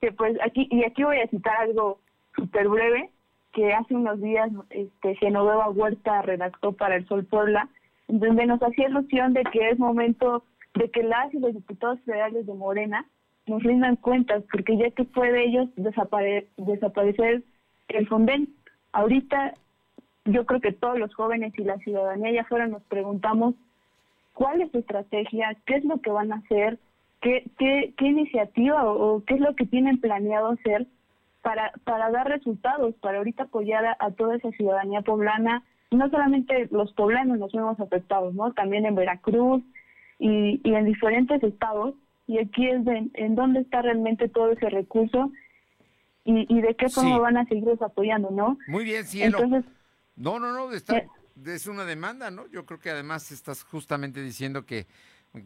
que 0.00 0.12
pues 0.12 0.38
aquí, 0.42 0.68
y 0.70 0.84
aquí 0.84 1.02
voy 1.02 1.18
a 1.18 1.28
citar 1.28 1.56
algo 1.58 1.98
súper 2.36 2.68
breve, 2.68 3.10
que 3.52 3.72
hace 3.74 3.94
unos 3.94 4.20
días 4.20 4.48
este 4.70 5.16
Genoveva 5.16 5.68
Huerta 5.68 6.22
redactó 6.22 6.72
para 6.72 6.94
el 6.94 7.06
Sol 7.08 7.24
Puebla, 7.24 7.68
donde 8.06 8.46
nos 8.46 8.62
hacía 8.62 8.88
ilusión 8.88 9.34
de 9.34 9.42
que 9.44 9.70
es 9.70 9.78
momento 9.78 10.44
de 10.74 10.88
que 10.90 11.02
las 11.02 11.34
y 11.34 11.40
los 11.40 11.52
diputados 11.52 12.00
federales 12.02 12.46
de 12.46 12.54
Morena 12.54 13.04
nos 13.50 13.62
rindan 13.62 13.96
cuentas, 13.96 14.42
porque 14.50 14.76
ya 14.78 14.90
que 14.90 15.04
fue 15.04 15.30
de 15.32 15.44
ellos 15.44 15.68
desapare 15.76 16.48
desaparecer 16.56 17.42
el 17.88 18.08
Fonden, 18.08 18.48
ahorita 18.92 19.54
yo 20.24 20.46
creo 20.46 20.60
que 20.60 20.72
todos 20.72 20.98
los 20.98 21.14
jóvenes 21.14 21.52
y 21.58 21.64
la 21.64 21.78
ciudadanía 21.78 22.32
ya 22.32 22.44
fuera 22.44 22.66
nos 22.66 22.82
preguntamos 22.84 23.54
cuál 24.34 24.62
es 24.62 24.70
su 24.70 24.78
estrategia, 24.78 25.56
qué 25.66 25.76
es 25.76 25.84
lo 25.84 26.00
que 26.00 26.10
van 26.10 26.32
a 26.32 26.36
hacer, 26.36 26.78
qué, 27.20 27.44
qué, 27.58 27.94
qué 27.96 28.06
iniciativa 28.06 28.84
o, 28.90 29.22
qué 29.24 29.34
es 29.34 29.40
lo 29.40 29.54
que 29.54 29.66
tienen 29.66 30.00
planeado 30.00 30.52
hacer 30.52 30.86
para, 31.42 31.72
para 31.84 32.10
dar 32.10 32.28
resultados, 32.28 32.94
para 32.96 33.18
ahorita 33.18 33.44
apoyar 33.44 33.96
a, 33.98 34.10
toda 34.12 34.36
esa 34.36 34.50
ciudadanía 34.52 35.02
poblana. 35.02 35.64
No 35.90 36.08
solamente 36.10 36.68
los 36.70 36.92
poblanos 36.92 37.38
nos 37.38 37.52
vemos 37.52 37.80
afectados, 37.80 38.34
¿no? 38.34 38.52
También 38.52 38.86
en 38.86 38.94
Veracruz 38.94 39.62
y, 40.18 40.60
y 40.62 40.74
en 40.74 40.84
diferentes 40.84 41.42
estados. 41.42 41.94
Y 42.30 42.38
aquí 42.38 42.64
es 42.68 42.86
en 43.14 43.34
dónde 43.34 43.58
está 43.58 43.82
realmente 43.82 44.28
todo 44.28 44.52
ese 44.52 44.70
recurso 44.70 45.32
y, 46.24 46.46
y 46.48 46.60
de 46.60 46.76
qué 46.76 46.88
forma 46.88 47.18
van 47.18 47.36
a 47.36 47.44
seguir 47.46 47.76
apoyando, 47.80 48.30
¿no? 48.30 48.56
Muy 48.68 48.84
bien, 48.84 49.04
cielo. 49.04 49.40
Entonces, 49.42 49.72
no, 50.14 50.38
no, 50.38 50.52
no, 50.52 50.70
está, 50.70 50.98
eh, 50.98 51.08
es 51.44 51.66
una 51.66 51.84
demanda, 51.84 52.30
¿no? 52.30 52.46
Yo 52.46 52.66
creo 52.66 52.78
que 52.78 52.90
además 52.90 53.32
estás 53.32 53.64
justamente 53.64 54.22
diciendo 54.22 54.64
que 54.64 54.86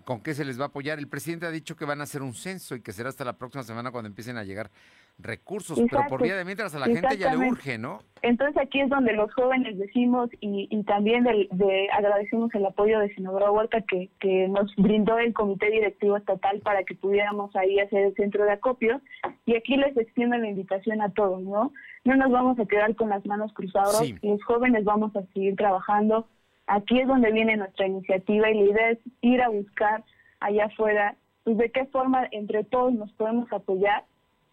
con 0.04 0.22
qué 0.22 0.34
se 0.34 0.44
les 0.44 0.58
va 0.58 0.64
a 0.64 0.68
apoyar. 0.68 0.98
El 0.98 1.08
presidente 1.08 1.46
ha 1.46 1.50
dicho 1.50 1.76
que 1.76 1.84
van 1.84 2.00
a 2.00 2.04
hacer 2.04 2.22
un 2.22 2.34
censo 2.34 2.74
y 2.74 2.80
que 2.80 2.92
será 2.92 3.08
hasta 3.08 3.24
la 3.24 3.34
próxima 3.34 3.62
semana 3.62 3.90
cuando 3.90 4.08
empiecen 4.08 4.36
a 4.36 4.44
llegar 4.44 4.70
recursos, 5.18 5.80
pero 5.90 6.04
por 6.08 6.22
vía 6.22 6.36
de 6.36 6.44
mientras 6.44 6.74
a 6.74 6.80
la 6.80 6.86
gente 6.86 7.16
ya 7.16 7.34
le 7.34 7.48
urge, 7.48 7.78
¿no? 7.78 8.00
Entonces 8.22 8.60
aquí 8.60 8.80
es 8.80 8.88
donde 8.88 9.12
los 9.12 9.32
jóvenes 9.32 9.78
decimos 9.78 10.28
y, 10.40 10.66
y 10.70 10.82
también 10.84 11.24
de, 11.24 11.88
agradecemos 11.92 12.52
el 12.54 12.66
apoyo 12.66 12.98
de 12.98 13.14
Sinodora 13.14 13.50
Huerta 13.50 13.80
que, 13.82 14.10
que 14.18 14.48
nos 14.48 14.74
brindó 14.76 15.18
el 15.18 15.32
comité 15.32 15.70
directivo 15.70 16.16
estatal 16.16 16.60
para 16.60 16.82
que 16.82 16.94
pudiéramos 16.94 17.54
ahí 17.54 17.78
hacer 17.78 18.06
el 18.06 18.14
centro 18.14 18.44
de 18.44 18.52
acopio 18.52 19.00
y 19.46 19.54
aquí 19.54 19.76
les 19.76 19.96
extiendo 19.96 20.36
la 20.36 20.48
invitación 20.48 21.00
a 21.00 21.10
todos, 21.10 21.42
¿no? 21.42 21.72
No 22.04 22.16
nos 22.16 22.30
vamos 22.30 22.58
a 22.58 22.66
quedar 22.66 22.96
con 22.96 23.08
las 23.08 23.24
manos 23.24 23.52
cruzadas, 23.52 24.02
los 24.22 24.44
jóvenes 24.44 24.84
vamos 24.84 25.14
a 25.16 25.22
seguir 25.32 25.54
trabajando, 25.56 26.26
aquí 26.66 27.00
es 27.00 27.06
donde 27.06 27.32
viene 27.32 27.56
nuestra 27.56 27.86
iniciativa 27.86 28.50
y 28.50 28.54
la 28.54 28.70
idea 28.70 28.90
es 28.90 28.98
ir 29.20 29.42
a 29.42 29.48
buscar 29.48 30.04
allá 30.40 30.66
afuera 30.66 31.16
pues 31.44 31.58
de 31.58 31.70
qué 31.70 31.84
forma 31.86 32.26
entre 32.30 32.64
todos 32.64 32.92
nos 32.94 33.12
podemos 33.12 33.52
apoyar. 33.52 34.04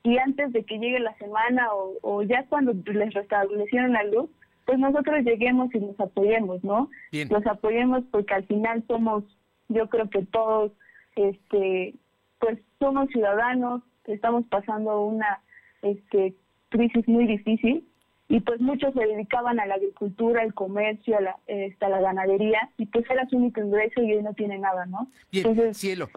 Y 0.03 0.17
antes 0.17 0.51
de 0.51 0.63
que 0.65 0.77
llegue 0.77 0.99
la 0.99 1.15
semana 1.17 1.67
o, 1.73 2.23
ya 2.23 2.45
cuando 2.47 2.73
les 2.73 3.13
restablecieron 3.13 3.93
la 3.93 4.03
luz, 4.03 4.29
pues 4.65 4.77
nosotros 4.79 5.23
lleguemos 5.23 5.73
y 5.73 5.79
los 5.79 5.99
apoyemos, 5.99 6.63
¿no? 6.63 6.89
Los 7.11 7.45
apoyemos 7.45 8.03
porque 8.11 8.33
al 8.33 8.45
final 8.45 8.83
somos, 8.87 9.23
yo 9.69 9.87
creo 9.89 10.09
que 10.09 10.23
todos, 10.23 10.71
este, 11.15 11.93
pues 12.39 12.59
somos 12.79 13.09
ciudadanos, 13.09 13.83
estamos 14.05 14.45
pasando 14.47 15.05
una 15.05 15.39
este, 15.81 16.33
crisis 16.69 17.07
muy 17.07 17.27
difícil 17.27 17.85
y 18.31 18.39
pues 18.39 18.61
muchos 18.61 18.93
se 18.93 19.05
dedicaban 19.05 19.59
a 19.59 19.65
la 19.65 19.75
agricultura, 19.75 20.41
al 20.41 20.53
comercio, 20.53 21.17
a 21.17 21.21
la, 21.21 21.39
este, 21.47 21.89
la 21.89 21.99
ganadería 21.99 22.69
y 22.77 22.85
pues 22.85 23.09
era 23.09 23.27
su 23.27 23.37
único 23.37 23.61
ingreso 23.61 24.01
y 24.01 24.13
hoy 24.13 24.23
no 24.23 24.33
tiene 24.33 24.57
nada, 24.57 24.85
¿no? 24.85 25.09
Entonces, 25.31 25.77
cielo 25.77 26.07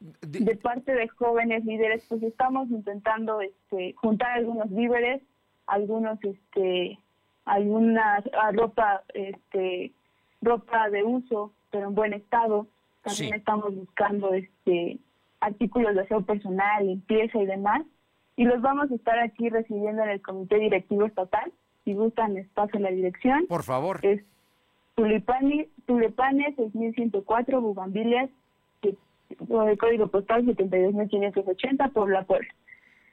de, 0.00 0.56
parte 0.56 0.92
de 0.94 1.08
jóvenes 1.08 1.64
líderes, 1.64 2.04
pues 2.08 2.22
estamos 2.22 2.70
intentando 2.70 3.40
este, 3.40 3.94
juntar 3.94 4.32
algunos 4.32 4.70
víveres, 4.70 5.22
algunos, 5.66 6.22
este, 6.22 6.98
alguna 7.44 8.22
ropa, 8.52 9.02
este, 9.14 9.92
ropa 10.42 10.90
de 10.90 11.02
uso, 11.02 11.52
pero 11.70 11.88
en 11.88 11.94
buen 11.94 12.12
estado. 12.12 12.66
También 13.02 13.34
estamos 13.34 13.74
buscando, 13.74 14.34
este, 14.34 14.98
artículos 15.40 15.94
de 15.94 16.02
aseo 16.02 16.22
personal, 16.22 16.86
limpieza 16.86 17.38
y 17.38 17.46
demás. 17.46 17.82
Y 18.36 18.44
los 18.44 18.60
vamos 18.60 18.90
a 18.90 18.94
estar 18.94 19.18
aquí 19.18 19.48
recibiendo 19.48 20.02
en 20.02 20.10
el 20.10 20.22
comité 20.22 20.56
directivo 20.58 21.06
estatal. 21.06 21.52
Si 21.84 21.94
gustan, 21.94 22.34
les 22.34 22.46
paso 22.48 22.78
la 22.78 22.90
dirección. 22.90 23.46
Por 23.46 23.62
favor. 23.62 24.00
Es 24.02 24.22
Tulipanes, 24.94 25.68
Tulipanes 25.86 26.54
6104, 26.56 27.60
Bugambilias, 27.60 28.30
el 28.82 29.78
código 29.78 30.08
postal 30.08 30.44
72580 30.44 31.88
por 31.88 32.10
la 32.10 32.24
puerta. 32.24 32.52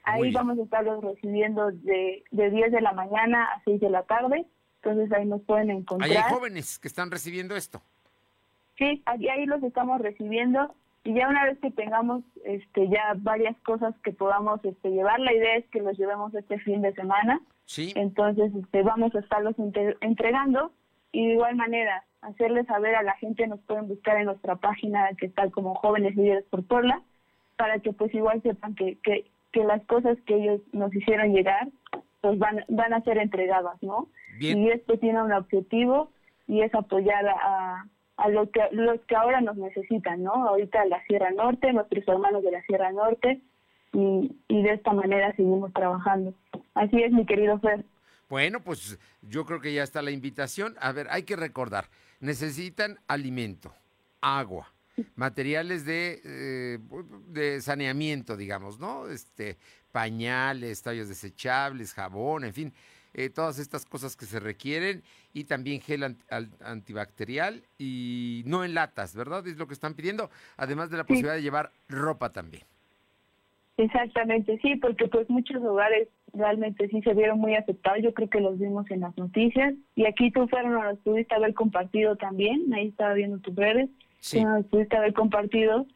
Ahí 0.04 0.32
vamos 0.32 0.58
a 0.58 0.62
estarlos 0.62 1.02
recibiendo 1.02 1.70
de, 1.70 2.22
de 2.30 2.50
10 2.50 2.72
de 2.72 2.80
la 2.82 2.92
mañana 2.92 3.44
a 3.44 3.62
6 3.64 3.80
de 3.80 3.90
la 3.90 4.02
tarde. 4.02 4.46
Entonces 4.82 5.10
ahí 5.12 5.24
nos 5.24 5.40
pueden 5.42 5.70
encontrar. 5.70 6.10
hay 6.10 6.32
jóvenes 6.32 6.78
que 6.78 6.88
están 6.88 7.10
recibiendo 7.10 7.56
esto. 7.56 7.80
Sí, 8.76 9.02
ahí, 9.06 9.28
ahí 9.28 9.46
los 9.46 9.62
estamos 9.62 10.00
recibiendo 10.00 10.74
y 11.04 11.14
ya 11.14 11.28
una 11.28 11.44
vez 11.44 11.58
que 11.58 11.70
tengamos 11.70 12.24
este 12.44 12.88
ya 12.88 13.14
varias 13.16 13.56
cosas 13.58 13.94
que 14.02 14.12
podamos 14.12 14.64
este 14.64 14.90
llevar, 14.90 15.20
la 15.20 15.34
idea 15.34 15.56
es 15.56 15.66
que 15.66 15.82
los 15.82 15.96
llevemos 15.98 16.34
este 16.34 16.58
fin 16.60 16.80
de 16.82 16.94
semana. 16.94 17.40
Sí. 17.66 17.92
Entonces 17.94 18.52
este, 18.54 18.82
vamos 18.82 19.14
a 19.14 19.20
estarlos 19.20 19.54
entregando 20.00 20.72
y 21.12 21.26
de 21.26 21.32
igual 21.34 21.56
manera 21.56 22.04
hacerles 22.22 22.66
saber 22.66 22.94
a 22.94 23.02
la 23.02 23.12
gente, 23.16 23.46
nos 23.46 23.60
pueden 23.60 23.86
buscar 23.86 24.16
en 24.16 24.26
nuestra 24.26 24.56
página 24.56 25.10
que 25.18 25.26
está 25.26 25.50
como 25.50 25.74
Jóvenes 25.74 26.16
Líderes 26.16 26.44
por 26.50 26.64
Porla, 26.64 27.02
para 27.56 27.78
que 27.80 27.92
pues 27.92 28.12
igual 28.14 28.42
sepan 28.42 28.74
que, 28.74 28.98
que, 29.02 29.26
que 29.52 29.62
las 29.62 29.84
cosas 29.84 30.16
que 30.26 30.34
ellos 30.34 30.60
nos 30.72 30.94
hicieron 30.94 31.32
llegar, 31.34 31.68
pues 32.22 32.38
van, 32.38 32.64
van 32.68 32.94
a 32.94 33.02
ser 33.02 33.18
entregadas, 33.18 33.80
¿no? 33.82 34.08
Y 34.40 34.68
esto 34.70 34.98
tiene 34.98 35.22
un 35.22 35.32
objetivo 35.32 36.10
y 36.48 36.62
es 36.62 36.74
apoyar 36.74 37.28
a, 37.28 37.86
a 38.16 38.28
los 38.28 38.48
que, 38.50 38.60
los 38.72 39.00
que 39.02 39.16
ahora 39.16 39.40
nos 39.40 39.56
necesitan, 39.56 40.22
¿no? 40.22 40.32
Ahorita 40.32 40.84
la 40.86 41.02
Sierra 41.06 41.30
Norte, 41.30 41.72
nuestros 41.72 42.06
hermanos 42.06 42.42
de 42.42 42.52
la 42.52 42.62
Sierra 42.62 42.92
Norte, 42.92 43.40
y, 43.92 44.36
y 44.48 44.62
de 44.62 44.74
esta 44.74 44.92
manera 44.92 45.34
seguimos 45.36 45.72
trabajando. 45.72 46.34
Así 46.74 47.02
es, 47.02 47.12
mi 47.12 47.26
querido 47.26 47.58
Fer. 47.60 47.84
Bueno, 48.28 48.60
pues 48.60 48.98
yo 49.22 49.44
creo 49.44 49.60
que 49.60 49.72
ya 49.72 49.82
está 49.82 50.02
la 50.02 50.10
invitación. 50.10 50.74
A 50.80 50.92
ver, 50.92 51.06
hay 51.10 51.22
que 51.24 51.36
recordar, 51.36 51.86
necesitan 52.20 52.98
alimento, 53.06 53.72
agua, 54.20 54.72
materiales 55.14 55.84
de, 55.84 56.20
eh, 56.24 56.78
de 57.28 57.60
saneamiento, 57.60 58.36
digamos, 58.36 58.78
¿no? 58.78 59.08
Este, 59.08 59.56
pañales, 59.92 60.82
tallos 60.82 61.08
desechables, 61.08 61.92
jabón, 61.94 62.44
en 62.44 62.52
fin, 62.52 62.72
eh, 63.14 63.30
todas 63.30 63.58
estas 63.58 63.86
cosas 63.86 64.16
que 64.16 64.26
se 64.26 64.40
requieren 64.40 65.02
y 65.32 65.44
también 65.44 65.80
gel 65.80 66.16
antibacterial 66.60 67.62
y 67.78 68.42
no 68.46 68.64
en 68.64 68.74
latas, 68.74 69.14
¿verdad? 69.14 69.46
Es 69.46 69.56
lo 69.56 69.66
que 69.66 69.74
están 69.74 69.94
pidiendo, 69.94 70.30
además 70.56 70.90
de 70.90 70.96
la 70.96 71.04
posibilidad 71.04 71.34
de 71.34 71.42
llevar 71.42 71.70
ropa 71.88 72.32
también. 72.32 72.64
Exactamente, 73.76 74.58
sí, 74.62 74.76
porque 74.76 75.08
pues 75.08 75.28
muchos 75.28 75.62
hogares 75.62 76.08
realmente 76.32 76.88
sí 76.88 77.02
se 77.02 77.14
vieron 77.14 77.38
muy 77.38 77.54
afectados, 77.56 78.02
yo 78.02 78.14
creo 78.14 78.28
que 78.28 78.40
los 78.40 78.58
vimos 78.58 78.88
en 78.90 79.00
las 79.00 79.16
noticias, 79.16 79.74
y 79.96 80.06
aquí 80.06 80.30
tú, 80.30 80.46
fueron 80.48 80.74
los 80.74 80.98
pudiste 80.98 81.34
haber 81.34 81.54
compartido 81.54 82.16
también, 82.16 82.72
ahí 82.74 82.88
estaba 82.88 83.14
viendo 83.14 83.38
tus 83.38 83.54
redes, 83.54 83.88
sí. 84.20 84.44
nos 84.44 84.64
pudiste 84.66 84.96
haber 84.96 85.12
compartido, 85.12 85.86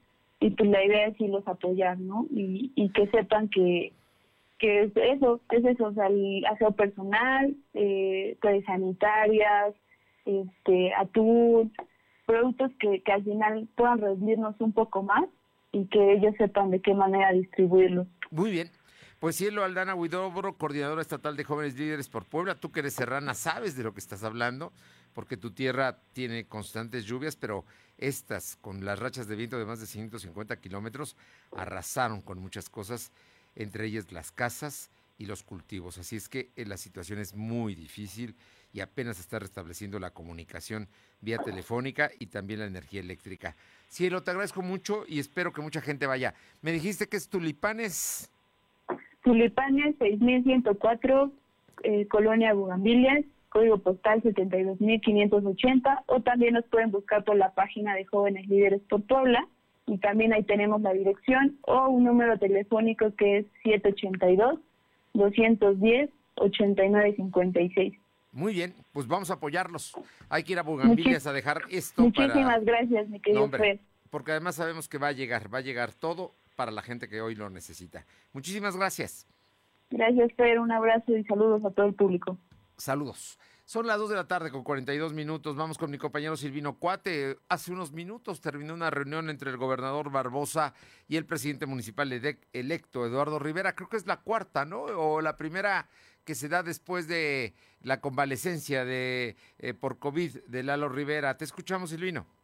y 0.40 0.50
pues 0.50 0.70
la 0.70 0.84
idea 0.84 1.06
es 1.06 1.20
irlos 1.20 1.46
apoyar, 1.46 1.98
¿no? 1.98 2.26
Y, 2.30 2.72
y 2.74 2.90
que 2.90 3.06
sepan 3.08 3.48
que, 3.48 3.92
que 4.59 4.82
es 4.84 4.92
eso, 4.96 5.40
es 5.50 5.64
eso, 5.64 5.86
o 5.86 5.92
sea, 5.92 6.06
el 6.09 6.44
aseo 6.46 6.72
personal, 6.72 7.54
eh, 7.74 8.36
sanitarias, 8.66 9.74
este, 10.24 10.94
atún, 10.94 11.72
productos 12.26 12.70
que, 12.78 13.02
que 13.02 13.12
al 13.12 13.24
final 13.24 13.68
puedan 13.76 14.00
rendirnos 14.00 14.54
un 14.61 14.72
poco 14.72 15.02
más 15.02 15.24
y 15.72 15.86
que 15.86 16.12
ellos 16.12 16.34
sepan 16.38 16.70
de 16.70 16.80
qué 16.80 16.94
manera 16.94 17.32
distribuirlos. 17.32 18.06
Muy 18.30 18.50
bien. 18.50 18.70
Pues 19.20 19.34
Cielo 19.34 19.64
Aldana 19.64 19.96
Huidobro, 19.96 20.56
coordinadora 20.56 21.02
estatal 21.02 21.36
de 21.36 21.42
jóvenes 21.42 21.76
líderes 21.76 22.09
por 22.09 22.24
Puebla, 22.24 22.54
tú 22.54 22.70
que 22.70 22.80
eres 22.80 22.94
serrana 22.94 23.34
sabes 23.34 23.76
de 23.76 23.82
lo 23.82 23.92
que 23.92 23.98
estás 23.98 24.22
hablando, 24.22 24.72
porque 25.12 25.36
tu 25.36 25.50
tierra 25.50 25.98
tiene 26.12 26.46
constantes 26.46 27.04
lluvias, 27.04 27.34
pero 27.34 27.64
estas, 27.96 28.54
con 28.61 28.84
las 28.84 28.96
rachas 28.96 29.26
de 29.26 29.34
viento 29.34 29.59
de 29.59 29.64
más 29.64 29.80
de 29.80 29.86
150 29.86 30.61
kilómetros, 30.61 31.16
arrasaron 31.50 32.20
con 32.20 32.38
muchas 32.38 32.70
cosas, 32.70 33.11
entre 33.59 33.86
ellas 33.86 34.11
las 34.12 34.32
casas 34.32 34.90
y 35.18 35.26
los 35.26 35.42
cultivos. 35.42 35.98
Así 35.98 36.16
es 36.16 36.28
que 36.28 36.48
eh, 36.56 36.64
la 36.64 36.76
situación 36.76 37.18
es 37.18 37.34
muy 37.34 37.74
difícil 37.74 38.34
y 38.72 38.80
apenas 38.80 39.18
está 39.18 39.38
restableciendo 39.38 39.98
la 39.98 40.11
comunicación 40.11 40.88
vía 41.20 41.38
telefónica 41.38 42.11
y 42.18 42.26
también 42.26 42.61
la 42.61 42.66
energía 42.66 43.00
eléctrica. 43.00 43.56
Cielo, 43.88 44.22
te 44.22 44.30
agradezco 44.30 44.62
mucho 44.62 45.04
y 45.09 45.18
espero 45.18 45.52
que 45.52 45.61
mucha 45.61 45.80
gente 45.80 46.06
vaya. 46.06 46.34
Me 46.62 46.70
dijiste 46.70 47.09
que 47.09 47.16
es 47.16 47.28
Tulipanes. 47.28 48.30
Tulipanes 49.24 49.96
6104, 49.98 51.32
eh, 51.82 52.06
Colonia 52.06 52.54
Bugambilias, 52.54 53.24
código 53.48 53.78
postal 53.78 54.22
72580, 54.22 56.04
o 56.06 56.20
también 56.20 56.54
nos 56.54 56.64
pueden 56.66 56.92
buscar 56.92 57.24
por 57.24 57.36
la 57.36 57.52
página 57.54 57.94
de 57.96 58.04
Jóvenes 58.04 58.46
Líderes 58.46 58.82
por 58.88 59.02
Puebla, 59.02 59.48
y 59.89 59.99
también 59.99 60.32
ahí 60.32 60.43
tenemos 60.43 60.80
la 60.82 60.93
dirección 60.93 61.59
o 61.62 61.89
un 61.89 62.05
número 62.05 62.39
telefónico 62.39 63.14
que 63.16 63.39
es 63.39 63.47
782 63.64 64.61
210 65.14 66.11
8956. 66.36 67.95
Muy 68.32 68.55
bien, 68.55 68.74
pues 68.93 69.09
vamos 69.09 69.30
a 69.30 69.34
apoyarlos. 69.34 69.95
Hay 70.28 70.45
que 70.45 70.53
ir 70.53 70.59
a 70.59 70.62
Bugambilias 70.62 71.26
a 71.26 71.32
dejar 71.32 71.62
esto 71.70 72.03
Muchísimas 72.03 72.64
gracias, 72.64 73.09
mi 73.09 73.20
querido 73.20 73.49
Fred. 73.49 73.80
Porque 74.11 74.32
además 74.32 74.55
sabemos 74.55 74.89
que 74.89 74.99
va 74.99 75.09
a 75.09 75.12
llegar, 75.12 75.53
va 75.53 75.59
a 75.59 75.62
llegar 75.62 75.93
todo 75.93 76.32
para 76.55 76.70
la 76.70 76.82
gente 76.82 77.09
que 77.09 77.20
hoy 77.20 77.34
lo 77.34 77.51
necesita. 77.51 78.05
Muchísimas 78.32 78.76
gracias. 78.76 79.26
Gracias, 79.91 80.32
Fer. 80.34 80.59
Un 80.59 80.70
abrazo 80.70 81.16
y 81.16 81.24
saludos 81.24 81.64
a 81.64 81.70
todo 81.70 81.86
el 81.86 81.95
público. 81.95 82.36
Saludos. 82.76 83.39
Son 83.68 83.86
las 83.86 83.98
2 83.98 84.08
de 84.08 84.16
la 84.16 84.26
tarde 84.26 84.50
con 84.50 84.64
42 84.64 85.12
minutos. 85.12 85.54
Vamos 85.54 85.76
con 85.76 85.90
mi 85.90 85.98
compañero 85.98 86.38
Silvino 86.38 86.78
Cuate. 86.78 87.36
Hace 87.50 87.70
unos 87.70 87.92
minutos 87.92 88.40
terminó 88.40 88.72
una 88.72 88.88
reunión 88.88 89.28
entre 89.28 89.50
el 89.50 89.58
gobernador 89.58 90.10
Barbosa 90.10 90.72
y 91.06 91.18
el 91.18 91.26
presidente 91.26 91.66
municipal 91.66 92.10
electo, 92.54 93.04
Eduardo 93.04 93.38
Rivera. 93.38 93.74
Creo 93.74 93.90
que 93.90 93.98
es 93.98 94.06
la 94.06 94.22
cuarta, 94.22 94.64
¿no? 94.64 94.84
O 94.84 95.20
la 95.20 95.36
primera 95.36 95.86
que 96.24 96.34
se 96.34 96.48
da 96.48 96.62
después 96.62 97.08
de 97.08 97.52
la 97.82 98.00
convalecencia 98.00 98.86
de 98.86 99.36
eh, 99.58 99.74
por 99.74 99.98
COVID 99.98 100.44
de 100.46 100.62
Lalo 100.62 100.88
Rivera. 100.88 101.36
Te 101.36 101.44
escuchamos, 101.44 101.90
Silvino 101.90 102.38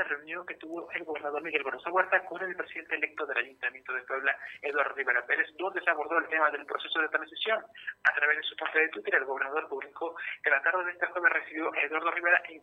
reunión 0.00 0.46
que 0.46 0.54
tuvo 0.54 0.90
el 0.92 1.04
gobernador 1.04 1.42
Miguel 1.42 1.62
Barroso 1.62 1.90
Huerta 1.90 2.24
con 2.24 2.40
el 2.42 2.56
presidente 2.56 2.96
electo 2.96 3.26
del 3.26 3.38
Ayuntamiento 3.38 3.92
de 3.92 4.02
Puebla, 4.02 4.36
Eduardo 4.62 4.94
Rivera 4.94 5.26
Pérez, 5.26 5.48
donde 5.58 5.82
se 5.82 5.90
abordó 5.90 6.18
el 6.18 6.28
tema 6.28 6.50
del 6.50 6.64
proceso 6.64 7.00
de 7.00 7.08
transición. 7.08 7.60
A 8.04 8.14
través 8.14 8.38
de 8.38 8.42
su 8.44 8.56
cuenta 8.56 8.78
de 8.78 8.88
Twitter, 8.88 9.14
el 9.16 9.24
gobernador 9.24 9.68
publicó 9.68 10.16
que 10.42 10.50
la 10.50 10.62
tarde 10.62 10.84
de 10.84 10.92
este 10.92 11.06
jueves 11.06 11.32
recibió 11.32 11.72
a 11.74 11.80
Eduardo 11.82 12.10
Rivera 12.10 12.40
en. 12.48 12.62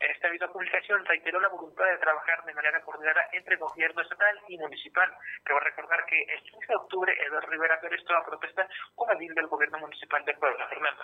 En 0.00 0.10
esta 0.10 0.30
misma 0.30 0.48
publicación 0.48 1.04
reiteró 1.04 1.40
la 1.40 1.48
voluntad 1.48 1.84
de 1.84 1.98
trabajar 1.98 2.44
de 2.44 2.54
manera 2.54 2.82
coordinada 2.82 3.28
entre 3.32 3.56
gobierno 3.56 4.02
estatal 4.02 4.40
y 4.48 4.58
municipal. 4.58 5.10
Cabe 5.42 5.60
recordar 5.60 6.04
que 6.06 6.22
el 6.22 6.42
15 6.42 6.66
de 6.66 6.76
octubre 6.76 7.12
Eduardo 7.26 7.50
Rivera 7.50 7.80
Pérez 7.80 8.00
a 8.08 8.24
protesta 8.24 8.68
con 8.94 9.10
el 9.10 9.34
del 9.34 9.46
gobierno 9.46 9.78
municipal 9.78 10.24
de 10.24 10.34
Puebla, 10.34 10.68
Fernando. 10.68 11.02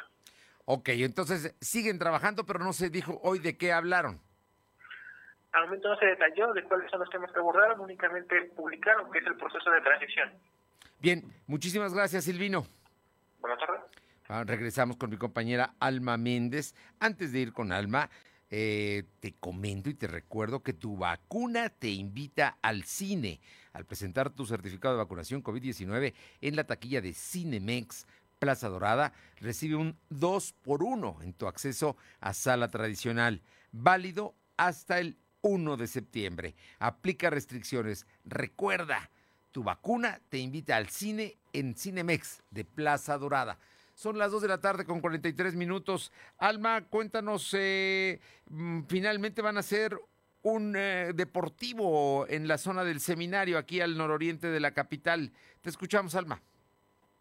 Ok, 0.64 0.88
entonces 0.90 1.56
siguen 1.60 1.98
trabajando, 1.98 2.44
pero 2.44 2.60
no 2.60 2.72
se 2.72 2.90
dijo 2.90 3.18
hoy 3.22 3.40
de 3.40 3.56
qué 3.56 3.72
hablaron. 3.72 4.20
Al 5.52 5.64
momento 5.64 5.88
no 5.88 5.96
se 5.96 6.06
detalló 6.06 6.52
de 6.54 6.64
cuáles 6.64 6.90
son 6.90 7.00
los 7.00 7.10
temas 7.10 7.30
que 7.30 7.38
abordaron, 7.38 7.80
únicamente 7.80 8.50
publicaron 8.56 9.10
que 9.10 9.18
es 9.18 9.26
el 9.26 9.36
proceso 9.36 9.70
de 9.70 9.80
transición. 9.82 10.30
Bien, 10.98 11.24
muchísimas 11.46 11.92
gracias, 11.92 12.24
Silvino. 12.24 12.66
Buenas 13.40 13.58
tardes. 13.58 13.82
Ah, 14.28 14.44
regresamos 14.46 14.96
con 14.96 15.10
mi 15.10 15.18
compañera 15.18 15.74
Alma 15.78 16.16
Méndez. 16.16 16.74
Antes 17.00 17.32
de 17.32 17.40
ir 17.40 17.52
con 17.52 17.70
Alma, 17.70 18.08
eh, 18.50 19.04
te 19.20 19.34
comento 19.34 19.90
y 19.90 19.94
te 19.94 20.06
recuerdo 20.06 20.62
que 20.62 20.72
tu 20.72 20.96
vacuna 20.96 21.68
te 21.68 21.88
invita 21.88 22.56
al 22.62 22.84
cine. 22.84 23.40
Al 23.74 23.84
presentar 23.84 24.30
tu 24.30 24.46
certificado 24.46 24.94
de 24.94 25.02
vacunación 25.02 25.42
COVID-19 25.42 26.14
en 26.40 26.56
la 26.56 26.64
taquilla 26.64 27.00
de 27.00 27.12
Cinemex 27.12 28.06
Plaza 28.38 28.68
Dorada, 28.68 29.12
recibe 29.40 29.76
un 29.76 29.98
2 30.10 30.52
por 30.62 30.82
1 30.82 31.18
en 31.22 31.32
tu 31.32 31.46
acceso 31.46 31.96
a 32.20 32.32
sala 32.32 32.68
tradicional, 32.70 33.42
válido 33.70 34.34
hasta 34.56 34.98
el 34.98 35.16
1 35.42 35.76
de 35.76 35.86
septiembre. 35.86 36.54
Aplica 36.78 37.30
restricciones. 37.30 38.06
Recuerda, 38.24 39.10
tu 39.50 39.62
vacuna 39.62 40.20
te 40.28 40.38
invita 40.38 40.76
al 40.76 40.88
cine 40.88 41.36
en 41.52 41.74
Cinemex 41.76 42.42
de 42.50 42.64
Plaza 42.64 43.18
Dorada. 43.18 43.58
Son 43.94 44.18
las 44.18 44.32
2 44.32 44.42
de 44.42 44.48
la 44.48 44.60
tarde 44.60 44.84
con 44.84 45.00
43 45.00 45.54
minutos. 45.54 46.10
Alma, 46.38 46.86
cuéntanos, 46.88 47.54
eh, 47.58 48.20
mm, 48.48 48.82
finalmente 48.88 49.42
van 49.42 49.58
a 49.58 49.62
ser 49.62 49.98
un 50.42 50.74
eh, 50.76 51.12
deportivo 51.14 52.26
en 52.28 52.48
la 52.48 52.58
zona 52.58 52.84
del 52.84 53.00
seminario, 53.00 53.58
aquí 53.58 53.80
al 53.80 53.96
nororiente 53.96 54.48
de 54.48 54.60
la 54.60 54.72
capital. 54.72 55.32
Te 55.60 55.70
escuchamos, 55.70 56.14
Alma. 56.14 56.42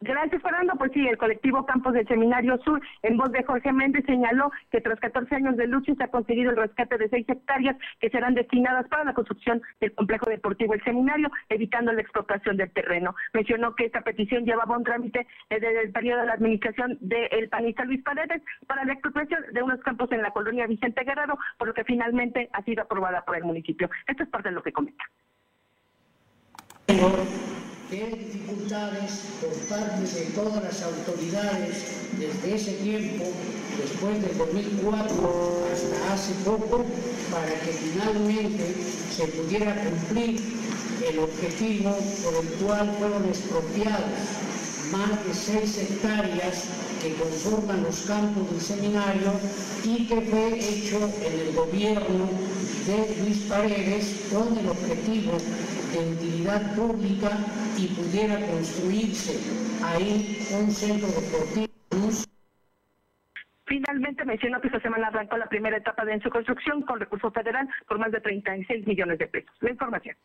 Gracias, 0.01 0.41
Fernando. 0.41 0.73
Pues 0.79 0.91
sí, 0.93 1.07
el 1.07 1.17
colectivo 1.17 1.63
Campos 1.65 1.93
del 1.93 2.07
Seminario 2.07 2.57
Sur, 2.63 2.81
en 3.03 3.17
voz 3.17 3.31
de 3.31 3.43
Jorge 3.43 3.71
Méndez, 3.71 4.03
señaló 4.07 4.51
que 4.71 4.81
tras 4.81 4.99
14 4.99 5.35
años 5.35 5.55
de 5.57 5.67
lucha 5.67 5.93
se 5.93 6.03
ha 6.03 6.07
conseguido 6.07 6.49
el 6.49 6.57
rescate 6.57 6.97
de 6.97 7.07
seis 7.09 7.29
hectáreas 7.29 7.77
que 7.99 8.09
serán 8.09 8.33
destinadas 8.33 8.87
para 8.87 9.03
la 9.03 9.13
construcción 9.13 9.61
del 9.79 9.93
complejo 9.93 10.27
deportivo 10.27 10.73
El 10.73 10.83
Seminario, 10.83 11.29
evitando 11.49 11.93
la 11.93 12.01
expropiación 12.01 12.57
del 12.57 12.71
terreno. 12.71 13.13
Mencionó 13.33 13.75
que 13.75 13.85
esta 13.85 14.01
petición 14.01 14.43
llevaba 14.43 14.75
un 14.75 14.83
trámite 14.83 15.27
desde 15.51 15.83
el 15.83 15.91
periodo 15.91 16.21
de 16.21 16.27
la 16.27 16.33
administración 16.33 16.97
del 16.99 17.47
panista 17.49 17.85
Luis 17.85 18.01
Paredes 18.01 18.41
para 18.65 18.83
la 18.85 18.93
expropiación 18.93 19.43
de 19.53 19.61
unos 19.61 19.79
campos 19.81 20.11
en 20.11 20.23
la 20.23 20.31
colonia 20.31 20.65
Vicente 20.65 21.03
Guerrero, 21.03 21.37
por 21.59 21.67
lo 21.67 21.73
que 21.75 21.83
finalmente 21.83 22.49
ha 22.53 22.63
sido 22.63 22.81
aprobada 22.81 23.23
por 23.23 23.35
el 23.35 23.43
municipio. 23.43 23.87
Esto 24.07 24.23
es 24.23 24.29
parte 24.29 24.49
de 24.49 24.55
lo 24.55 24.63
que 24.63 24.71
comenta 24.71 25.03
qué 27.91 28.07
dificultades 28.07 29.11
por 29.41 29.51
parte 29.67 30.01
de 30.01 30.25
todas 30.27 30.63
las 30.63 30.81
autoridades 30.81 31.75
desde 32.17 32.55
ese 32.55 32.71
tiempo, 32.81 33.25
después 33.77 34.21
del 34.21 34.37
2004 34.37 35.67
hasta 35.73 36.13
hace 36.13 36.33
poco, 36.45 36.85
para 37.29 37.53
que 37.59 37.73
finalmente 37.73 38.75
se 39.13 39.27
pudiera 39.27 39.75
cumplir 39.83 40.39
el 41.05 41.19
objetivo 41.19 41.97
por 42.23 42.45
el 42.45 42.49
cual 42.63 42.95
fueron 42.97 43.25
expropiadas 43.25 44.39
más 44.91 45.25
de 45.25 45.33
seis 45.33 45.77
hectáreas 45.77 46.69
que 47.01 47.13
conforman 47.15 47.83
los 47.83 48.01
campos 48.01 48.49
del 48.51 48.61
seminario 48.61 49.31
y 49.83 50.07
que 50.07 50.21
fue 50.21 50.59
hecho 50.59 50.97
en 51.25 51.47
el 51.47 51.53
gobierno 51.53 52.29
de 52.85 53.23
Luis 53.23 53.39
Paredes 53.49 54.29
con 54.31 54.57
el 54.57 54.69
objetivo 54.69 55.37
de 55.93 56.11
utilidad 56.13 56.75
pública 56.75 57.31
y 57.77 57.87
pudiera 57.87 58.39
construirse 58.47 59.39
ahí 59.83 60.47
un 60.51 60.71
centro 60.71 61.07
deportivo. 61.07 61.71
Finalmente 63.65 64.25
mencionó 64.25 64.59
que 64.59 64.67
esta 64.67 64.81
semana 64.81 65.07
arrancó 65.07 65.37
la 65.37 65.47
primera 65.47 65.77
etapa 65.77 66.03
de 66.03 66.19
su 66.21 66.29
construcción 66.29 66.81
con 66.81 66.99
recurso 66.99 67.31
federal 67.31 67.69
por 67.87 67.99
más 67.99 68.11
de 68.11 68.19
36 68.19 68.85
millones 68.85 69.17
de 69.17 69.27
pesos. 69.27 69.55
La 69.61 69.71
información. 69.71 70.15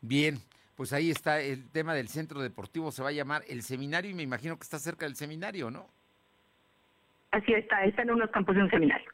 Bien, 0.00 0.38
pues 0.76 0.92
ahí 0.92 1.10
está 1.10 1.40
el 1.40 1.68
tema 1.70 1.94
del 1.94 2.08
centro 2.08 2.40
deportivo, 2.40 2.90
se 2.92 3.02
va 3.02 3.10
a 3.10 3.12
llamar 3.12 3.42
el 3.48 3.62
seminario 3.62 4.10
y 4.10 4.14
me 4.14 4.22
imagino 4.22 4.56
que 4.56 4.64
está 4.64 4.78
cerca 4.78 5.06
del 5.06 5.16
seminario, 5.16 5.70
¿no? 5.70 5.88
Así 7.30 7.52
está, 7.52 7.84
está 7.84 8.02
en 8.02 8.10
unos 8.10 8.30
campos 8.30 8.54
de 8.54 8.62
un 8.62 8.70
seminario 8.70 9.10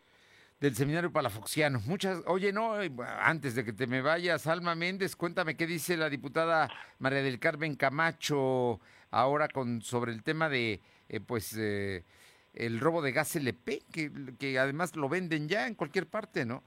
del 0.61 0.77
seminario 0.77 1.11
palafoxiano. 1.11 1.81
Muchas, 1.87 2.23
oye, 2.27 2.53
no, 2.53 2.81
eh, 2.83 2.93
antes 3.21 3.55
de 3.55 3.65
que 3.65 3.73
te 3.73 3.87
me 3.87 4.03
vayas, 4.03 4.47
Alma 4.47 4.75
Méndez, 4.75 5.17
cuéntame 5.17 5.57
qué 5.57 5.67
dice 5.67 5.97
la 5.97 6.11
diputada 6.11 6.69
María 6.99 7.23
del 7.23 7.41
Carmen 7.41 7.77
Camacho 7.77 8.79
ahora 9.11 9.49
con 9.49 9.81
sobre 9.81 10.13
el 10.13 10.23
tema 10.23 10.49
de, 10.49 10.81
eh, 11.09 11.21
pues, 11.21 11.57
eh, 11.59 12.05
el 12.53 12.79
robo 12.79 13.01
de 13.01 13.13
gas 13.13 13.35
LP, 13.37 13.83
que, 13.91 14.13
que 14.39 14.59
además 14.59 14.95
lo 14.97 15.09
venden 15.09 15.49
ya 15.49 15.67
en 15.67 15.75
cualquier 15.75 16.07
parte, 16.07 16.45
¿no? 16.45 16.63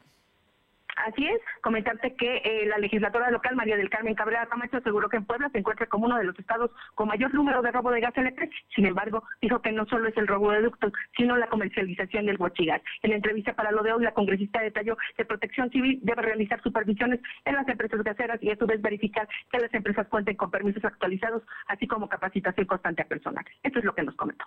Así 0.96 1.28
es, 1.28 1.42
comentarte 1.62 2.16
que 2.16 2.38
eh, 2.38 2.66
la 2.68 2.78
legisladora 2.78 3.32
local, 3.32 3.56
María 3.56 3.78
del 3.78 3.90
Carmen 3.90 4.16
Cabrera 4.16 4.46
Camacho, 4.46 4.78
aseguró 4.78 5.10
que 5.10 5.18
en 5.18 5.26
Puebla 5.26 5.50
se 5.50 5.58
encuentra 5.58 5.88
como 5.88 6.06
uno 6.06 6.18
de 6.18 6.24
los 6.24 6.38
estados 6.38 6.72
con 6.96 7.08
mayor 7.08 7.34
número 7.34 7.62
de 7.62 7.72
robo 7.72 7.92
de 7.92 8.02
gas 8.02 8.16
LP. 8.16 8.50
Sin 8.76 8.86
embargo, 8.86 9.24
dijo 9.42 9.62
que 9.62 9.72
no 9.72 9.86
solo 9.88 10.08
es 10.08 10.18
el 10.18 10.28
robo 10.28 10.52
de 10.52 10.62
ductos, 10.62 10.94
sino 11.18 11.36
la 11.38 11.48
comercialización 11.48 12.26
del 12.26 12.40
huachigas. 12.40 12.82
En 13.02 13.12
la 13.12 13.16
entrevista 13.16 13.54
para 13.54 13.72
lo 13.72 13.82
de 13.84 13.94
hoy, 13.94 14.04
la 14.04 14.14
congresista 14.14 14.62
detalló 14.62 14.98
que 15.18 15.26
Protección 15.26 15.70
Civil 15.72 16.00
debe 16.04 16.22
realizar 16.22 16.62
supervisiones 16.62 17.20
en 17.46 17.56
las 17.56 17.68
empresas 17.68 18.04
gaseras 18.04 18.42
y 18.42 18.52
a 18.52 18.56
su 18.56 18.66
vez 18.68 18.82
verificar 18.82 19.28
que 19.52 19.60
las 19.60 19.74
empresas 19.74 20.08
cuenten 20.08 20.36
con 20.36 20.52
permisos 20.52 20.86
actualizados, 20.86 21.44
así 21.68 21.88
como 21.88 22.10
capacitación 22.10 22.68
constante 22.68 23.02
a 23.02 23.06
personal. 23.06 23.46
Esto 23.64 23.80
es 23.80 23.86
lo 23.86 23.96
que 23.96 24.04
nos 24.04 24.16
comentó 24.16 24.46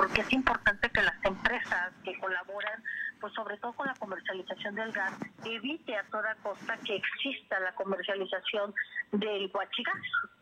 porque 0.00 0.22
es 0.22 0.32
importante 0.32 0.88
que 0.88 1.02
las 1.02 1.24
empresas 1.24 1.92
que 2.02 2.18
colaboran, 2.18 2.82
pues 3.20 3.32
sobre 3.34 3.56
todo 3.58 3.72
con 3.74 3.86
la 3.86 3.94
comercialización 3.94 4.74
del 4.74 4.92
gas, 4.92 5.12
evite 5.44 5.96
a 5.96 6.04
toda 6.04 6.34
costa 6.36 6.76
que 6.78 6.96
exista 6.96 7.60
la 7.60 7.74
comercialización 7.74 8.74
del 9.12 9.50
huachigas. 9.52 9.96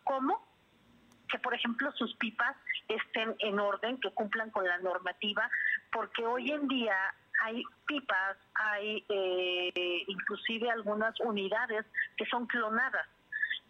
¿Cómo? 0.05 0.47
Que, 1.29 1.39
por 1.39 1.55
ejemplo, 1.55 1.93
sus 1.93 2.14
pipas 2.16 2.57
estén 2.89 3.35
en 3.41 3.59
orden, 3.61 4.01
que 4.01 4.11
cumplan 4.12 4.51
con 4.51 4.64
la 4.66 4.79
normativa, 4.79 5.51
porque 5.93 6.24
hoy 6.24 6.51
en 6.51 6.66
día 6.68 6.97
hay 7.43 7.62
pipas, 7.87 8.37
hay 8.55 9.05
eh, 9.09 10.05
inclusive 10.07 10.70
algunas 10.70 11.18
unidades 11.20 11.85
que 12.16 12.24
son 12.26 12.47
clonadas 12.47 13.07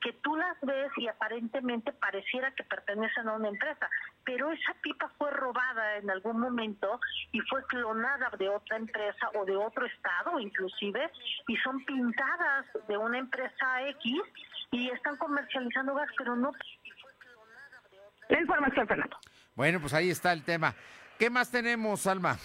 que 0.00 0.12
tú 0.14 0.36
las 0.36 0.56
ves 0.62 0.90
y 0.96 1.08
aparentemente 1.08 1.92
pareciera 1.92 2.54
que 2.54 2.64
pertenecen 2.64 3.28
a 3.28 3.34
una 3.34 3.48
empresa, 3.48 3.88
pero 4.24 4.50
esa 4.50 4.74
pipa 4.82 5.10
fue 5.18 5.30
robada 5.30 5.96
en 5.96 6.10
algún 6.10 6.40
momento 6.40 7.00
y 7.32 7.40
fue 7.40 7.64
clonada 7.66 8.30
de 8.38 8.48
otra 8.48 8.76
empresa 8.76 9.30
o 9.34 9.44
de 9.44 9.56
otro 9.56 9.86
estado 9.86 10.38
inclusive 10.38 11.10
y 11.46 11.56
son 11.58 11.84
pintadas 11.84 12.66
de 12.86 12.96
una 12.96 13.18
empresa 13.18 13.88
X 13.88 14.22
y 14.70 14.90
están 14.90 15.16
comercializando 15.16 15.94
gas, 15.94 16.08
pero 16.16 16.36
no 16.36 16.52
la 18.28 18.40
información, 18.40 18.86
Fernando. 18.86 19.16
Bueno, 19.54 19.80
pues 19.80 19.94
ahí 19.94 20.10
está 20.10 20.32
el 20.32 20.42
tema. 20.42 20.74
¿Qué 21.18 21.30
más 21.30 21.50
tenemos, 21.50 22.06
Alma? 22.06 22.36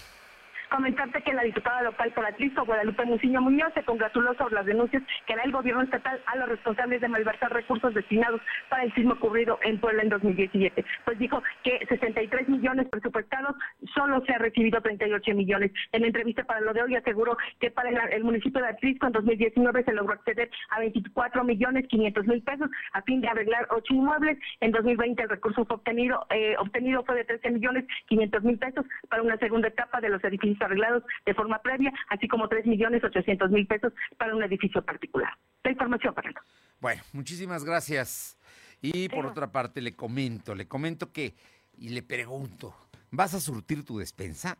Comentarte 0.73 1.21
que 1.21 1.33
la 1.33 1.43
diputada 1.43 1.83
local 1.83 2.11
por 2.13 2.25
Atlisco, 2.25 2.65
Guadalupe 2.65 3.05
Muciño 3.05 3.41
Muñoz, 3.41 3.71
se 3.75 3.83
congratuló 3.83 4.33
sobre 4.33 4.55
las 4.55 4.65
denuncias 4.65 5.03
que 5.27 5.33
hará 5.33 5.43
el 5.43 5.51
gobierno 5.51 5.83
estatal 5.83 6.19
a 6.25 6.35
los 6.35 6.49
responsables 6.49 6.99
de 6.99 7.07
malversar 7.07 7.53
recursos 7.53 7.93
destinados 7.93 8.41
para 8.69 8.81
el 8.81 8.91
sismo 8.95 9.13
ocurrido 9.13 9.59
en 9.61 9.79
Puebla 9.79 10.01
en 10.01 10.09
2017. 10.09 10.83
Pues 11.05 11.19
dijo 11.19 11.43
que 11.63 11.85
63 11.87 12.49
millones 12.49 12.89
presupuestados, 12.89 13.55
solo 13.93 14.25
se 14.25 14.33
ha 14.33 14.39
recibido 14.39 14.81
38 14.81 15.35
millones. 15.35 15.71
En 15.91 16.05
entrevista 16.05 16.43
para 16.43 16.61
lo 16.61 16.73
de 16.73 16.81
hoy 16.81 16.95
aseguró 16.95 17.37
que 17.59 17.69
para 17.69 17.89
el, 18.07 18.23
municipio 18.23 18.59
de 18.59 18.69
Atlisco 18.69 19.05
en 19.05 19.13
2019 19.13 19.83
se 19.83 19.93
logró 19.93 20.13
acceder 20.13 20.49
a 20.71 20.79
24 20.79 21.43
millones 21.43 21.87
500 21.87 22.25
mil 22.25 22.41
pesos 22.41 22.71
a 22.93 23.03
fin 23.03 23.21
de 23.21 23.27
arreglar 23.27 23.67
ocho 23.69 23.93
inmuebles. 23.93 24.39
En 24.59 24.71
2020 24.71 25.21
el 25.21 25.29
recurso 25.29 25.65
fue 25.65 25.75
obtenido, 25.75 26.25
eh, 26.31 26.55
obtenido 26.57 27.03
fue 27.03 27.13
de 27.13 27.25
13 27.25 27.51
millones 27.51 27.85
500 28.07 28.43
mil 28.43 28.57
pesos 28.57 28.87
para 29.07 29.21
una 29.21 29.37
segunda 29.37 29.67
etapa 29.67 30.01
de 30.01 30.09
los 30.09 30.23
edificios 30.23 30.62
arreglados 30.63 31.03
de 31.25 31.33
forma 31.33 31.61
previa, 31.61 31.91
así 32.09 32.27
como 32.27 32.47
3 32.47 32.65
millones 32.65 33.03
800 33.03 33.51
mil 33.51 33.67
pesos 33.67 33.93
para 34.17 34.35
un 34.35 34.43
edificio 34.43 34.83
particular. 34.83 35.33
La 35.63 35.71
información, 35.71 36.15
Fernando. 36.15 36.41
Bueno, 36.79 37.01
muchísimas 37.13 37.63
gracias. 37.63 38.37
Y 38.81 39.07
por 39.09 39.25
otra 39.25 39.51
parte, 39.51 39.81
le 39.81 39.93
comento, 39.93 40.55
le 40.55 40.67
comento 40.67 41.11
que, 41.11 41.33
y 41.77 41.89
le 41.89 42.03
pregunto, 42.03 42.75
¿vas 43.11 43.33
a 43.33 43.39
surtir 43.39 43.85
tu 43.85 43.99
despensa? 43.99 44.57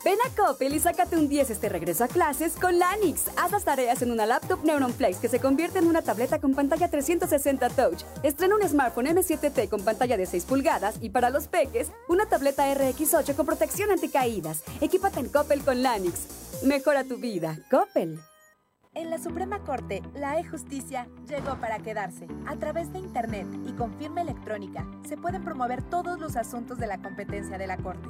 Ven 0.03 0.17
a 0.25 0.35
Coppel 0.35 0.73
y 0.73 0.79
sácate 0.79 1.15
un 1.15 1.29
10 1.29 1.51
este 1.51 1.69
regreso 1.69 2.03
a 2.03 2.07
clases 2.07 2.55
con 2.55 2.79
Lanix. 2.79 3.27
Haz 3.37 3.51
las 3.51 3.63
tareas 3.63 4.01
en 4.01 4.11
una 4.11 4.25
laptop 4.25 4.63
Neuron 4.63 4.93
Flex 4.93 5.17
que 5.17 5.29
se 5.29 5.39
convierte 5.39 5.77
en 5.77 5.85
una 5.85 6.01
tableta 6.01 6.39
con 6.39 6.55
pantalla 6.55 6.89
360 6.89 7.69
Touch. 7.69 8.03
Estrena 8.23 8.55
un 8.55 8.67
smartphone 8.67 9.07
M7T 9.07 9.69
con 9.69 9.83
pantalla 9.83 10.17
de 10.17 10.25
6 10.25 10.45
pulgadas 10.45 10.95
y 11.01 11.11
para 11.11 11.29
los 11.29 11.47
peques, 11.47 11.91
una 12.07 12.25
tableta 12.25 12.73
RX8 12.73 13.35
con 13.35 13.45
protección 13.45 13.91
anticaídas. 13.91 14.63
Equípate 14.81 15.19
en 15.19 15.29
Coppel 15.29 15.61
con 15.61 15.83
Lanix. 15.83 16.63
Mejora 16.63 17.03
tu 17.03 17.17
vida. 17.17 17.59
Coppel. 17.69 18.19
En 18.93 19.09
la 19.09 19.17
Suprema 19.17 19.59
Corte, 19.59 20.01
la 20.15 20.37
e-justicia 20.37 21.07
llegó 21.25 21.55
para 21.61 21.79
quedarse. 21.79 22.27
A 22.45 22.57
través 22.57 22.91
de 22.91 22.99
Internet 22.99 23.47
y 23.65 23.71
con 23.71 23.93
firma 23.97 24.21
electrónica, 24.21 24.85
se 25.07 25.15
pueden 25.15 25.45
promover 25.45 25.81
todos 25.81 26.19
los 26.19 26.35
asuntos 26.35 26.77
de 26.77 26.87
la 26.87 27.01
competencia 27.01 27.57
de 27.57 27.67
la 27.67 27.77
Corte. 27.77 28.09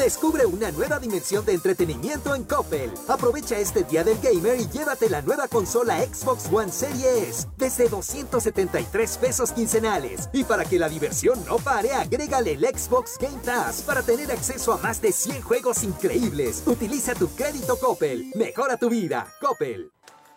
Descubre 0.00 0.46
una 0.46 0.70
nueva 0.70 0.98
dimensión 0.98 1.44
de 1.44 1.52
entretenimiento 1.52 2.34
en 2.34 2.44
Coppel. 2.44 2.90
Aprovecha 3.06 3.58
este 3.58 3.84
día 3.84 4.02
del 4.02 4.18
gamer 4.18 4.58
y 4.58 4.66
llévate 4.68 5.10
la 5.10 5.20
nueva 5.20 5.46
consola 5.46 6.00
Xbox 6.00 6.48
One 6.50 6.72
Series 6.72 7.46
desde 7.58 7.86
273 7.88 9.18
pesos 9.18 9.52
quincenales. 9.52 10.30
Y 10.32 10.44
para 10.44 10.64
que 10.64 10.78
la 10.78 10.88
diversión 10.88 11.44
no 11.44 11.58
pare, 11.58 11.92
agrégale 11.92 12.52
el 12.52 12.64
Xbox 12.64 13.18
Game 13.18 13.42
Pass 13.44 13.82
para 13.82 14.00
tener 14.02 14.32
acceso 14.32 14.72
a 14.72 14.78
más 14.78 15.02
de 15.02 15.12
100 15.12 15.42
juegos 15.42 15.82
increíbles. 15.82 16.62
Utiliza 16.64 17.14
tu 17.14 17.28
crédito 17.28 17.76
Coppel. 17.76 18.32
Mejora 18.36 18.78
tu 18.78 18.88
vida. 18.88 19.26
Coppel. 19.38 19.92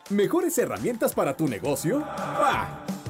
¿Mejores 0.09 0.57
herramientas 0.57 1.13
para 1.13 1.37
tu 1.37 1.47
negocio? 1.47 1.99
¡Bah! 2.01 2.83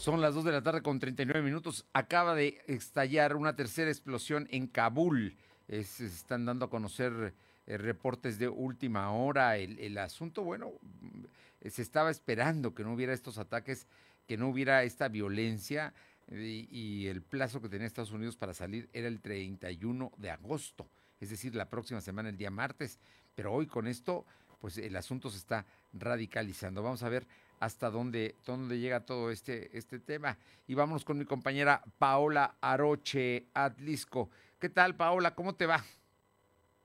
Son 0.00 0.22
las 0.22 0.34
2 0.34 0.44
de 0.44 0.52
la 0.52 0.62
tarde 0.62 0.80
con 0.80 0.98
39 0.98 1.42
minutos. 1.42 1.84
Acaba 1.92 2.34
de 2.34 2.62
estallar 2.66 3.36
una 3.36 3.54
tercera 3.54 3.90
explosión 3.90 4.48
en 4.50 4.66
Kabul. 4.66 5.36
se 5.68 6.06
están 6.06 6.46
dando 6.46 6.64
a 6.64 6.70
conocer 6.70 7.34
eh, 7.66 7.76
reportes 7.76 8.38
de 8.38 8.48
última 8.48 9.12
hora. 9.12 9.58
El, 9.58 9.98
asunto, 9.98 10.42
bueno, 10.42 10.72
mm, 11.02 11.68
se 11.68 11.82
estaba 11.82 12.10
esperando 12.10 12.74
que 12.74 12.82
no 12.82 12.94
hubiera 12.94 13.12
estos 13.12 13.36
ataques, 13.36 13.86
que 14.26 14.38
no 14.38 14.48
hubiera 14.48 14.84
esta 14.84 15.08
violencia. 15.08 15.92
Y, 16.30 16.66
y 16.70 17.08
el 17.08 17.20
plazo 17.20 17.60
que 17.60 17.68
tenía 17.68 17.86
Estados 17.86 18.12
Unidos 18.12 18.38
para 18.38 18.54
salir 18.54 18.88
era 18.94 19.06
el 19.06 19.20
31 19.20 20.12
de 20.16 20.30
agosto, 20.30 20.88
es 21.20 21.28
decir, 21.28 21.54
la 21.54 21.68
próxima 21.68 22.00
semana, 22.00 22.30
el 22.30 22.38
día 22.38 22.50
martes. 22.50 22.98
Pero 23.34 23.52
hoy 23.52 23.66
con 23.66 23.86
esto, 23.86 24.24
pues 24.62 24.78
el 24.78 24.96
asunto 24.96 25.28
se 25.28 25.36
está 25.36 25.66
radicalizando. 25.92 26.82
Vamos 26.82 27.02
a 27.02 27.10
ver 27.10 27.26
hasta 27.60 27.90
dónde, 27.90 28.34
dónde 28.44 28.80
llega 28.80 29.04
todo 29.04 29.30
este, 29.30 29.76
este 29.76 30.00
tema. 30.00 30.36
Y 30.66 30.74
vámonos 30.74 31.04
con 31.04 31.18
mi 31.18 31.24
compañera 31.24 31.82
Paola 31.98 32.56
Aroche 32.60 33.46
Atlisco. 33.54 34.30
¿Qué 34.58 34.68
tal, 34.68 34.96
Paola? 34.96 35.34
¿Cómo 35.34 35.54
te 35.54 35.66
va? 35.66 35.84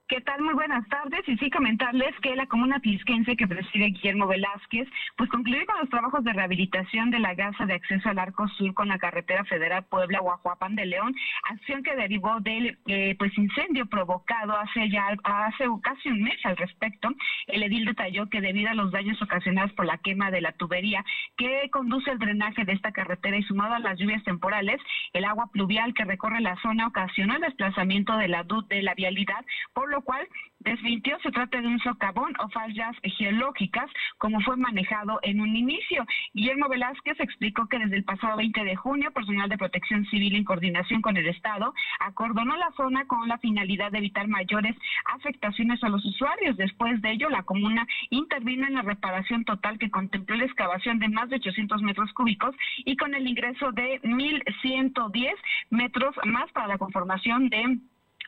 ¿Qué 0.08 0.20
tal? 0.20 0.40
Muy 0.40 0.54
buenas 0.54 0.86
tardes. 0.88 1.28
Y 1.28 1.36
sí 1.36 1.50
comentarles 1.50 2.14
que 2.22 2.36
la 2.36 2.46
comuna 2.46 2.78
tlisquense 2.78 3.36
que 3.36 3.48
preside 3.48 3.86
Guillermo 3.86 4.28
Velázquez, 4.28 4.88
pues 5.16 5.28
concluyó 5.30 5.66
con 5.66 5.80
los 5.80 5.90
trabajos 5.90 6.22
de 6.22 6.32
rehabilitación 6.32 7.10
de 7.10 7.18
la 7.18 7.34
gasa 7.34 7.66
de 7.66 7.74
acceso 7.74 8.08
al 8.08 8.20
Arco 8.20 8.46
Sur 8.50 8.72
con 8.74 8.86
la 8.86 8.98
carretera 8.98 9.44
federal 9.46 9.84
Puebla-Guajuapan 9.86 10.76
de 10.76 10.86
León, 10.86 11.12
acción 11.50 11.82
que 11.82 11.96
derivó 11.96 12.38
del 12.38 12.78
eh, 12.86 13.16
pues 13.18 13.36
incendio 13.36 13.86
provocado 13.86 14.56
hace 14.56 14.88
ya 14.90 15.08
hace 15.24 15.64
casi 15.82 16.08
un 16.08 16.22
mes 16.22 16.38
al 16.44 16.56
respecto. 16.56 17.08
El 17.48 17.64
edil 17.64 17.84
detalló 17.84 18.30
que 18.30 18.40
debido 18.40 18.70
a 18.70 18.74
los 18.74 18.92
daños 18.92 19.20
ocasionados 19.20 19.72
por 19.72 19.86
la 19.86 19.98
quema 19.98 20.30
de 20.30 20.40
la 20.40 20.52
tubería 20.52 21.04
que 21.36 21.68
conduce 21.72 22.12
el 22.12 22.20
drenaje 22.20 22.64
de 22.64 22.74
esta 22.74 22.92
carretera 22.92 23.38
y 23.38 23.42
sumado 23.42 23.74
a 23.74 23.80
las 23.80 23.98
lluvias 23.98 24.22
temporales, 24.22 24.80
el 25.14 25.24
agua 25.24 25.50
pluvial 25.50 25.94
que 25.94 26.04
recorre 26.04 26.40
la 26.40 26.54
zona 26.62 26.86
ocasionó 26.86 27.34
el 27.34 27.42
desplazamiento 27.42 28.16
de 28.18 28.28
la, 28.28 28.46
de 28.68 28.82
la 28.82 28.94
vialidad, 28.94 29.44
por 29.74 29.90
lo 29.90 29.95
lo 29.96 30.02
cual 30.02 30.28
desmintió 30.60 31.18
se 31.20 31.30
trata 31.30 31.58
de 31.58 31.68
un 31.68 31.78
socavón 31.78 32.34
o 32.38 32.50
fallas 32.50 32.94
geológicas, 33.02 33.88
como 34.18 34.40
fue 34.40 34.56
manejado 34.58 35.18
en 35.22 35.40
un 35.40 35.56
inicio. 35.56 36.04
Guillermo 36.34 36.68
Velázquez 36.68 37.18
explicó 37.18 37.66
que 37.66 37.78
desde 37.78 37.96
el 37.96 38.04
pasado 38.04 38.36
20 38.36 38.62
de 38.62 38.76
junio, 38.76 39.10
personal 39.12 39.48
de 39.48 39.56
protección 39.56 40.04
civil 40.06 40.36
en 40.36 40.44
coordinación 40.44 41.00
con 41.00 41.16
el 41.16 41.26
Estado 41.28 41.72
acordonó 42.00 42.56
la 42.56 42.70
zona 42.76 43.06
con 43.06 43.26
la 43.26 43.38
finalidad 43.38 43.90
de 43.90 43.98
evitar 43.98 44.28
mayores 44.28 44.76
afectaciones 45.14 45.82
a 45.82 45.88
los 45.88 46.04
usuarios. 46.04 46.58
Después 46.58 47.00
de 47.00 47.12
ello, 47.12 47.30
la 47.30 47.44
comuna 47.44 47.86
intervino 48.10 48.66
en 48.66 48.74
la 48.74 48.82
reparación 48.82 49.46
total 49.46 49.78
que 49.78 49.90
contempló 49.90 50.36
la 50.36 50.44
excavación 50.44 50.98
de 50.98 51.08
más 51.08 51.30
de 51.30 51.36
800 51.36 51.80
metros 51.80 52.12
cúbicos 52.12 52.54
y 52.84 52.98
con 52.98 53.14
el 53.14 53.26
ingreso 53.26 53.72
de 53.72 54.02
1.110 54.02 55.32
metros 55.70 56.14
más 56.26 56.52
para 56.52 56.66
la 56.66 56.76
conformación 56.76 57.48
de 57.48 57.78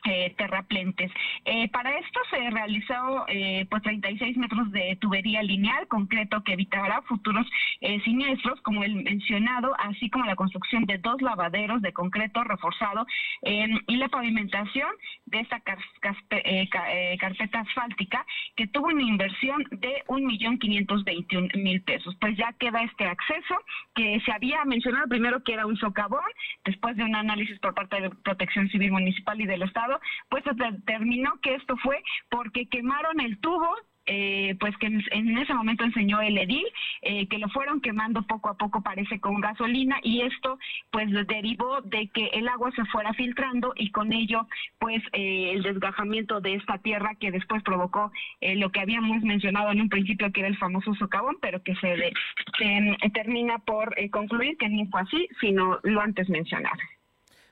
eh, 0.05 0.33
terraplentes. 0.37 1.11
Eh, 1.45 1.69
para 1.69 1.97
esto 1.97 2.19
se 2.29 2.49
realizó 2.49 3.25
eh, 3.27 3.65
pues 3.69 3.83
36 3.83 4.37
metros 4.37 4.71
de 4.71 4.97
tubería 5.01 5.43
lineal 5.43 5.87
concreto 5.87 6.43
que 6.43 6.53
evitará 6.53 7.01
futuros 7.03 7.45
eh, 7.81 7.99
siniestros, 8.01 8.61
como 8.61 8.83
el 8.83 8.95
mencionado, 9.03 9.75
así 9.79 10.09
como 10.09 10.25
la 10.25 10.35
construcción 10.35 10.85
de 10.85 10.97
dos 10.97 11.21
lavaderos 11.21 11.81
de 11.81 11.93
concreto 11.93 12.43
reforzado 12.43 13.05
y 13.41 13.95
la 13.97 14.09
pavimentación 14.09 14.89
de 15.25 15.39
esta 15.39 15.59
carpeta 15.61 17.59
asfáltica 17.59 18.25
que 18.55 18.67
tuvo 18.67 18.87
una 18.87 19.01
inversión 19.01 19.63
de 19.71 20.03
un 20.07 20.25
millón 20.25 20.59
quinientos 20.59 21.03
veintiún 21.03 21.49
mil 21.55 21.81
pesos. 21.81 22.15
Pues 22.19 22.37
ya 22.37 22.53
queda 22.59 22.83
este 22.83 23.05
acceso 23.05 23.55
que 23.95 24.19
se 24.25 24.31
había 24.31 24.63
mencionado 24.65 25.07
primero 25.07 25.43
que 25.43 25.53
era 25.53 25.65
un 25.65 25.77
socavón, 25.77 26.21
después 26.65 26.95
de 26.97 27.03
un 27.03 27.15
análisis 27.15 27.57
por 27.59 27.73
parte 27.73 28.01
de 28.01 28.09
Protección 28.09 28.69
Civil 28.69 28.91
Municipal 28.91 29.39
y 29.41 29.45
del 29.45 29.63
Estado 29.63 29.88
pues 30.29 30.43
se 30.43 30.53
determinó 30.53 31.39
que 31.41 31.55
esto 31.55 31.75
fue 31.77 32.01
porque 32.29 32.67
quemaron 32.67 33.19
el 33.19 33.39
tubo 33.39 33.75
eh, 34.11 34.55
pues 34.59 34.75
que 34.77 34.87
en, 34.87 35.37
ese 35.37 35.53
momento 35.53 35.83
enseñó 35.83 36.19
el 36.19 36.35
edil, 36.39 36.65
eh, 37.03 37.27
que 37.27 37.37
lo 37.37 37.47
fueron 37.49 37.79
quemando 37.79 38.23
poco 38.23 38.49
a 38.49 38.57
poco, 38.57 38.81
parece 38.81 39.19
con 39.19 39.39
gasolina, 39.39 39.99
y 40.01 40.21
esto 40.21 40.57
pues 40.89 41.11
derivó 41.27 41.81
de 41.81 42.07
que 42.07 42.25
el 42.33 42.47
agua 42.47 42.71
se 42.71 42.85
fuera 42.85 43.13
filtrando 43.13 43.71
y 43.75 43.91
con 43.91 44.11
ello 44.11 44.47
pues 44.79 45.03
eh, 45.13 45.51
el 45.53 45.61
desgajamiento 45.61 46.41
de 46.41 46.55
esta 46.55 46.79
tierra 46.79 47.13
que 47.19 47.29
después 47.29 47.61
provocó 47.61 48.11
lo 48.41 48.71
que 48.71 48.79
habíamos 48.79 49.21
mencionado 49.21 49.71
en 49.71 49.81
un 49.81 49.89
principio 49.89 50.31
que 50.31 50.39
era 50.39 50.49
el 50.49 50.57
famoso 50.57 50.95
socavón, 50.95 51.37
pero 51.39 51.61
que 51.61 51.75
se, 51.75 52.11
se 52.57 53.09
termina 53.13 53.59
por 53.59 53.95
concluir 54.09 54.57
que 54.57 54.69
no 54.69 54.87
fue 54.89 55.01
así, 55.01 55.27
sino 55.39 55.79
lo 55.83 56.01
antes 56.01 56.29
mencionado. 56.29 56.79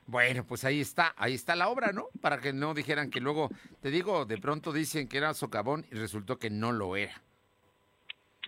Bueno, 0.08 0.42
pues 0.42 0.64
ahí 0.64 0.80
está, 0.80 1.12
ahí 1.18 1.34
está 1.34 1.54
la 1.54 1.68
obra, 1.68 1.92
¿no? 1.92 2.06
Para 2.22 2.40
que 2.40 2.54
no 2.54 2.72
dijeran 2.72 3.10
que 3.10 3.20
luego, 3.20 3.50
te 3.82 3.90
digo, 3.90 4.24
de 4.24 4.38
pronto 4.38 4.72
dicen 4.72 5.06
que 5.06 5.18
era 5.18 5.34
socavón 5.34 5.84
y 5.92 5.96
resultó 5.96 6.38
que 6.38 6.48
no 6.48 6.72
lo 6.72 6.96
era. 6.96 7.12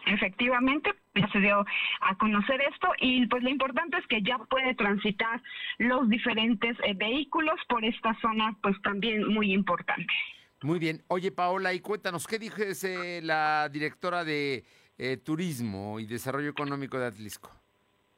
Efectivamente, 0.07 0.91
ya 1.15 1.29
se 1.31 1.39
dio 1.39 1.63
a 2.01 2.17
conocer 2.17 2.63
esto 2.63 2.89
y 2.99 3.27
pues 3.27 3.43
lo 3.43 3.51
importante 3.51 3.99
es 3.99 4.07
que 4.07 4.23
ya 4.23 4.39
puede 4.39 4.75
transitar 4.75 5.43
los 5.77 6.09
diferentes 6.09 6.79
eh, 6.83 6.95
vehículos 6.95 7.61
por 7.69 7.85
esta 7.85 8.19
zona, 8.23 8.57
pues 8.63 8.81
también 8.81 9.29
muy 9.29 9.53
importante. 9.53 10.15
Muy 10.63 10.79
bien. 10.79 11.03
Oye, 11.09 11.31
Paola, 11.31 11.75
y 11.75 11.81
cuéntanos, 11.81 12.27
¿qué 12.27 12.39
dijo 12.39 12.63
la 13.21 13.69
directora 13.71 14.25
de 14.25 14.65
eh, 14.97 15.19
Turismo 15.19 16.01
y 16.01 16.07
Desarrollo 16.07 16.49
Económico 16.49 16.99
de 16.99 17.09
Atlisco? 17.09 17.51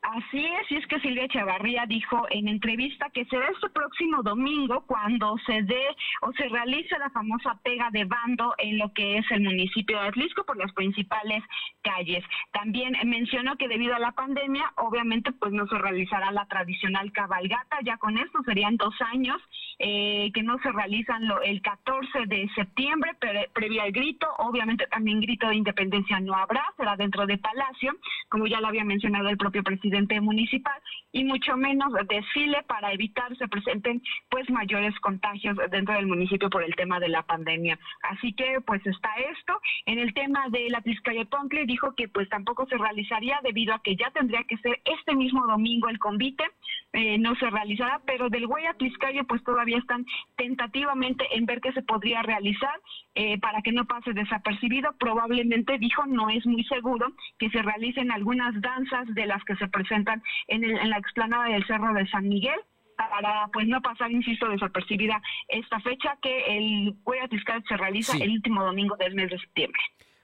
Así 0.03 0.44
es, 0.44 0.70
y 0.72 0.76
es 0.78 0.86
que 0.88 0.98
Silvia 0.98 1.28
Chavarría 1.28 1.86
dijo 1.86 2.26
en 2.30 2.48
entrevista 2.48 3.09
que 3.11 3.24
será 3.26 3.46
este 3.46 3.70
próximo 3.70 4.20
domingo 4.24 4.84
cuando 4.84 5.36
se 5.46 5.62
dé 5.62 5.86
o 6.22 6.32
se 6.32 6.48
realice 6.48 6.98
la 6.98 7.09
famosa 7.11 7.57
pega 7.62 7.88
de 7.92 8.05
bando 8.05 8.53
en 8.59 8.78
lo 8.78 8.92
que 8.92 9.18
es 9.18 9.30
el 9.30 9.42
municipio 9.42 10.00
de 10.00 10.09
Atlisco 10.09 10.44
por 10.44 10.57
las 10.57 10.72
principales 10.72 11.44
calles. 11.82 12.24
También 12.50 12.96
mencionó 13.05 13.57
que 13.57 13.68
debido 13.68 13.94
a 13.94 14.00
la 14.00 14.11
pandemia, 14.11 14.72
obviamente 14.78 15.30
pues 15.30 15.53
no 15.53 15.68
se 15.68 15.78
realizará 15.78 16.32
la 16.32 16.46
tradicional 16.46 17.12
cabalgata, 17.12 17.78
ya 17.84 17.96
con 17.98 18.18
esto 18.18 18.42
serían 18.44 18.76
dos 18.76 18.94
años 19.12 19.40
eh, 19.78 20.32
que 20.34 20.42
no 20.42 20.59
se 20.64 20.72
realizan 20.72 21.28
lo, 21.28 21.40
el 21.42 21.62
14 21.62 22.26
de 22.26 22.50
septiembre, 22.57 23.12
previo 23.53 23.82
al 23.82 23.92
grito, 23.92 24.26
obviamente 24.38 24.88
también 24.88 25.20
grito 25.20 25.46
de 25.46 25.57
independencia 25.57 26.18
no 26.18 26.34
habrá, 26.34 26.64
será 26.76 26.96
dentro 26.96 27.24
de 27.24 27.38
Palacio, 27.38 27.94
como 28.28 28.48
ya 28.48 28.61
lo 28.61 28.66
había 28.66 28.84
mencionado 28.84 29.28
el 29.28 29.36
propio 29.36 29.62
presidente 29.62 29.91
municipal 30.20 30.80
y 31.12 31.24
mucho 31.24 31.57
menos 31.57 31.93
desfile 32.09 32.62
para 32.66 32.93
evitar 32.93 33.36
se 33.36 33.49
presenten 33.49 34.03
pues 34.30 34.49
mayores 34.51 34.99
contagios 35.01 35.57
dentro 35.70 35.95
del 35.95 36.07
municipio 36.07 36.49
por 36.51 36.62
el 36.62 36.74
tema 36.74 36.99
de 37.01 37.09
la 37.09 37.22
pandemia. 37.22 37.78
Así 38.03 38.32
que 38.32 38.61
pues 38.66 38.84
está 38.86 39.11
esto. 39.16 39.61
En 39.86 39.99
el 39.99 40.14
tema 40.14 40.49
de 40.51 40.70
la 40.70 40.80
Tizcaya 40.80 41.24
Poncle 41.26 41.66
dijo 41.66 41.95
que 41.95 42.09
pues 42.09 42.28
tampoco 42.28 42.66
se 42.66 42.78
realizaría 42.78 43.40
debido 43.43 43.74
a 43.74 43.82
que 43.82 43.97
ya 43.97 44.11
tendría 44.11 44.43
que 44.45 44.57
ser 44.59 44.80
este 44.84 45.14
mismo 45.14 45.47
domingo 45.47 45.88
el 45.88 45.99
convite, 45.99 46.45
eh, 46.93 47.18
no 47.18 47.34
se 47.36 47.49
realizará, 47.49 48.01
pero 48.07 48.28
del 48.28 48.47
Huella 48.47 48.74
Tizcaya 48.74 49.24
pues 49.24 49.43
todavía 49.45 49.78
están 49.78 50.05
tentativamente 50.36 51.24
en 51.32 51.47
ver 51.47 51.61
qué 51.61 51.72
se 51.72 51.82
podría 51.82 52.22
realizar 52.22 52.80
eh, 53.14 53.38
para 53.38 53.62
que 53.62 53.72
no 53.72 53.86
pase 53.86 54.12
desapercibido. 54.12 54.93
Probablemente 54.99 55.78
dijo 55.78 56.05
no 56.07 56.28
es 56.30 56.45
muy 56.47 56.64
seguro 56.64 57.12
que 57.38 57.51
se 57.51 57.62
realicen 57.62 58.11
algunas 58.11 58.61
danzas 58.61 59.07
de 59.14 59.26
las 59.26 59.43
que 59.45 59.57
se 59.57 59.68
presentan 59.68 60.22
en, 60.49 60.64
en 60.64 60.90
la 60.90 60.99
explanada 60.99 61.47
del 61.47 61.66
Cerro 61.66 61.95
de 61.95 62.07
San 62.09 62.28
Miguel 62.28 62.61
para 62.97 63.49
pues 63.53 63.66
no 63.66 63.80
pasar, 63.80 64.11
insisto, 64.11 64.49
desapercibida 64.49 65.20
esta 65.49 65.80
fecha 65.80 66.16
que 66.20 66.57
el 66.57 66.95
Huella 67.05 67.28
Fiscal 67.28 67.64
se 67.66 67.76
realiza 67.76 68.16
el 68.16 68.30
último 68.30 68.64
domingo 68.64 68.97
del 68.97 69.14
mes 69.14 69.30
de 69.30 69.38
septiembre. 69.38 69.80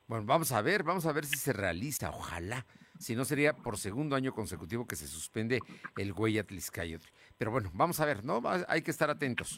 Bueno, 0.06 0.24
vamos 0.26 0.52
a 0.52 0.62
ver, 0.62 0.82
vamos 0.82 1.06
a 1.06 1.12
ver 1.12 1.24
si 1.24 1.36
se 1.36 1.52
realiza, 1.52 2.10
ojalá. 2.10 2.64
Si 2.99 3.14
no, 3.14 3.24
sería 3.24 3.55
por 3.55 3.78
segundo 3.78 4.16
año 4.16 4.32
consecutivo 4.32 4.86
que 4.86 4.96
se 4.96 5.07
suspende 5.07 5.61
el 5.96 6.12
Huella 6.12 6.44
Tliscayotl. 6.44 7.07
Pero 7.36 7.51
bueno, 7.51 7.70
vamos 7.72 8.01
a 8.01 8.05
ver, 8.05 8.24
¿no? 8.24 8.42
Hay 8.68 8.82
que 8.82 8.90
estar 8.90 9.09
atentos. 9.09 9.57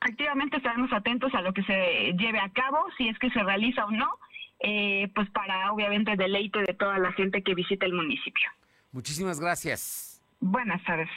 Activamente 0.00 0.58
estaremos 0.58 0.92
atentos 0.92 1.32
a 1.34 1.40
lo 1.40 1.52
que 1.54 1.62
se 1.62 2.12
lleve 2.18 2.38
a 2.38 2.50
cabo, 2.50 2.84
si 2.98 3.08
es 3.08 3.18
que 3.18 3.30
se 3.30 3.42
realiza 3.42 3.86
o 3.86 3.90
no, 3.90 4.18
eh, 4.60 5.10
pues 5.14 5.30
para 5.30 5.72
obviamente 5.72 6.16
deleite 6.16 6.60
de 6.60 6.74
toda 6.74 6.98
la 6.98 7.12
gente 7.12 7.42
que 7.42 7.54
visita 7.54 7.86
el 7.86 7.94
municipio. 7.94 8.50
Muchísimas 8.92 9.40
gracias. 9.40 10.20
Buenas 10.40 10.84
tardes. 10.84 11.08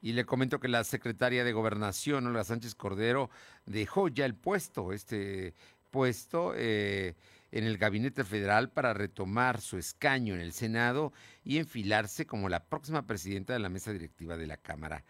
Y 0.00 0.12
le 0.12 0.24
comento 0.24 0.58
que 0.58 0.66
la 0.66 0.82
secretaria 0.82 1.44
de 1.44 1.52
Gobernación, 1.52 2.26
Olga 2.26 2.42
Sánchez 2.42 2.74
Cordero, 2.74 3.30
dejó 3.66 4.08
ya 4.08 4.24
el 4.24 4.34
puesto, 4.34 4.92
este 4.92 5.54
puesto 5.92 6.52
eh, 6.56 7.14
en 7.52 7.64
el 7.64 7.78
gabinete 7.78 8.24
federal 8.24 8.70
para 8.70 8.94
retomar 8.94 9.60
su 9.60 9.78
escaño 9.78 10.34
en 10.34 10.40
el 10.40 10.52
Senado 10.52 11.12
y 11.44 11.58
enfilarse 11.58 12.26
como 12.26 12.48
la 12.48 12.64
próxima 12.64 13.06
presidenta 13.06 13.52
de 13.52 13.60
la 13.60 13.68
mesa 13.68 13.92
directiva 13.92 14.36
de 14.36 14.46
la 14.46 14.56
Cámara 14.56 15.04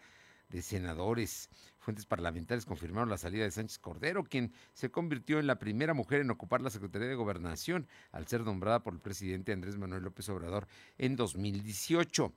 de 0.49 0.61
Senadores. 0.61 1.49
Fuentes 1.79 2.05
parlamentarias 2.05 2.65
confirmaron 2.65 3.09
la 3.09 3.17
salida 3.17 3.43
de 3.43 3.51
Sánchez 3.51 3.79
Cordero, 3.79 4.23
quien 4.23 4.53
se 4.73 4.91
convirtió 4.91 5.39
en 5.39 5.47
la 5.47 5.59
primera 5.59 5.93
mujer 5.93 6.21
en 6.21 6.31
ocupar 6.31 6.61
la 6.61 6.69
Secretaría 6.69 7.07
de 7.07 7.15
Gobernación 7.15 7.87
al 8.11 8.27
ser 8.27 8.41
nombrada 8.41 8.83
por 8.83 8.93
el 8.93 8.99
presidente 8.99 9.51
Andrés 9.51 9.77
Manuel 9.77 10.03
López 10.03 10.29
Obrador 10.29 10.67
en 10.97 11.15
2018. 11.15 12.33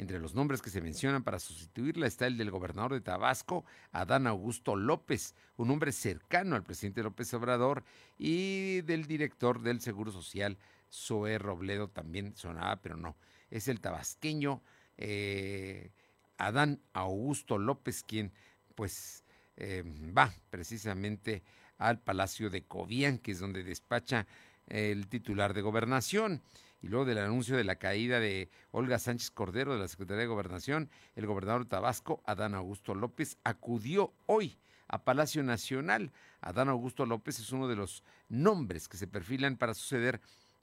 Entre 0.00 0.18
los 0.18 0.34
nombres 0.34 0.62
que 0.62 0.70
se 0.70 0.80
mencionan 0.80 1.24
para 1.24 1.38
sustituirla 1.38 2.06
está 2.06 2.26
el 2.26 2.38
del 2.38 2.50
gobernador 2.50 2.94
de 2.94 3.02
Tabasco, 3.02 3.66
Adán 3.92 4.26
Augusto 4.26 4.74
López, 4.74 5.34
un 5.58 5.70
hombre 5.70 5.92
cercano 5.92 6.56
al 6.56 6.62
presidente 6.62 7.02
López 7.02 7.34
Obrador, 7.34 7.84
y 8.16 8.80
del 8.80 9.04
director 9.04 9.60
del 9.60 9.82
Seguro 9.82 10.10
Social, 10.10 10.56
Zoé 10.90 11.36
Robledo, 11.36 11.88
también 11.88 12.34
sonaba, 12.34 12.80
pero 12.80 12.96
no, 12.96 13.14
es 13.50 13.68
el 13.68 13.82
tabasqueño 13.82 14.62
eh, 14.96 15.90
Adán 16.38 16.80
Augusto 16.94 17.58
López, 17.58 18.02
quien 18.02 18.32
pues 18.74 19.22
eh, 19.58 19.84
va 20.16 20.32
precisamente 20.48 21.42
al 21.76 22.00
Palacio 22.00 22.48
de 22.48 22.62
Cobian, 22.62 23.18
que 23.18 23.32
es 23.32 23.38
donde 23.38 23.62
despacha 23.62 24.26
el 24.66 25.08
titular 25.08 25.52
de 25.52 25.60
gobernación. 25.60 26.40
Y 26.82 26.88
luego 26.88 27.04
del 27.04 27.18
anuncio 27.18 27.56
de 27.56 27.64
la 27.64 27.76
caída 27.76 28.20
de 28.20 28.50
Olga 28.70 28.98
Sánchez 28.98 29.30
Cordero 29.30 29.74
de 29.74 29.80
la 29.80 29.88
Secretaría 29.88 30.22
de 30.22 30.26
Gobernación, 30.26 30.90
el 31.14 31.26
gobernador 31.26 31.64
de 31.64 31.70
Tabasco, 31.70 32.22
Adán 32.26 32.54
Augusto 32.54 32.94
López, 32.94 33.38
acudió 33.44 34.12
hoy 34.26 34.58
a 34.88 35.04
Palacio 35.04 35.42
Nacional. 35.42 36.12
Adán 36.40 36.68
Augusto 36.68 37.06
López 37.06 37.38
es 37.38 37.52
uno 37.52 37.68
de 37.68 37.76
los 37.76 38.02
nombres 38.28 38.88
que 38.88 38.96
se 38.96 39.06
perfilan 39.06 39.56
para 39.56 39.74
suceder 39.74 40.20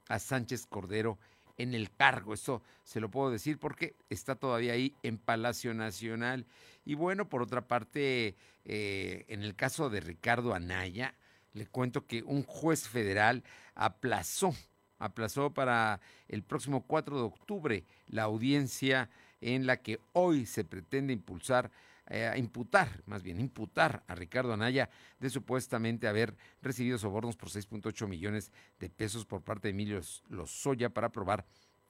a 0.08 0.18
Sánchez 0.18 0.66
Cordero 0.66 1.18
en 1.56 1.74
el 1.74 1.90
cargo. 1.90 2.34
Eso 2.34 2.62
se 2.84 3.00
lo 3.00 3.10
puedo 3.10 3.30
decir 3.30 3.58
porque 3.58 3.94
está 4.08 4.34
todavía 4.36 4.72
ahí 4.72 4.94
en 5.02 5.18
Palacio 5.18 5.74
Nacional. 5.74 6.46
Y 6.84 6.94
bueno, 6.94 7.28
por 7.28 7.42
otra 7.42 7.66
parte, 7.66 8.36
eh, 8.64 9.24
en 9.28 9.42
el 9.42 9.54
caso 9.54 9.90
de 9.90 10.00
Ricardo 10.00 10.54
Anaya, 10.54 11.14
le 11.52 11.66
cuento 11.66 12.06
que 12.06 12.22
un 12.22 12.42
juez 12.44 12.88
federal 12.88 13.42
aplazó, 13.74 14.54
aplazó 14.98 15.50
para 15.50 16.00
el 16.28 16.42
próximo 16.42 16.82
4 16.82 17.16
de 17.16 17.22
octubre 17.22 17.84
la 18.08 18.24
audiencia 18.24 19.08
en 19.40 19.66
la 19.66 19.76
que 19.78 20.00
hoy 20.12 20.46
se 20.46 20.64
pretende 20.64 21.12
impulsar 21.12 21.70
eh, 22.10 22.32
imputar, 22.38 23.02
más 23.04 23.22
bien 23.22 23.38
imputar 23.38 24.02
a 24.08 24.14
Ricardo 24.14 24.54
Anaya 24.54 24.88
de 25.20 25.28
supuestamente 25.28 26.08
haber 26.08 26.34
recibido 26.62 26.96
sobornos 26.96 27.36
por 27.36 27.50
6.8 27.50 28.08
millones 28.08 28.50
de 28.80 28.88
pesos 28.88 29.26
por 29.26 29.42
parte 29.42 29.68
de 29.68 29.72
Emilio 29.72 30.00
Lozoya 30.30 30.88
para 30.88 31.08
aprobar 31.08 31.44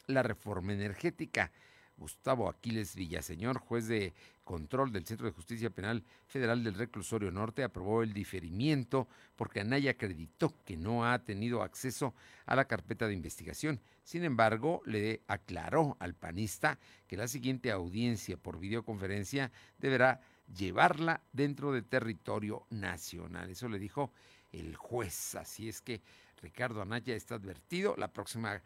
la 0.09 0.25
reforma 0.25 0.73
energética. 0.73 1.53
Gustavo 1.99 2.49
Aquiles 2.49 2.95
Villaseñor, 2.95 3.59
juez 3.59 3.89
de 3.89 4.15
control 4.45 4.93
del 4.93 5.05
Centro 5.05 5.27
de 5.27 5.33
Justicia 5.33 5.71
Penal 5.71 6.05
Federal 6.27 6.65
del 6.65 6.75
Reclusorio 6.75 7.31
Norte, 7.31 7.63
aprobó 7.63 8.03
el 8.03 8.13
diferimiento 8.13 9.09
porque 9.37 9.61
Anaya 9.61 9.91
acreditó 9.91 10.55
que 10.65 10.77
no 10.77 11.05
ha 11.05 11.19
tenido 11.19 11.63
acceso 11.63 12.15
a 12.47 12.57
la 12.57 12.67
carpeta 12.67 13.07
de 13.07 13.15
investigación. 13.15 13.81
Sin 14.05 14.25
embargo, 14.25 14.81
le 14.87 15.23
aclaró 15.27 15.97
al 16.01 16.15
panista 16.15 16.79
que 17.07 17.17
la 17.17 17.29
siguiente 17.29 17.71
audiencia 17.71 18.37
por 18.37 18.59
videoconferencia 18.59 19.53
deberá 19.79 20.21
llevarla 20.57 21.21
dentro 21.33 21.73
de 21.73 21.83
territorio 21.83 22.67
nacional. 22.71 23.51
Eso 23.51 23.69
le 23.69 23.79
dijo 23.79 24.13
el 24.53 24.77
juez. 24.77 25.35
Así 25.35 25.69
es 25.69 25.83
que 25.83 26.01
Ricardo 26.41 26.81
Anaya 26.81 27.15
está 27.15 27.35
advertido. 27.35 27.95
La 27.97 28.09
próxima 28.09 28.63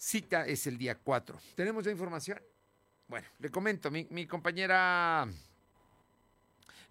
Cita 0.00 0.46
es 0.46 0.66
el 0.66 0.78
día 0.78 0.94
4. 0.94 1.38
¿Tenemos 1.54 1.84
ya 1.84 1.90
información? 1.90 2.40
Bueno, 3.06 3.26
le 3.38 3.50
comento, 3.50 3.90
mi, 3.90 4.26
compañera 4.26 5.28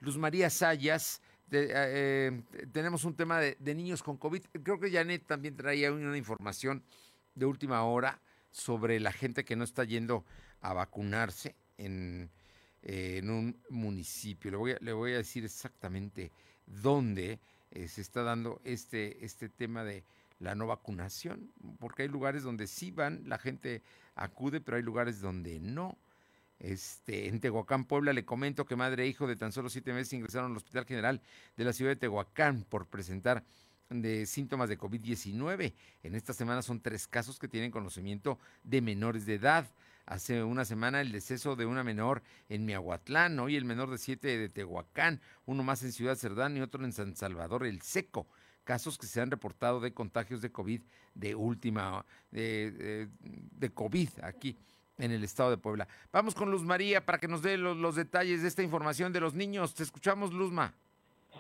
Luz 0.01 0.15
María 0.15 0.47
Sayas, 0.51 1.19
eh, 1.49 1.71
eh, 1.73 2.41
tenemos 2.71 3.05
un 3.05 3.15
tema 3.15 3.39
de, 3.39 3.73
niños 3.73 4.03
con 4.03 4.17
COVID. 4.17 4.43
Creo 4.61 4.79
que 4.79 4.91
Janet 4.91 5.25
también 5.25 5.55
traía 5.55 5.91
una 5.91 6.15
información 6.15 6.83
de 7.33 7.47
última 7.47 7.83
hora 7.83 8.21
sobre 8.51 8.99
la 8.99 9.11
gente 9.11 9.43
que 9.43 9.55
no 9.55 9.63
está 9.63 9.85
yendo 9.85 10.23
a 10.61 10.73
vacunarse 10.73 11.55
en, 11.79 12.29
eh, 12.83 13.21
un 13.23 13.59
municipio. 13.71 14.51
Le 14.51 14.57
voy, 14.57 14.71
a, 14.73 14.77
le 14.81 14.93
voy, 14.93 15.13
a, 15.13 15.17
decir 15.17 15.45
exactamente 15.45 16.31
dónde 16.67 17.39
se 17.71 18.01
está 18.01 18.21
dando 18.21 18.61
este, 18.63 19.25
este 19.25 19.49
tema 19.49 19.83
de 19.83 20.03
la 20.39 20.55
no 20.55 20.67
vacunación, 20.67 21.51
porque 21.79 22.03
hay 22.03 22.07
lugares 22.09 22.43
donde 22.43 22.67
sí 22.67 22.91
van, 22.91 23.23
la 23.27 23.37
gente 23.37 23.83
acude, 24.15 24.61
pero 24.61 24.77
hay 24.77 24.83
lugares 24.83 25.21
donde 25.21 25.59
no. 25.59 25.97
Este, 26.59 27.27
en 27.27 27.39
Tehuacán, 27.39 27.85
Puebla, 27.85 28.11
le 28.11 28.25
comento 28.25 28.65
que 28.65 28.75
madre 28.75 29.03
e 29.03 29.07
hijo 29.07 29.27
de 29.27 29.35
tan 29.35 29.51
solo 29.51 29.69
siete 29.69 29.93
meses 29.93 30.13
ingresaron 30.13 30.51
al 30.51 30.57
Hospital 30.57 30.85
General 30.85 31.21
de 31.55 31.63
la 31.63 31.73
ciudad 31.73 31.91
de 31.91 31.95
Tehuacán 31.95 32.65
por 32.67 32.87
presentar 32.87 33.43
de 33.89 34.25
síntomas 34.25 34.69
de 34.69 34.77
COVID-19. 34.77 35.73
En 36.03 36.15
esta 36.15 36.33
semana 36.33 36.61
son 36.61 36.81
tres 36.81 37.07
casos 37.07 37.39
que 37.39 37.47
tienen 37.47 37.71
conocimiento 37.71 38.39
de 38.63 38.81
menores 38.81 39.25
de 39.25 39.35
edad. 39.35 39.67
Hace 40.05 40.43
una 40.43 40.65
semana 40.65 41.01
el 41.01 41.11
deceso 41.11 41.55
de 41.55 41.65
una 41.65 41.83
menor 41.83 42.23
en 42.49 42.65
Miahuatlán, 42.65 43.39
hoy 43.39 43.55
el 43.55 43.65
menor 43.65 43.91
de 43.91 43.97
siete 43.97 44.37
de 44.37 44.49
Tehuacán, 44.49 45.21
uno 45.45 45.63
más 45.63 45.83
en 45.83 45.91
Ciudad 45.91 46.15
Cerdán 46.15 46.57
y 46.57 46.61
otro 46.61 46.83
en 46.83 46.93
San 46.93 47.15
Salvador 47.15 47.65
el 47.65 47.81
Seco 47.81 48.27
casos 48.69 48.99
que 48.99 49.07
se 49.07 49.19
han 49.19 49.31
reportado 49.31 49.79
de 49.79 49.95
contagios 49.95 50.43
de 50.43 50.51
COVID 50.51 50.79
de 51.15 51.33
última, 51.33 52.05
de, 52.29 53.09
COVID 53.73 54.09
aquí 54.21 54.55
en 54.99 55.09
el 55.11 55.23
estado 55.23 55.49
de 55.49 55.57
Puebla. 55.57 55.87
Vamos 56.13 56.35
con 56.35 56.51
Luz 56.51 56.61
María 56.61 57.03
para 57.03 57.17
que 57.17 57.27
nos 57.27 57.41
dé 57.41 57.57
los, 57.57 57.95
detalles 57.95 58.43
de 58.43 58.47
esta 58.47 58.61
información 58.61 59.11
de 59.11 59.21
los 59.21 59.33
niños. 59.33 59.73
Te 59.73 59.81
escuchamos, 59.81 60.33
Luzma. 60.33 60.71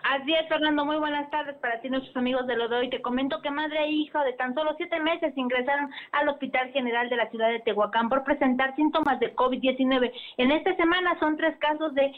Así 0.03 0.33
es, 0.33 0.47
Fernando. 0.47 0.85
Muy 0.85 0.97
buenas 0.97 1.29
tardes 1.29 1.55
para 1.57 1.79
ti, 1.81 1.89
nuestros 1.89 2.15
amigos 2.17 2.47
de 2.47 2.55
lo 2.55 2.67
de 2.67 2.77
hoy. 2.77 2.89
Te 2.89 3.01
comento 3.03 3.43
que 3.43 3.51
madre 3.51 3.77
e 3.83 3.91
hijo 3.91 4.19
de 4.23 4.33
tan 4.33 4.55
solo 4.55 4.73
siete 4.77 4.99
meses 4.99 5.37
ingresaron 5.37 5.91
al 6.13 6.29
Hospital 6.29 6.71
General 6.71 7.09
de 7.09 7.15
la 7.15 7.29
ciudad 7.29 7.49
de 7.49 7.59
Tehuacán 7.59 8.09
por 8.09 8.23
presentar 8.23 8.75
síntomas 8.75 9.19
de 9.19 9.35
COVID-19. 9.35 10.11
En 10.37 10.49
esta 10.49 10.75
semana 10.77 11.19
son 11.19 11.37
tres 11.37 11.55
casos 11.59 11.93
de 11.93 12.11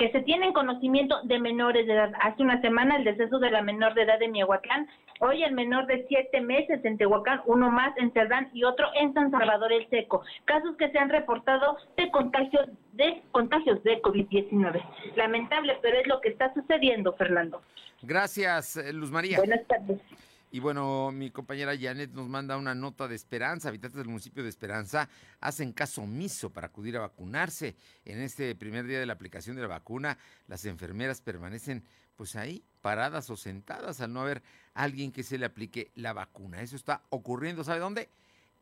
que 0.00 0.10
se 0.12 0.22
tienen 0.22 0.54
conocimiento 0.54 1.20
de 1.24 1.38
menores 1.38 1.86
de 1.86 1.92
edad. 1.92 2.10
Hace 2.22 2.42
una 2.42 2.58
semana 2.62 2.96
el 2.96 3.04
deceso 3.04 3.38
de 3.38 3.50
la 3.50 3.60
menor 3.60 3.92
de 3.92 4.04
edad 4.04 4.18
de 4.18 4.28
Miahuatlán, 4.28 4.88
hoy 5.20 5.42
el 5.42 5.52
menor 5.52 5.86
de 5.86 6.06
siete 6.08 6.40
meses 6.40 6.82
en 6.86 6.96
Tehuacán, 6.96 7.42
uno 7.44 7.70
más 7.70 7.94
en 7.98 8.10
Cerdán 8.14 8.48
y 8.54 8.64
otro 8.64 8.86
en 8.94 9.12
San 9.12 9.30
Salvador 9.30 9.74
el 9.74 9.86
Seco. 9.90 10.22
Casos 10.46 10.74
que 10.78 10.90
se 10.90 10.98
han 10.98 11.10
reportado 11.10 11.76
de 11.98 12.10
contagios 12.10 12.70
de 12.94 13.22
contagios 13.30 13.84
de 13.84 14.00
COVID-19. 14.00 14.82
Lamentable, 15.16 15.76
pero 15.82 15.98
es 15.98 16.06
lo 16.06 16.22
que 16.22 16.30
está 16.30 16.50
sucediendo, 16.54 17.12
Fernando. 17.12 17.60
Gracias, 18.00 18.78
eh, 18.78 18.94
Luz 18.94 19.10
María. 19.10 19.36
Buenas 19.36 19.66
tardes. 19.66 20.00
Y 20.52 20.58
bueno, 20.58 21.12
mi 21.12 21.30
compañera 21.30 21.78
Janet 21.78 22.10
nos 22.10 22.28
manda 22.28 22.56
una 22.56 22.74
nota 22.74 23.06
de 23.06 23.14
esperanza. 23.14 23.68
Habitantes 23.68 23.98
del 23.98 24.08
municipio 24.08 24.42
de 24.42 24.48
Esperanza 24.48 25.08
hacen 25.40 25.72
caso 25.72 26.02
omiso 26.02 26.50
para 26.50 26.66
acudir 26.66 26.96
a 26.96 27.00
vacunarse. 27.00 27.76
En 28.04 28.20
este 28.20 28.54
primer 28.56 28.86
día 28.86 28.98
de 28.98 29.06
la 29.06 29.12
aplicación 29.12 29.54
de 29.54 29.62
la 29.62 29.68
vacuna, 29.68 30.18
las 30.48 30.64
enfermeras 30.64 31.20
permanecen 31.20 31.84
pues 32.16 32.34
ahí, 32.34 32.64
paradas 32.82 33.30
o 33.30 33.36
sentadas 33.36 34.00
al 34.00 34.12
no 34.12 34.22
haber 34.22 34.42
alguien 34.74 35.12
que 35.12 35.22
se 35.22 35.38
le 35.38 35.46
aplique 35.46 35.92
la 35.94 36.12
vacuna. 36.12 36.60
Eso 36.62 36.74
está 36.74 37.02
ocurriendo, 37.10 37.62
¿sabe 37.62 37.78
dónde? 37.78 38.10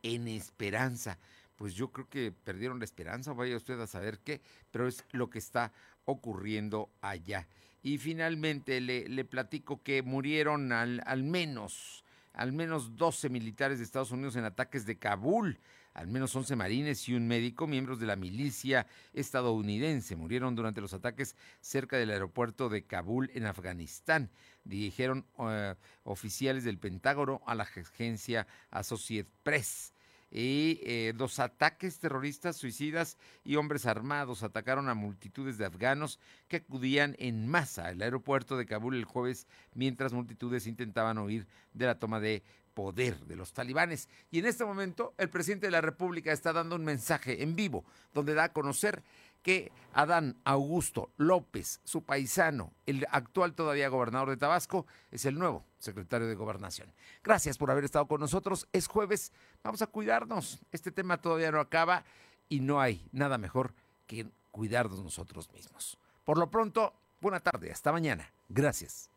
En 0.03 0.29
Esperanza. 0.29 1.19
Pues 1.57 1.75
yo 1.75 1.91
creo 1.91 2.09
que 2.09 2.31
perdieron 2.31 2.79
la 2.79 2.85
esperanza, 2.85 3.33
vaya 3.33 3.57
usted 3.57 3.81
a 3.81 3.89
saber 3.89 4.21
qué, 4.21 4.41
pero 4.71 4.87
es 4.87 5.05
lo 5.11 5.29
que 5.29 5.39
está 5.39 5.73
ocurriendo 6.05 6.89
allá. 7.01 7.49
Y 7.83 7.99
finalmente 7.99 8.81
le, 8.81 9.25
platico 9.25 9.83
que 9.83 10.03
murieron 10.03 10.73
al, 10.73 11.03
al 11.07 11.23
menos, 11.23 12.05
al 12.33 12.53
menos 12.53 12.97
12 12.97 13.29
militares 13.29 13.79
de 13.79 13.85
Estados 13.85 14.11
Unidos 14.11 14.37
en 14.37 14.45
ataques 14.45 14.87
de 14.87 14.99
Kabul. 14.99 15.59
Al 15.95 16.07
menos 16.07 16.37
11 16.37 16.55
marines 16.55 17.09
y 17.09 17.15
un 17.15 17.27
médico, 17.27 17.67
miembros 17.67 17.99
de 17.99 18.07
la 18.07 18.15
milicia 18.15 18.87
estadounidense, 19.15 20.15
murieron 20.15 20.55
durante 20.55 20.81
los 20.81 20.95
ataques 20.95 21.35
cerca 21.61 21.97
del 21.97 22.11
aeropuerto 22.11 22.69
de 22.69 22.85
Kabul 22.85 23.33
en 23.35 23.47
Afganistán, 23.47 24.31
dijeron 24.63 25.27
eh, 25.41 25.75
oficiales 26.05 26.63
del 26.63 26.79
Pentágono 26.79 27.41
a 27.47 27.57
la 27.57 27.65
agencia 27.65 28.47
Associated 28.71 29.33
Press 29.43 29.93
y 30.31 30.81
eh, 30.83 31.13
dos 31.17 31.39
ataques 31.39 31.99
terroristas, 31.99 32.57
suicidas 32.57 33.17
y 33.45 33.57
hombres 33.57 33.87
armados 33.87 34.43
atacaron 34.43 34.89
a 34.89 34.95
multitudes 34.95 35.59
de 35.59 35.65
afganos 35.65 36.21
que 36.49 36.59
acudían 36.59 37.17
en 37.19 37.49
masa 37.49 37.87
al 37.87 38.03
aeropuerto 38.03 38.57
de 38.57 38.67
Kabul 38.67 38.97
el 38.97 39.05
jueves 39.05 39.47
mientras 39.75 40.13
multitudes 40.13 40.67
intentaban 40.67 41.19
huir 41.19 41.47
de 41.73 41.87
la 41.87 41.99
toma 41.99 42.21
de 42.21 42.43
poder 42.75 43.19
de 43.27 43.37
los 43.37 43.53
talibanes. 43.53 44.09
Y 44.31 44.39
en 44.39 44.47
este 44.47 44.65
momento 44.65 45.15
el 45.19 45.31
presidente 45.31 45.67
de 45.67 45.73
la 45.73 45.81
República 45.81 46.33
está 46.33 46.53
dando 46.53 46.77
un 46.77 46.85
mensaje 46.85 47.43
en 47.43 47.57
vivo 47.57 47.85
donde 48.13 48.35
da 48.35 48.45
a 48.45 48.53
conocer 48.53 49.03
que 49.43 49.73
Adán 49.93 50.37
Augusto 50.45 51.11
López, 51.17 51.81
su 51.85 52.05
paisano, 52.05 52.73
el 52.87 53.07
actual 53.11 53.55
todavía 53.55 53.89
gobernador 53.89 54.31
de 54.31 54.37
Tabasco, 54.37 54.87
es 55.11 55.25
el 55.25 55.39
nuevo 55.39 55.68
secretario 55.79 56.27
de 56.27 56.35
Gobernación. 56.35 56.93
Gracias 57.23 57.59
por 57.59 57.71
haber 57.71 57.85
estado 57.85 58.07
con 58.07 58.21
nosotros. 58.21 58.69
Es 58.73 58.87
jueves, 58.87 59.33
vamos 59.63 59.83
a 59.83 59.87
cuidarnos. 59.87 60.61
Este 60.73 60.91
tema 60.91 61.21
todavía 61.21 61.51
no 61.51 61.61
acaba 61.61 62.05
y 62.49 62.61
no 62.61 62.81
hay 62.81 63.07
nada 63.13 63.39
mejor 63.39 63.75
que 64.07 64.27
cuidarnos 64.51 65.03
nosotros 65.03 65.51
mismos. 65.53 65.99
Por 66.25 66.39
lo 66.39 66.51
pronto, 66.51 66.93
buena 67.21 67.41
tarde, 67.41 67.71
hasta 67.71 67.93
mañana. 67.93 68.31
Gracias. 68.49 69.11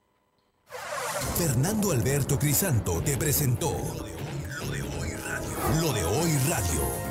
Fernando 1.37 1.91
Alberto 1.91 2.39
Crisanto 2.39 3.01
te 3.01 3.17
presentó 3.17 3.71
Lo 3.71 4.65
de 4.71 4.81
Hoy 4.81 5.11
Radio. 5.11 5.81
Lo 5.81 5.93
de 5.93 6.03
Hoy 6.03 6.37
Radio. 6.49 7.10